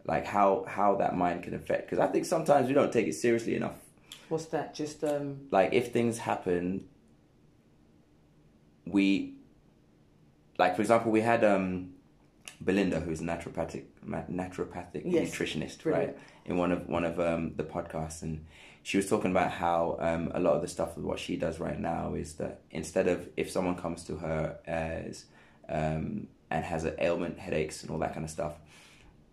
like 0.04 0.26
how 0.26 0.64
how 0.68 0.96
that 0.96 1.16
mind 1.16 1.42
can 1.42 1.54
affect. 1.54 1.88
Because 1.90 1.98
I 1.98 2.06
think 2.10 2.24
sometimes 2.24 2.68
we 2.68 2.74
don't 2.74 2.92
take 2.92 3.06
it 3.06 3.14
seriously 3.14 3.54
enough. 3.56 3.76
What's 4.28 4.46
that? 4.46 4.74
Just 4.74 5.02
um. 5.04 5.48
Like 5.50 5.72
if 5.72 5.92
things 5.92 6.18
happen, 6.18 6.86
we 8.86 9.34
like 10.58 10.76
for 10.76 10.82
example 10.82 11.10
we 11.10 11.20
had 11.20 11.44
um 11.44 11.90
Belinda 12.60 13.00
who's 13.00 13.20
a 13.20 13.24
naturopathic 13.24 13.84
naturopathic 14.06 15.02
Yes. 15.04 15.30
nutritionist 15.30 15.82
Brilliant. 15.82 16.14
right 16.16 16.18
in 16.44 16.56
one 16.56 16.72
of 16.72 16.88
one 16.88 17.04
of 17.04 17.18
um 17.20 17.54
the 17.56 17.64
podcasts 17.64 18.22
and 18.22 18.44
she 18.82 18.96
was 18.96 19.08
talking 19.08 19.30
about 19.30 19.50
how 19.52 19.96
um 20.00 20.30
a 20.34 20.40
lot 20.40 20.54
of 20.54 20.62
the 20.62 20.68
stuff 20.68 20.96
with 20.96 21.04
what 21.04 21.18
she 21.18 21.36
does 21.36 21.60
right 21.60 21.78
now 21.78 22.14
is 22.14 22.34
that 22.34 22.60
instead 22.70 23.06
of 23.08 23.28
if 23.36 23.50
someone 23.50 23.76
comes 23.76 24.04
to 24.04 24.16
her 24.16 24.58
as 24.66 25.24
um 25.68 26.26
and 26.50 26.64
has 26.64 26.84
an 26.84 26.94
ailment 26.98 27.38
headaches 27.38 27.82
and 27.82 27.90
all 27.90 27.98
that 27.98 28.12
kind 28.12 28.24
of 28.24 28.30
stuff 28.30 28.54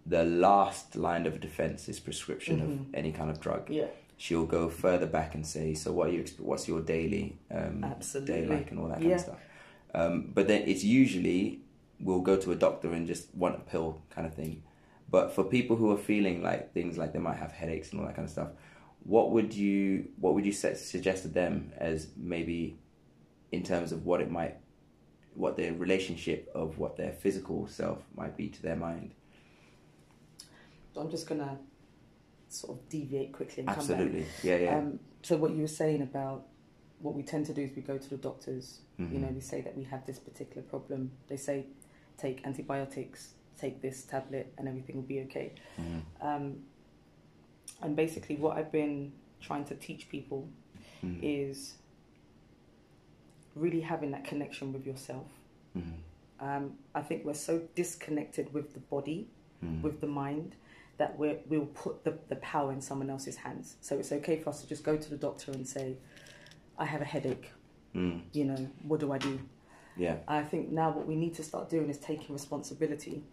the 0.05 0.23
last 0.23 0.95
line 0.95 1.25
of 1.25 1.39
defense 1.39 1.89
is 1.89 1.99
prescription 1.99 2.59
Mhm. 2.59 2.63
of 2.65 2.95
any 2.95 3.11
kind 3.11 3.29
of 3.29 3.39
drug 3.39 3.69
Yeah. 3.69 3.87
she'll 4.17 4.45
go 4.45 4.69
further 4.69 5.05
back 5.05 5.33
and 5.33 5.45
say, 5.47 5.73
"So 5.73 5.93
what 5.93 6.09
are 6.09 6.11
you? 6.11 6.25
What's 6.39 6.67
your 6.67 6.81
daily 6.81 7.37
um, 7.51 7.81
day 8.25 8.45
like 8.45 8.69
and 8.71 8.77
all 8.79 8.89
that 8.89 8.97
kind 8.97 9.07
Yeah. 9.09 9.15
of 9.15 9.21
stuff?" 9.21 9.41
Um, 9.93 10.31
but 10.35 10.47
then 10.49 10.63
it's 10.67 10.83
usually 10.83 11.61
we'll 12.01 12.19
go 12.31 12.35
to 12.35 12.51
a 12.51 12.55
doctor 12.55 12.91
and 12.91 13.07
just 13.07 13.33
want 13.33 13.55
a 13.55 13.59
pill 13.71 14.01
kind 14.09 14.27
of 14.27 14.33
thing. 14.33 14.61
But 15.09 15.31
for 15.35 15.43
people 15.45 15.75
who 15.77 15.89
are 15.93 15.97
feeling 15.97 16.41
like 16.43 16.73
things 16.73 16.97
like 16.97 17.13
they 17.13 17.19
might 17.19 17.37
have 17.37 17.51
headaches 17.53 17.91
and 17.91 17.99
all 18.01 18.05
that 18.07 18.15
kind 18.17 18.25
of 18.25 18.31
stuff, 18.31 18.49
what 19.03 19.31
would 19.31 19.53
you 19.53 20.09
what 20.19 20.33
would 20.33 20.45
you 20.45 20.51
set, 20.51 20.77
suggest 20.77 21.23
to 21.23 21.27
them 21.29 21.71
as 21.77 22.07
maybe 22.15 22.77
in 23.51 23.63
terms 23.63 23.91
of 23.91 24.05
what 24.05 24.21
it 24.21 24.29
might 24.29 24.57
what 25.35 25.55
their 25.55 25.73
relationship 25.73 26.49
of 26.53 26.77
what 26.77 26.97
their 26.97 27.11
physical 27.11 27.67
self 27.67 27.99
might 28.15 28.35
be 28.35 28.49
to 28.49 28.61
their 28.61 28.75
mind? 28.75 29.13
So 30.93 31.01
I'm 31.01 31.09
just 31.09 31.27
gonna 31.27 31.57
sort 32.49 32.77
of 32.77 32.89
deviate 32.89 33.31
quickly 33.31 33.63
and 33.63 33.67
come 33.67 33.75
back. 33.87 33.97
Absolutely, 33.97 34.25
yeah, 34.43 34.57
yeah. 34.57 34.77
Um, 34.77 34.99
so 35.21 35.37
what 35.37 35.51
you 35.51 35.61
were 35.61 35.67
saying 35.67 36.01
about 36.01 36.45
what 36.99 37.15
we 37.15 37.23
tend 37.23 37.45
to 37.45 37.53
do 37.53 37.61
is 37.61 37.71
we 37.75 37.81
go 37.81 37.97
to 37.97 38.09
the 38.09 38.17
doctors. 38.17 38.81
Mhm. 38.99 39.13
You 39.13 39.19
know, 39.19 39.27
we 39.27 39.39
say 39.39 39.61
that 39.61 39.77
we 39.77 39.83
have 39.85 40.05
this 40.05 40.19
particular 40.19 40.63
problem. 40.63 41.11
They 41.27 41.37
say 41.37 41.67
take 42.17 42.45
antibiotics, 42.45 43.35
take 43.57 43.81
this 43.81 44.03
tablet, 44.03 44.53
and 44.57 44.67
everything 44.67 44.97
will 44.97 45.03
be 45.03 45.21
okay. 45.21 45.53
Mhm. 45.77 46.01
Um, 46.21 46.63
and 47.81 47.95
basically, 47.95 48.35
what 48.35 48.57
I've 48.57 48.71
been 48.71 49.11
trying 49.41 49.65
to 49.65 49.75
teach 49.75 50.09
people 50.09 50.47
Mhm. 51.03 51.19
is 51.21 51.75
really 53.55 53.81
having 53.81 54.11
that 54.11 54.23
connection 54.25 54.73
with 54.73 54.85
yourself. 54.85 55.27
Mhm. 55.75 55.93
Um, 56.39 56.77
I 56.95 57.01
think 57.01 57.25
we're 57.25 57.33
so 57.33 57.67
disconnected 57.75 58.53
with 58.53 58.73
the 58.73 58.79
body, 58.79 59.27
Mhm. 59.63 59.81
with 59.81 59.99
the 60.01 60.07
mind, 60.07 60.55
that 60.97 61.17
we're, 61.17 61.39
we'll 61.47 61.65
put 61.67 62.03
the, 62.03 62.17
the 62.27 62.35
power 62.37 62.71
in 62.73 62.81
someone 62.81 63.09
else's 63.09 63.37
hands. 63.37 63.77
So 63.81 63.97
it's 63.97 64.11
okay 64.11 64.37
for 64.37 64.49
us 64.49 64.61
to 64.61 64.67
just 64.67 64.83
go 64.83 64.97
to 64.97 65.09
the 65.09 65.17
doctor 65.17 65.51
and 65.51 65.65
say, 65.67 65.95
I 66.77 66.85
have 66.85 67.01
a 67.01 67.05
headache, 67.05 67.51
Mm. 67.95 68.21
you 68.33 68.45
know, 68.45 68.69
what 68.83 68.99
do 68.99 69.11
I 69.11 69.17
do? 69.17 69.39
Yeah. 69.97 70.17
I 70.27 70.43
think 70.43 70.69
now 70.69 70.91
what 70.91 71.07
we 71.07 71.15
need 71.15 71.33
to 71.35 71.43
start 71.43 71.69
doing 71.69 71.89
is 71.89 71.97
taking 71.97 72.33
responsibility 72.33 73.23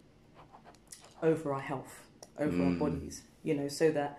over 1.21 1.53
our 1.53 1.59
health, 1.61 2.07
over 2.37 2.63
our 2.63 2.71
Mm. 2.71 2.79
bodies, 2.79 3.23
you 3.43 3.53
know, 3.55 3.67
so 3.67 3.91
that 3.91 4.17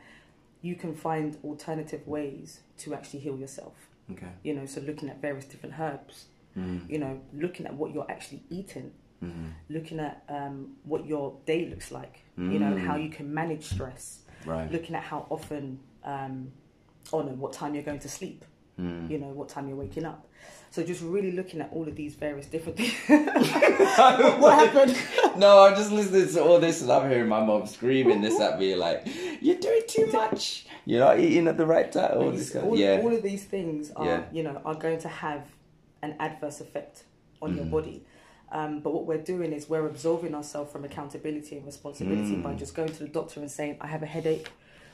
you 0.63 0.75
can 0.75 0.95
find 0.95 1.37
alternative 1.45 2.07
ways 2.07 2.61
to 2.79 2.95
actually 2.95 3.21
heal 3.21 3.39
yourself. 3.39 3.75
Okay. 4.11 4.27
You 4.43 4.55
know, 4.55 4.67
so 4.67 4.81
looking 4.81 5.09
at 5.09 5.21
various 5.21 5.45
different 5.45 5.75
herbs, 5.79 6.27
Mm. 6.57 6.91
you 6.91 6.99
know, 6.99 7.21
looking 7.33 7.67
at 7.67 7.75
what 7.75 7.93
you're 7.95 8.11
actually 8.11 8.43
eating, 8.51 8.91
Mhm. 9.23 9.53
looking 9.69 10.01
at 10.01 10.25
um, 10.29 10.77
what 10.85 11.07
your 11.07 11.37
day 11.47 11.67
looks 11.67 11.93
like, 11.93 12.21
you 12.37 12.59
know, 12.59 12.77
how 12.79 12.97
Mm. 12.97 13.05
you 13.05 13.11
can 13.11 13.33
manage 13.33 13.65
stress, 13.65 14.23
Right. 14.47 14.71
looking 14.73 14.95
at 14.97 15.03
how 15.05 15.27
often, 15.31 15.79
um, 16.05 16.53
no, 17.13 17.19
what 17.35 17.53
time 17.53 17.75
you're 17.75 17.85
going 17.85 18.01
to 18.01 18.09
sleep, 18.09 18.45
Mm. 18.79 19.11
you 19.11 19.18
know, 19.18 19.26
what 19.29 19.49
time 19.49 19.68
you're 19.68 19.76
waking 19.76 20.05
up. 20.05 20.26
So 20.70 20.83
just 20.85 21.03
really 21.03 21.33
looking 21.33 21.61
at 21.61 21.70
all 21.72 21.89
of 21.89 21.97
these 21.97 22.14
various 22.14 22.47
different 22.47 22.76
things. 22.79 22.93
what 23.09 24.55
happened? 24.68 24.97
no, 25.37 25.64
I'm 25.64 25.74
just 25.74 25.91
listening 25.91 26.29
to 26.35 26.43
all 26.45 26.61
this 26.61 26.83
and 26.83 26.93
I'm 26.93 27.11
hearing 27.11 27.29
my 27.29 27.45
mom 27.45 27.66
screaming 27.66 28.20
this 28.20 28.39
at 28.41 28.59
me 28.61 28.74
like, 28.74 29.07
"You're 29.41 29.57
doing 29.59 29.83
too 29.89 30.07
much. 30.12 30.66
You're 30.85 31.01
not 31.01 31.18
eating 31.18 31.49
at 31.49 31.57
the 31.57 31.66
right 31.66 31.91
time." 31.91 32.12
All 32.18 32.31
this 32.31 32.55
all, 32.55 32.74
of, 32.74 32.79
yeah. 32.79 33.01
all 33.03 33.12
of 33.14 33.22
these 33.22 33.45
things 33.45 33.91
are, 33.97 34.05
Yeah. 34.07 34.22
you 34.33 34.43
know, 34.43 34.61
are 34.64 34.74
going 34.74 34.99
to 35.01 35.09
have 35.09 35.43
an 36.03 36.14
adverse 36.20 36.61
effect 36.61 37.05
on 37.43 37.57
your 37.57 37.64
Mhm. 37.64 37.70
body. 37.70 38.05
Um, 38.53 38.81
but 38.81 38.93
what 38.95 39.07
we're 39.07 39.18
doing 39.22 39.53
is 39.53 39.68
we're 39.68 39.87
absolving 39.87 40.35
ourselves 40.35 40.70
from 40.72 40.85
accountability 40.85 41.57
and 41.57 41.66
responsibility 41.66 42.37
by 42.37 42.53
Mm. 42.55 42.59
just 42.59 42.74
going 42.74 42.89
to 42.91 42.99
the 43.01 43.09
doctor 43.09 43.41
and 43.41 43.51
saying, 43.51 43.76
"I 43.81 43.87
have 43.89 44.03
a 44.03 44.07
headache. 44.07 44.49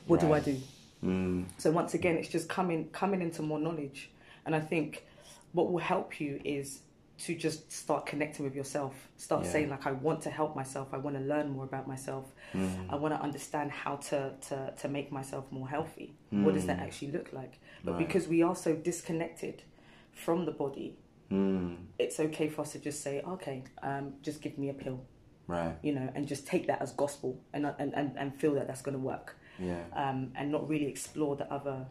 What 0.07 0.19
do 0.21 0.33
I 0.33 0.39
do?" 0.39 0.57
Mm. 1.03 1.45
So 1.57 1.71
once 1.71 1.93
again, 1.93 2.15
it's 2.17 2.29
just 2.29 2.49
coming 2.49 2.89
coming 2.89 3.21
into 3.21 3.41
more 3.41 3.59
knowledge, 3.59 4.11
and 4.45 4.55
I 4.55 4.59
think 4.59 5.05
what 5.51 5.71
will 5.71 5.79
help 5.79 6.19
you 6.19 6.39
is 6.43 6.81
to 7.17 7.33
just 7.33 7.71
start 7.71 8.05
connecting 8.05 8.43
with 8.43 8.55
yourself. 8.55 9.09
Start 9.15 9.45
Yeah. 9.45 9.51
saying 9.51 9.69
like, 9.69 9.85
"I 9.87 9.93
want 9.93 10.21
to 10.23 10.29
help 10.29 10.55
myself. 10.55 10.93
I 10.93 10.97
want 10.97 11.15
to 11.15 11.21
learn 11.23 11.49
more 11.49 11.63
about 11.63 11.87
myself. 11.87 12.25
Mm. 12.53 12.91
I 12.91 12.95
want 12.95 13.13
to 13.13 13.21
understand 13.21 13.71
how 13.71 13.95
to 14.09 14.33
to 14.49 14.73
to 14.77 14.87
make 14.89 15.11
myself 15.11 15.49
more 15.51 15.69
healthy. 15.69 16.15
What 16.31 16.53
does 16.55 16.65
that 16.65 16.79
Mm. 16.79 16.83
actually 16.83 17.11
look 17.11 17.31
like?" 17.31 17.59
But 17.83 17.93
Right. 17.93 18.07
because 18.07 18.27
we 18.27 18.41
are 18.43 18.55
so 18.55 18.75
disconnected 18.75 19.63
from 20.11 20.45
the 20.45 20.51
body, 20.51 20.97
Mm. 21.31 21.77
it's 21.99 22.19
okay 22.19 22.49
for 22.49 22.61
us 22.63 22.71
to 22.73 22.79
just 22.79 23.01
say, 23.01 23.21
"Okay, 23.21 23.63
um, 23.81 24.15
just 24.21 24.41
give 24.41 24.57
me 24.57 24.69
a 24.69 24.73
pill," 24.73 25.05
Right. 25.47 25.75
you 25.81 25.93
know, 25.93 26.09
and 26.15 26.27
just 26.27 26.45
take 26.47 26.67
that 26.67 26.81
as 26.81 26.91
gospel 26.91 27.39
and 27.53 27.65
and 27.65 27.93
and, 27.93 28.17
and 28.17 28.35
feel 28.35 28.53
that 28.55 28.67
that's 28.67 28.81
going 28.81 28.97
to 28.97 29.03
work 29.03 29.37
Yeah. 29.59 29.83
um, 29.93 30.31
and 30.35 30.51
not 30.51 30.67
really 30.67 30.87
explore 30.87 31.35
the 31.35 31.51
other 31.51 31.85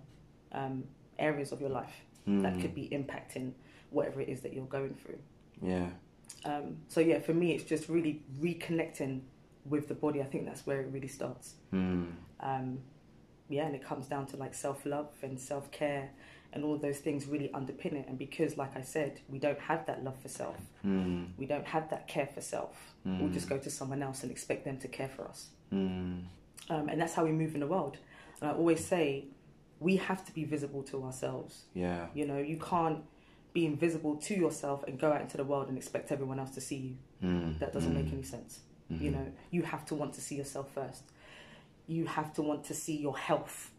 um, 0.52 0.84
areas 1.18 1.52
of 1.52 1.60
your 1.60 1.70
life 1.70 1.94
that 2.26 2.54
Mm. 2.54 2.60
could 2.62 2.74
be 2.74 2.88
impacting 2.90 3.52
whatever 3.90 4.20
it 4.20 4.28
is 4.28 4.40
that 4.42 4.52
you're 4.54 4.66
going 4.66 4.94
through. 4.94 5.18
Yeah. 5.62 5.88
Um, 6.44 6.78
so 6.88 7.00
yeah, 7.00 7.20
for 7.20 7.34
me, 7.34 7.52
it's 7.54 7.64
just 7.64 7.88
really 7.88 8.22
reconnecting 8.40 9.20
with 9.66 9.88
the 9.88 9.94
body. 9.94 10.20
I 10.20 10.24
think 10.24 10.44
that's 10.46 10.66
where 10.66 10.80
it 10.80 10.88
really 10.90 11.08
starts. 11.08 11.54
Mm. 11.72 12.12
Um, 12.40 12.78
yeah, 13.48 13.66
and 13.66 13.74
it 13.74 13.84
comes 13.84 14.06
down 14.06 14.26
to 14.26 14.36
like 14.36 14.54
self 14.54 14.84
love 14.86 15.08
and 15.22 15.38
self 15.38 15.70
care 15.70 16.10
and 16.52 16.64
all 16.64 16.76
those 16.78 16.98
things 16.98 17.26
really 17.26 17.48
underpin 17.48 17.92
it. 17.94 18.06
And 18.08 18.16
because, 18.18 18.56
like 18.56 18.76
I 18.76 18.80
said, 18.82 19.20
we 19.28 19.38
don't 19.38 19.58
have 19.58 19.86
that 19.86 20.04
love 20.04 20.16
for 20.20 20.28
self, 20.28 20.56
Mm. 20.84 21.28
we 21.36 21.46
don't 21.46 21.66
have 21.66 21.90
that 21.90 22.06
care 22.08 22.26
for 22.26 22.40
self. 22.40 22.94
We'll 23.04 23.28
Mm. 23.28 23.32
just 23.34 23.48
go 23.48 23.58
to 23.58 23.70
someone 23.70 24.02
else 24.02 24.22
and 24.22 24.30
expect 24.32 24.64
them 24.64 24.78
to 24.78 24.88
care 24.88 25.08
for 25.08 25.26
us. 25.28 25.50
Mm. 25.72 26.22
Um, 26.70 26.88
and 26.88 27.00
that's 27.00 27.14
how 27.14 27.24
we 27.24 27.32
move 27.32 27.54
in 27.54 27.60
the 27.60 27.66
world. 27.66 27.98
And 28.40 28.50
I 28.50 28.54
always 28.54 28.84
say, 28.84 29.26
we 29.80 29.96
have 29.96 30.24
to 30.26 30.32
be 30.32 30.44
visible 30.44 30.82
to 30.84 31.04
ourselves. 31.04 31.64
Yeah. 31.74 32.06
You 32.14 32.26
know, 32.26 32.38
you 32.38 32.56
can't 32.58 33.00
be 33.52 33.66
invisible 33.66 34.16
to 34.16 34.34
yourself 34.34 34.82
and 34.88 34.98
go 34.98 35.12
out 35.12 35.20
into 35.20 35.36
the 35.36 35.44
world 35.44 35.68
and 35.68 35.76
expect 35.76 36.10
everyone 36.10 36.38
else 36.40 36.50
to 36.52 36.60
see 36.60 36.76
you. 36.76 37.28
Mm, 37.28 37.58
That 37.58 37.72
doesn't 37.72 37.92
mm, 37.92 38.02
make 38.04 38.12
any 38.12 38.22
sense. 38.22 38.60
You 38.90 39.10
mhm. 39.10 39.14
know, 39.14 39.26
you 39.50 39.62
have 39.62 39.84
to 39.86 39.94
want 39.94 40.14
to 40.14 40.20
see 40.20 40.34
yourself 40.36 40.70
first. 40.74 41.02
You 41.86 42.06
have 42.06 42.32
to 42.34 42.42
want 42.42 42.64
to 42.64 42.74
see 42.74 42.96
your 42.96 43.16
health 43.16 43.70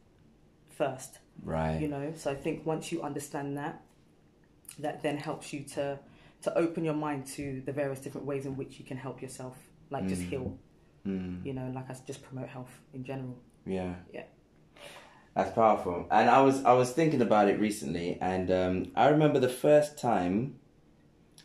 first. 0.69 1.19
Right. 1.43 1.79
You 1.79 1.87
know, 1.87 2.13
so 2.15 2.31
I 2.31 2.35
think 2.35 2.65
once 2.65 2.91
you 2.91 3.01
understand 3.01 3.57
that, 3.57 3.81
that 4.79 5.01
then 5.03 5.17
helps 5.17 5.53
you 5.53 5.63
to 5.75 5.99
to 6.41 6.55
open 6.57 6.83
your 6.85 6.93
mind 6.93 7.25
to 7.25 7.61
the 7.65 7.71
various 7.71 7.99
different 7.99 8.27
ways 8.27 8.45
in 8.45 8.55
which 8.55 8.77
you 8.77 8.85
can 8.85 8.97
help 8.97 9.19
yourself, 9.21 9.57
like 9.89 10.07
just 10.07 10.21
Mm. 10.21 10.29
heal. 10.29 10.57
Mm, 11.05 11.45
You 11.45 11.53
know, 11.53 11.71
like 11.73 11.89
I 11.89 11.95
just 12.07 12.23
promote 12.23 12.47
health 12.49 12.81
in 12.93 13.03
general. 13.03 13.37
yeah. 13.65 13.95
Yeah. 14.13 14.23
That's 15.35 15.51
powerful. 15.51 16.07
And 16.11 16.29
I 16.29 16.41
was 16.41 16.63
I 16.63 16.71
was 16.73 16.91
thinking 16.91 17.21
about 17.21 17.49
it 17.49 17.59
recently, 17.59 18.17
and 18.21 18.49
um, 18.49 18.91
I 18.95 19.09
remember 19.09 19.39
the 19.39 19.49
first 19.49 19.97
time. 19.99 20.55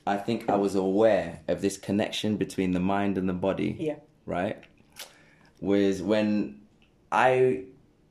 I 0.06 0.16
think 0.16 0.48
I 0.48 0.56
was 0.56 0.74
aware 0.76 1.40
of 1.48 1.60
this 1.60 1.76
connection 1.76 2.36
between 2.36 2.70
the 2.72 2.80
mind 2.80 3.18
and 3.18 3.28
the 3.28 3.32
body. 3.34 3.76
Yeah. 3.80 3.96
Right. 4.26 4.62
Was 5.60 6.00
when 6.02 6.60
I 7.12 7.64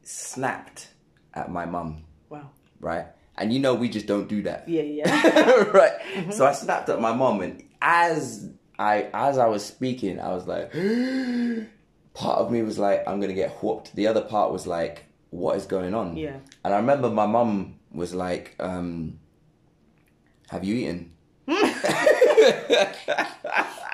snapped 0.04 0.89
at 1.34 1.50
my 1.50 1.66
mum. 1.66 2.04
Wow. 2.30 2.50
Right. 2.82 3.06
And 3.38 3.54
you 3.54 3.60
know 3.60 3.74
we 3.74 3.88
just 3.89 4.06
don't 4.06 4.28
do 4.28 4.41
that. 4.43 4.68
Yeah, 4.68 4.82
yeah. 4.82 5.64
right. 5.74 5.93
Mm-hmm. 6.14 6.32
So 6.32 6.45
I 6.45 6.52
snapped 6.52 6.89
at 6.89 7.00
my 7.00 7.14
mom, 7.14 7.39
and 7.41 7.64
as 7.82 8.50
I 8.80 9.10
as 9.14 9.38
I 9.38 9.48
was 9.48 9.64
speaking, 9.64 10.20
I 10.20 10.30
was 10.30 10.48
like, 10.48 10.72
part 12.14 12.40
of 12.40 12.52
me 12.52 12.64
was 12.64 12.80
like, 12.80 13.08
I'm 13.08 13.20
gonna 13.20 13.34
get 13.34 13.62
whooped. 13.62 13.96
The 13.96 14.08
other 14.08 14.22
part 14.22 14.52
was 14.52 14.66
like, 14.66 15.06
what 15.30 15.58
is 15.58 15.66
going 15.66 15.94
on? 15.94 16.18
Yeah. 16.18 16.38
And 16.64 16.74
I 16.74 16.78
remember 16.78 17.10
my 17.10 17.26
mum 17.28 17.76
was 17.92 18.16
like, 18.16 18.56
um, 18.60 19.20
have 20.50 20.64
you 20.64 20.76
eaten? 20.76 21.12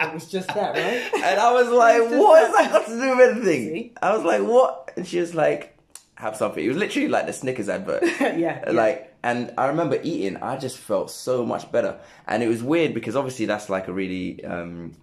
It 0.01 0.13
was 0.13 0.29
just 0.29 0.47
that, 0.49 0.75
right? 0.75 1.09
And 1.23 1.39
I 1.39 1.51
was 1.51 1.69
like, 1.69 1.97
just 1.97 2.15
what 2.15 2.43
has 2.43 2.53
that. 2.53 2.71
that 2.71 2.71
got 2.71 2.85
to 2.87 3.01
do 3.01 3.17
with 3.17 3.37
anything? 3.37 3.73
See? 3.73 3.93
I 4.01 4.15
was 4.15 4.23
like, 4.23 4.41
what? 4.41 4.91
And 4.95 5.07
she 5.07 5.19
was 5.19 5.33
like, 5.33 5.77
have 6.15 6.35
something. 6.35 6.63
It 6.63 6.67
was 6.67 6.77
literally 6.77 7.07
like 7.07 7.25
the 7.25 7.33
Snickers 7.33 7.69
advert. 7.69 8.03
yeah, 8.19 8.37
yeah. 8.37 8.71
And 9.25 9.53
i 9.57 9.65
remember 9.67 9.99
eating 10.03 10.37
i 10.37 10.55
just 10.55 10.77
felt 10.77 11.09
so 11.11 11.45
much 11.45 11.69
better 11.71 11.99
and 12.27 12.41
it 12.43 12.47
was 12.47 12.61
weird 12.63 12.93
because 12.93 13.15
obviously 13.15 13.45
that's 13.45 13.69
like 13.69 13.87
a 13.87 13.93
really 13.93 14.43
um 14.45 14.93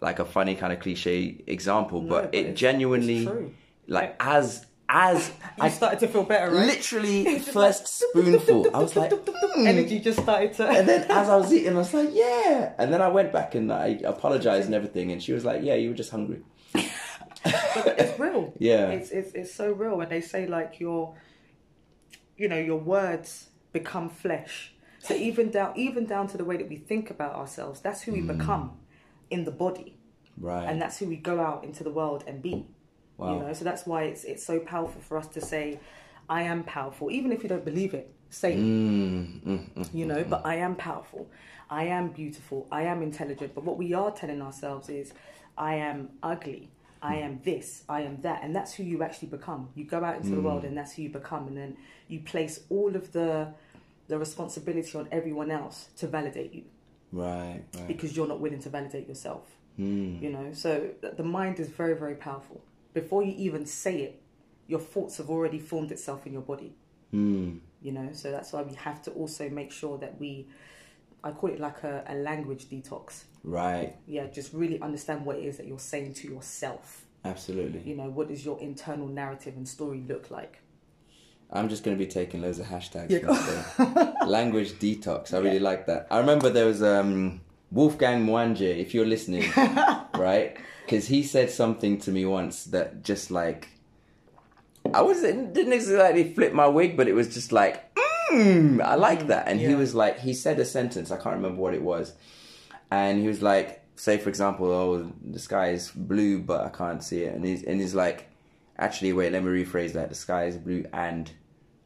like 0.00 0.18
a 0.18 0.24
funny 0.24 0.54
kind 0.54 0.72
of 0.72 0.80
cliche 0.80 1.42
example 1.46 2.02
No, 2.02 2.08
but, 2.08 2.22
but 2.26 2.34
it 2.34 2.54
genuinely 2.54 3.28
like 3.88 4.14
as 4.20 4.66
as 4.88 5.28
you 5.58 5.64
i 5.64 5.68
started 5.68 6.00
to 6.00 6.08
feel 6.08 6.24
better, 6.24 6.54
right? 6.54 6.66
literally 6.66 7.38
first 7.58 7.86
spoonful 7.88 8.74
i 8.76 8.78
was 8.78 8.94
like 8.94 9.10
"Mm." 9.10 9.66
energy 9.72 9.98
just 10.00 10.20
started 10.20 10.52
to. 10.54 10.68
and 10.68 10.88
then 10.88 11.02
as 11.10 11.28
i 11.28 11.36
was 11.36 11.52
eating 11.52 11.74
i 11.74 11.78
was 11.78 11.94
like 11.94 12.10
yeah 12.12 12.72
and 12.78 12.92
then 12.92 13.00
i 13.00 13.08
went 13.08 13.32
back 13.32 13.54
and 13.54 13.72
i 13.72 13.98
apologized 14.04 14.66
and 14.66 14.74
everything 14.74 15.10
and 15.12 15.22
she 15.22 15.32
was 15.32 15.44
like 15.44 15.62
yeah 15.62 15.74
you 15.74 15.88
were 15.90 15.96
just 15.96 16.10
hungry 16.10 16.42
but 17.74 17.98
it's 17.98 18.18
real. 18.18 18.52
Yeah. 18.58 18.90
It's 18.90 19.10
it's 19.10 19.32
it's 19.34 19.54
so 19.54 19.72
real 19.72 19.96
when 19.96 20.08
they 20.08 20.20
say 20.20 20.46
like 20.46 20.78
your 20.80 21.14
you 22.36 22.48
know, 22.48 22.58
your 22.58 22.78
words 22.78 23.48
become 23.72 24.08
flesh. 24.08 24.74
So 24.98 25.14
even 25.14 25.50
down 25.50 25.72
even 25.76 26.06
down 26.06 26.28
to 26.28 26.36
the 26.36 26.44
way 26.44 26.56
that 26.56 26.68
we 26.68 26.76
think 26.76 27.10
about 27.10 27.34
ourselves, 27.34 27.80
that's 27.80 28.02
who 28.02 28.12
we 28.12 28.20
become 28.20 28.78
in 29.30 29.44
the 29.44 29.50
body. 29.50 29.96
right 30.38 30.68
And 30.68 30.80
that's 30.80 30.98
who 30.98 31.06
we 31.06 31.16
go 31.16 31.40
out 31.40 31.64
into 31.64 31.82
the 31.82 31.90
world 31.90 32.24
and 32.26 32.40
be. 32.40 32.66
Wow. 33.16 33.34
You 33.34 33.40
know, 33.40 33.52
so 33.52 33.64
that's 33.64 33.86
why 33.86 34.04
it's 34.04 34.24
it's 34.24 34.44
so 34.44 34.60
powerful 34.60 35.00
for 35.00 35.16
us 35.18 35.26
to 35.28 35.40
say, 35.40 35.80
I 36.28 36.42
am 36.42 36.62
powerful, 36.64 37.10
even 37.10 37.32
if 37.32 37.42
you 37.42 37.48
don't 37.48 37.64
believe 37.64 37.94
it. 37.94 38.14
Say 38.32 38.54
it 38.54 38.58
mm, 38.60 39.42
mm, 39.42 39.70
mm. 39.74 39.94
you 39.94 40.06
know 40.06 40.24
but 40.24 40.40
i 40.46 40.54
am 40.54 40.74
powerful 40.74 41.30
i 41.68 41.84
am 41.84 42.08
beautiful 42.08 42.66
i 42.72 42.80
am 42.80 43.02
intelligent 43.02 43.54
but 43.54 43.62
what 43.62 43.76
we 43.76 43.92
are 43.92 44.10
telling 44.10 44.40
ourselves 44.40 44.88
is 44.88 45.12
i 45.58 45.74
am 45.74 46.08
ugly 46.22 46.70
i 47.02 47.16
am 47.16 47.40
this 47.44 47.82
i 47.88 48.00
am 48.00 48.20
that 48.22 48.42
and 48.42 48.54
that's 48.54 48.74
who 48.74 48.82
you 48.82 49.02
actually 49.02 49.28
become. 49.28 49.68
You 49.74 49.84
go 49.84 50.02
out 50.04 50.16
into 50.16 50.30
the 50.30 50.40
world 50.40 50.64
and 50.64 50.76
that's 50.76 50.94
who 50.94 51.02
you 51.02 51.10
become 51.10 51.48
and 51.48 51.56
then 51.56 51.76
you 52.08 52.20
place 52.20 52.60
all 52.70 52.94
of 52.94 53.12
the 53.12 53.52
the 54.08 54.18
responsibility 54.18 54.96
on 54.98 55.08
everyone 55.10 55.50
else 55.50 55.88
to 55.96 56.06
validate 56.06 56.52
you. 56.52 56.64
Right 57.12 57.62
right. 57.74 57.88
Because 57.88 58.16
you're 58.16 58.28
not 58.28 58.40
willing 58.40 58.60
to 58.60 58.70
validate 58.70 59.08
yourself 59.08 59.46
mm. 59.78 60.20
you 60.22 60.30
know? 60.30 60.52
So 60.52 60.90
the 61.02 61.24
mind 61.24 61.60
is 61.60 61.68
very 61.68 61.94
very 61.94 62.14
powerful. 62.14 62.60
Before 62.94 63.22
you 63.22 63.34
even 63.36 63.66
say 63.66 64.02
it 64.02 64.22
your 64.68 64.80
thoughts 64.80 65.18
have 65.18 65.28
already 65.28 65.58
formed 65.58 65.90
itself 65.92 66.26
in 66.26 66.32
your 66.32 66.42
body. 66.42 66.72
Mm. 67.12 67.60
you 67.82 67.92
know? 67.92 68.10
So 68.12 68.30
that's 68.30 68.52
why 68.52 68.62
we 68.62 68.74
have 68.74 69.02
to 69.02 69.10
also 69.12 69.48
make 69.50 69.72
sure 69.72 69.98
that 69.98 70.18
we 70.18 70.46
i 71.24 71.30
call 71.30 71.50
it 71.50 71.60
like 71.60 71.82
a, 71.84 72.04
a 72.08 72.14
language 72.14 72.66
detox 72.66 73.24
right 73.44 73.96
yeah 74.06 74.26
just 74.26 74.52
really 74.52 74.80
understand 74.80 75.24
what 75.24 75.36
it 75.36 75.44
is 75.44 75.56
that 75.56 75.66
you're 75.66 75.78
saying 75.78 76.12
to 76.14 76.28
yourself 76.28 77.04
absolutely 77.24 77.80
you 77.84 77.96
know 77.96 78.08
what 78.08 78.28
does 78.28 78.44
your 78.44 78.60
internal 78.60 79.06
narrative 79.06 79.56
and 79.56 79.68
story 79.68 80.02
look 80.08 80.30
like 80.30 80.62
I'm 81.52 81.68
just 81.68 81.84
going 81.84 81.96
to 81.96 82.02
be 82.02 82.10
taking 82.10 82.40
loads 82.40 82.58
of 82.58 82.66
hashtags. 82.66 83.10
Yeah. 83.10 84.12
Language 84.26 84.72
detox. 84.74 85.34
I 85.34 85.38
really 85.38 85.58
like 85.58 85.86
that. 85.86 86.06
I 86.10 86.18
remember 86.18 86.48
there 86.48 86.64
was 86.64 86.82
um, 86.82 87.42
Wolfgang 87.70 88.26
Mwanje, 88.26 88.78
if 88.78 88.94
you're 88.94 89.06
listening, 89.06 89.50
right? 90.14 90.56
Because 90.84 91.06
he 91.08 91.22
said 91.22 91.50
something 91.50 91.98
to 92.00 92.10
me 92.10 92.24
once 92.24 92.64
that 92.64 93.02
just 93.02 93.30
like, 93.30 93.68
I 94.94 95.02
was 95.02 95.22
it 95.22 95.52
didn't 95.52 95.74
exactly 95.74 96.32
flip 96.32 96.54
my 96.54 96.66
wig, 96.66 96.96
but 96.96 97.06
it 97.06 97.12
was 97.12 97.32
just 97.32 97.52
like, 97.52 97.91
mm, 98.32 98.82
I 98.82 98.94
like 98.94 99.26
that. 99.28 99.48
And 99.48 99.60
he 99.60 99.74
was 99.74 99.94
like, 99.94 100.18
he 100.20 100.34
said 100.34 100.58
a 100.58 100.64
sentence, 100.64 101.10
I 101.10 101.16
can't 101.16 101.36
remember 101.36 101.60
what 101.60 101.74
it 101.74 101.82
was. 101.82 102.14
And 102.90 103.20
he 103.20 103.28
was 103.28 103.42
like, 103.42 103.82
say 103.96 104.18
for 104.18 104.28
example, 104.28 104.66
oh, 104.70 105.12
the 105.24 105.38
sky 105.38 105.70
is 105.70 105.90
blue, 105.90 106.38
but 106.40 106.64
I 106.64 106.68
can't 106.68 107.02
see 107.02 107.22
it. 107.22 107.34
And 107.34 107.44
he's, 107.44 107.62
and 107.62 107.80
he's 107.80 107.94
like, 107.94 108.28
actually, 108.78 109.12
wait, 109.12 109.32
let 109.32 109.42
me 109.44 109.50
rephrase 109.64 109.92
that. 109.92 110.08
The 110.08 110.14
sky 110.14 110.44
is 110.46 110.56
blue 110.56 110.84
and 110.92 111.30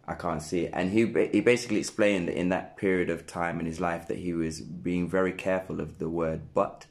I 0.08 0.14
can't 0.14 0.42
see 0.42 0.60
it. 0.66 0.70
And 0.72 0.90
he 0.92 1.00
he 1.32 1.40
basically 1.40 1.78
explained 1.78 2.28
that 2.28 2.38
in 2.38 2.48
that 2.50 2.76
period 2.76 3.10
of 3.10 3.26
time 3.26 3.58
in 3.60 3.66
his 3.66 3.80
life 3.80 4.06
that 4.08 4.18
he 4.18 4.32
was 4.32 4.60
being 4.60 5.08
very 5.08 5.32
careful 5.32 5.80
of 5.80 5.98
the 5.98 6.08
word 6.08 6.42
but 6.54 6.86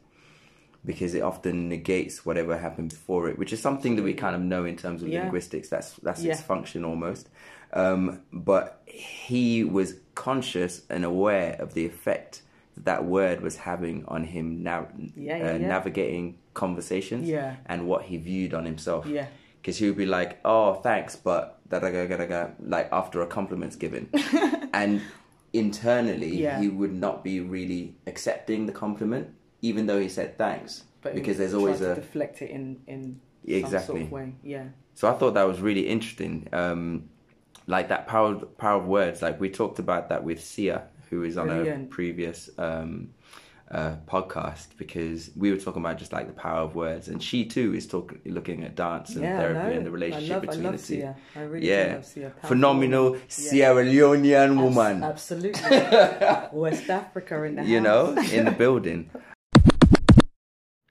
because 0.85 1.15
it 1.15 1.21
often 1.21 1.67
negates 1.67 2.25
whatever 2.25 2.57
happened 2.57 2.89
before 2.89 3.27
it, 3.27 3.39
which 3.39 3.51
is 3.51 3.59
something 3.59 3.95
that 3.95 4.03
we 4.03 4.13
kind 4.13 4.35
of 4.35 4.41
know 4.41 4.65
in 4.65 4.75
terms 4.77 5.01
of 5.01 5.09
Yeah. 5.09 5.21
linguistics. 5.21 5.67
That's 5.69 5.93
that's 6.03 6.21
Yeah. 6.23 6.33
its 6.33 6.41
function 6.41 6.85
almost. 6.85 7.29
Um, 7.75 8.21
but 8.31 8.81
he 8.85 9.63
was 9.63 9.95
conscious 10.15 10.81
and 10.89 11.03
aware 11.05 11.55
of 11.59 11.73
the 11.73 11.85
effect 11.85 12.41
that 12.77 12.85
that 12.85 13.05
word 13.05 13.41
was 13.41 13.57
having 13.57 14.05
on 14.07 14.23
him 14.23 14.63
now 14.63 14.87
Yeah, 15.15 15.37
yeah, 15.37 15.49
uh, 15.49 15.51
yeah. 15.57 15.67
navigating 15.67 16.37
conversations 16.53 17.29
and 17.67 17.87
what 17.87 18.03
he 18.03 18.17
viewed 18.17 18.53
on 18.53 18.65
himself. 18.65 19.05
Yeah. 19.05 19.27
Because 19.61 19.77
he 19.77 19.87
would 19.87 19.97
be 19.97 20.05
like, 20.05 20.39
"Oh, 20.45 20.75
thanks," 20.75 21.15
but 21.15 21.59
da 21.69 21.79
da 21.79 21.89
da 21.91 22.05
da 22.07 22.25
da 22.25 22.47
like 22.59 22.87
after 22.91 23.21
a 23.23 23.27
compliment's 23.27 23.75
given, 23.75 24.09
and 24.73 25.01
internally 25.53 26.45
he 26.59 26.67
would 26.67 26.93
not 26.93 27.23
be 27.23 27.39
really 27.39 27.95
accepting 28.07 28.65
the 28.67 28.71
compliment, 28.71 29.29
even 29.61 29.87
though 29.87 29.99
he 29.99 30.09
said 30.09 30.37
thanks, 30.37 30.83
but 31.01 31.15
because 31.15 31.37
there's 31.37 31.53
always 31.53 31.79
to 31.79 31.93
a. 31.93 31.95
deflect 31.95 32.41
it 32.41 32.51
in 32.51 32.79
in 32.87 33.19
some 33.47 33.53
Exactly. 33.55 33.95
sort 33.95 34.01
of 34.03 34.11
way. 34.11 34.33
Yeah. 34.43 34.65
So 34.93 35.07
I 35.09 35.13
thought 35.13 35.33
that 35.33 35.47
was 35.47 35.59
really 35.61 35.87
interesting, 35.87 36.47
um, 36.53 37.09
like 37.67 37.89
that 37.89 38.07
power 38.07 38.35
power 38.35 38.79
of 38.81 38.87
words. 38.87 39.21
Like 39.21 39.39
we 39.39 39.49
talked 39.49 39.79
about 39.79 40.09
that 40.09 40.23
with 40.23 40.43
Sia, 40.43 40.83
who 41.09 41.23
is 41.23 41.37
on 41.37 41.49
a 41.49 41.85
previous 41.89 42.49
um, 42.57 43.09
uh, 43.71 43.95
podcast, 44.07 44.67
because 44.77 45.31
we 45.35 45.51
were 45.51 45.57
talking 45.57 45.81
about 45.81 45.97
just 45.97 46.13
like 46.13 46.27
the 46.27 46.33
power 46.33 46.59
of 46.59 46.75
words, 46.75 47.07
and 47.07 47.21
she 47.21 47.45
too 47.45 47.73
is 47.73 47.87
talking, 47.87 48.19
looking 48.25 48.63
at 48.63 48.75
dance 48.75 49.15
and 49.15 49.23
yeah 49.23 49.39
therapy 49.39 49.75
and 49.75 49.85
the 49.85 49.91
relationship 49.91 50.31
love, 50.33 50.41
between 50.41 50.65
I 50.65 50.69
love 50.69 50.81
the 50.81 50.87
two. 50.87 50.93
Sia. 51.01 51.15
I 51.35 51.41
really 51.41 51.67
Yeah. 51.67 51.87
do 51.89 51.93
love 51.95 52.05
Sia. 52.05 52.33
Phenomenal 52.43 53.05
woman. 53.05 53.21
Sierra 53.27 53.83
Leonean 53.83 54.61
woman, 54.61 55.03
absolutely 55.03 55.61
West 56.59 56.89
Africa 56.89 57.43
in 57.43 57.55
the 57.55 57.63
you 57.65 57.81
know, 57.81 58.15
in 58.31 58.45
the 58.45 58.51
building. 58.51 59.09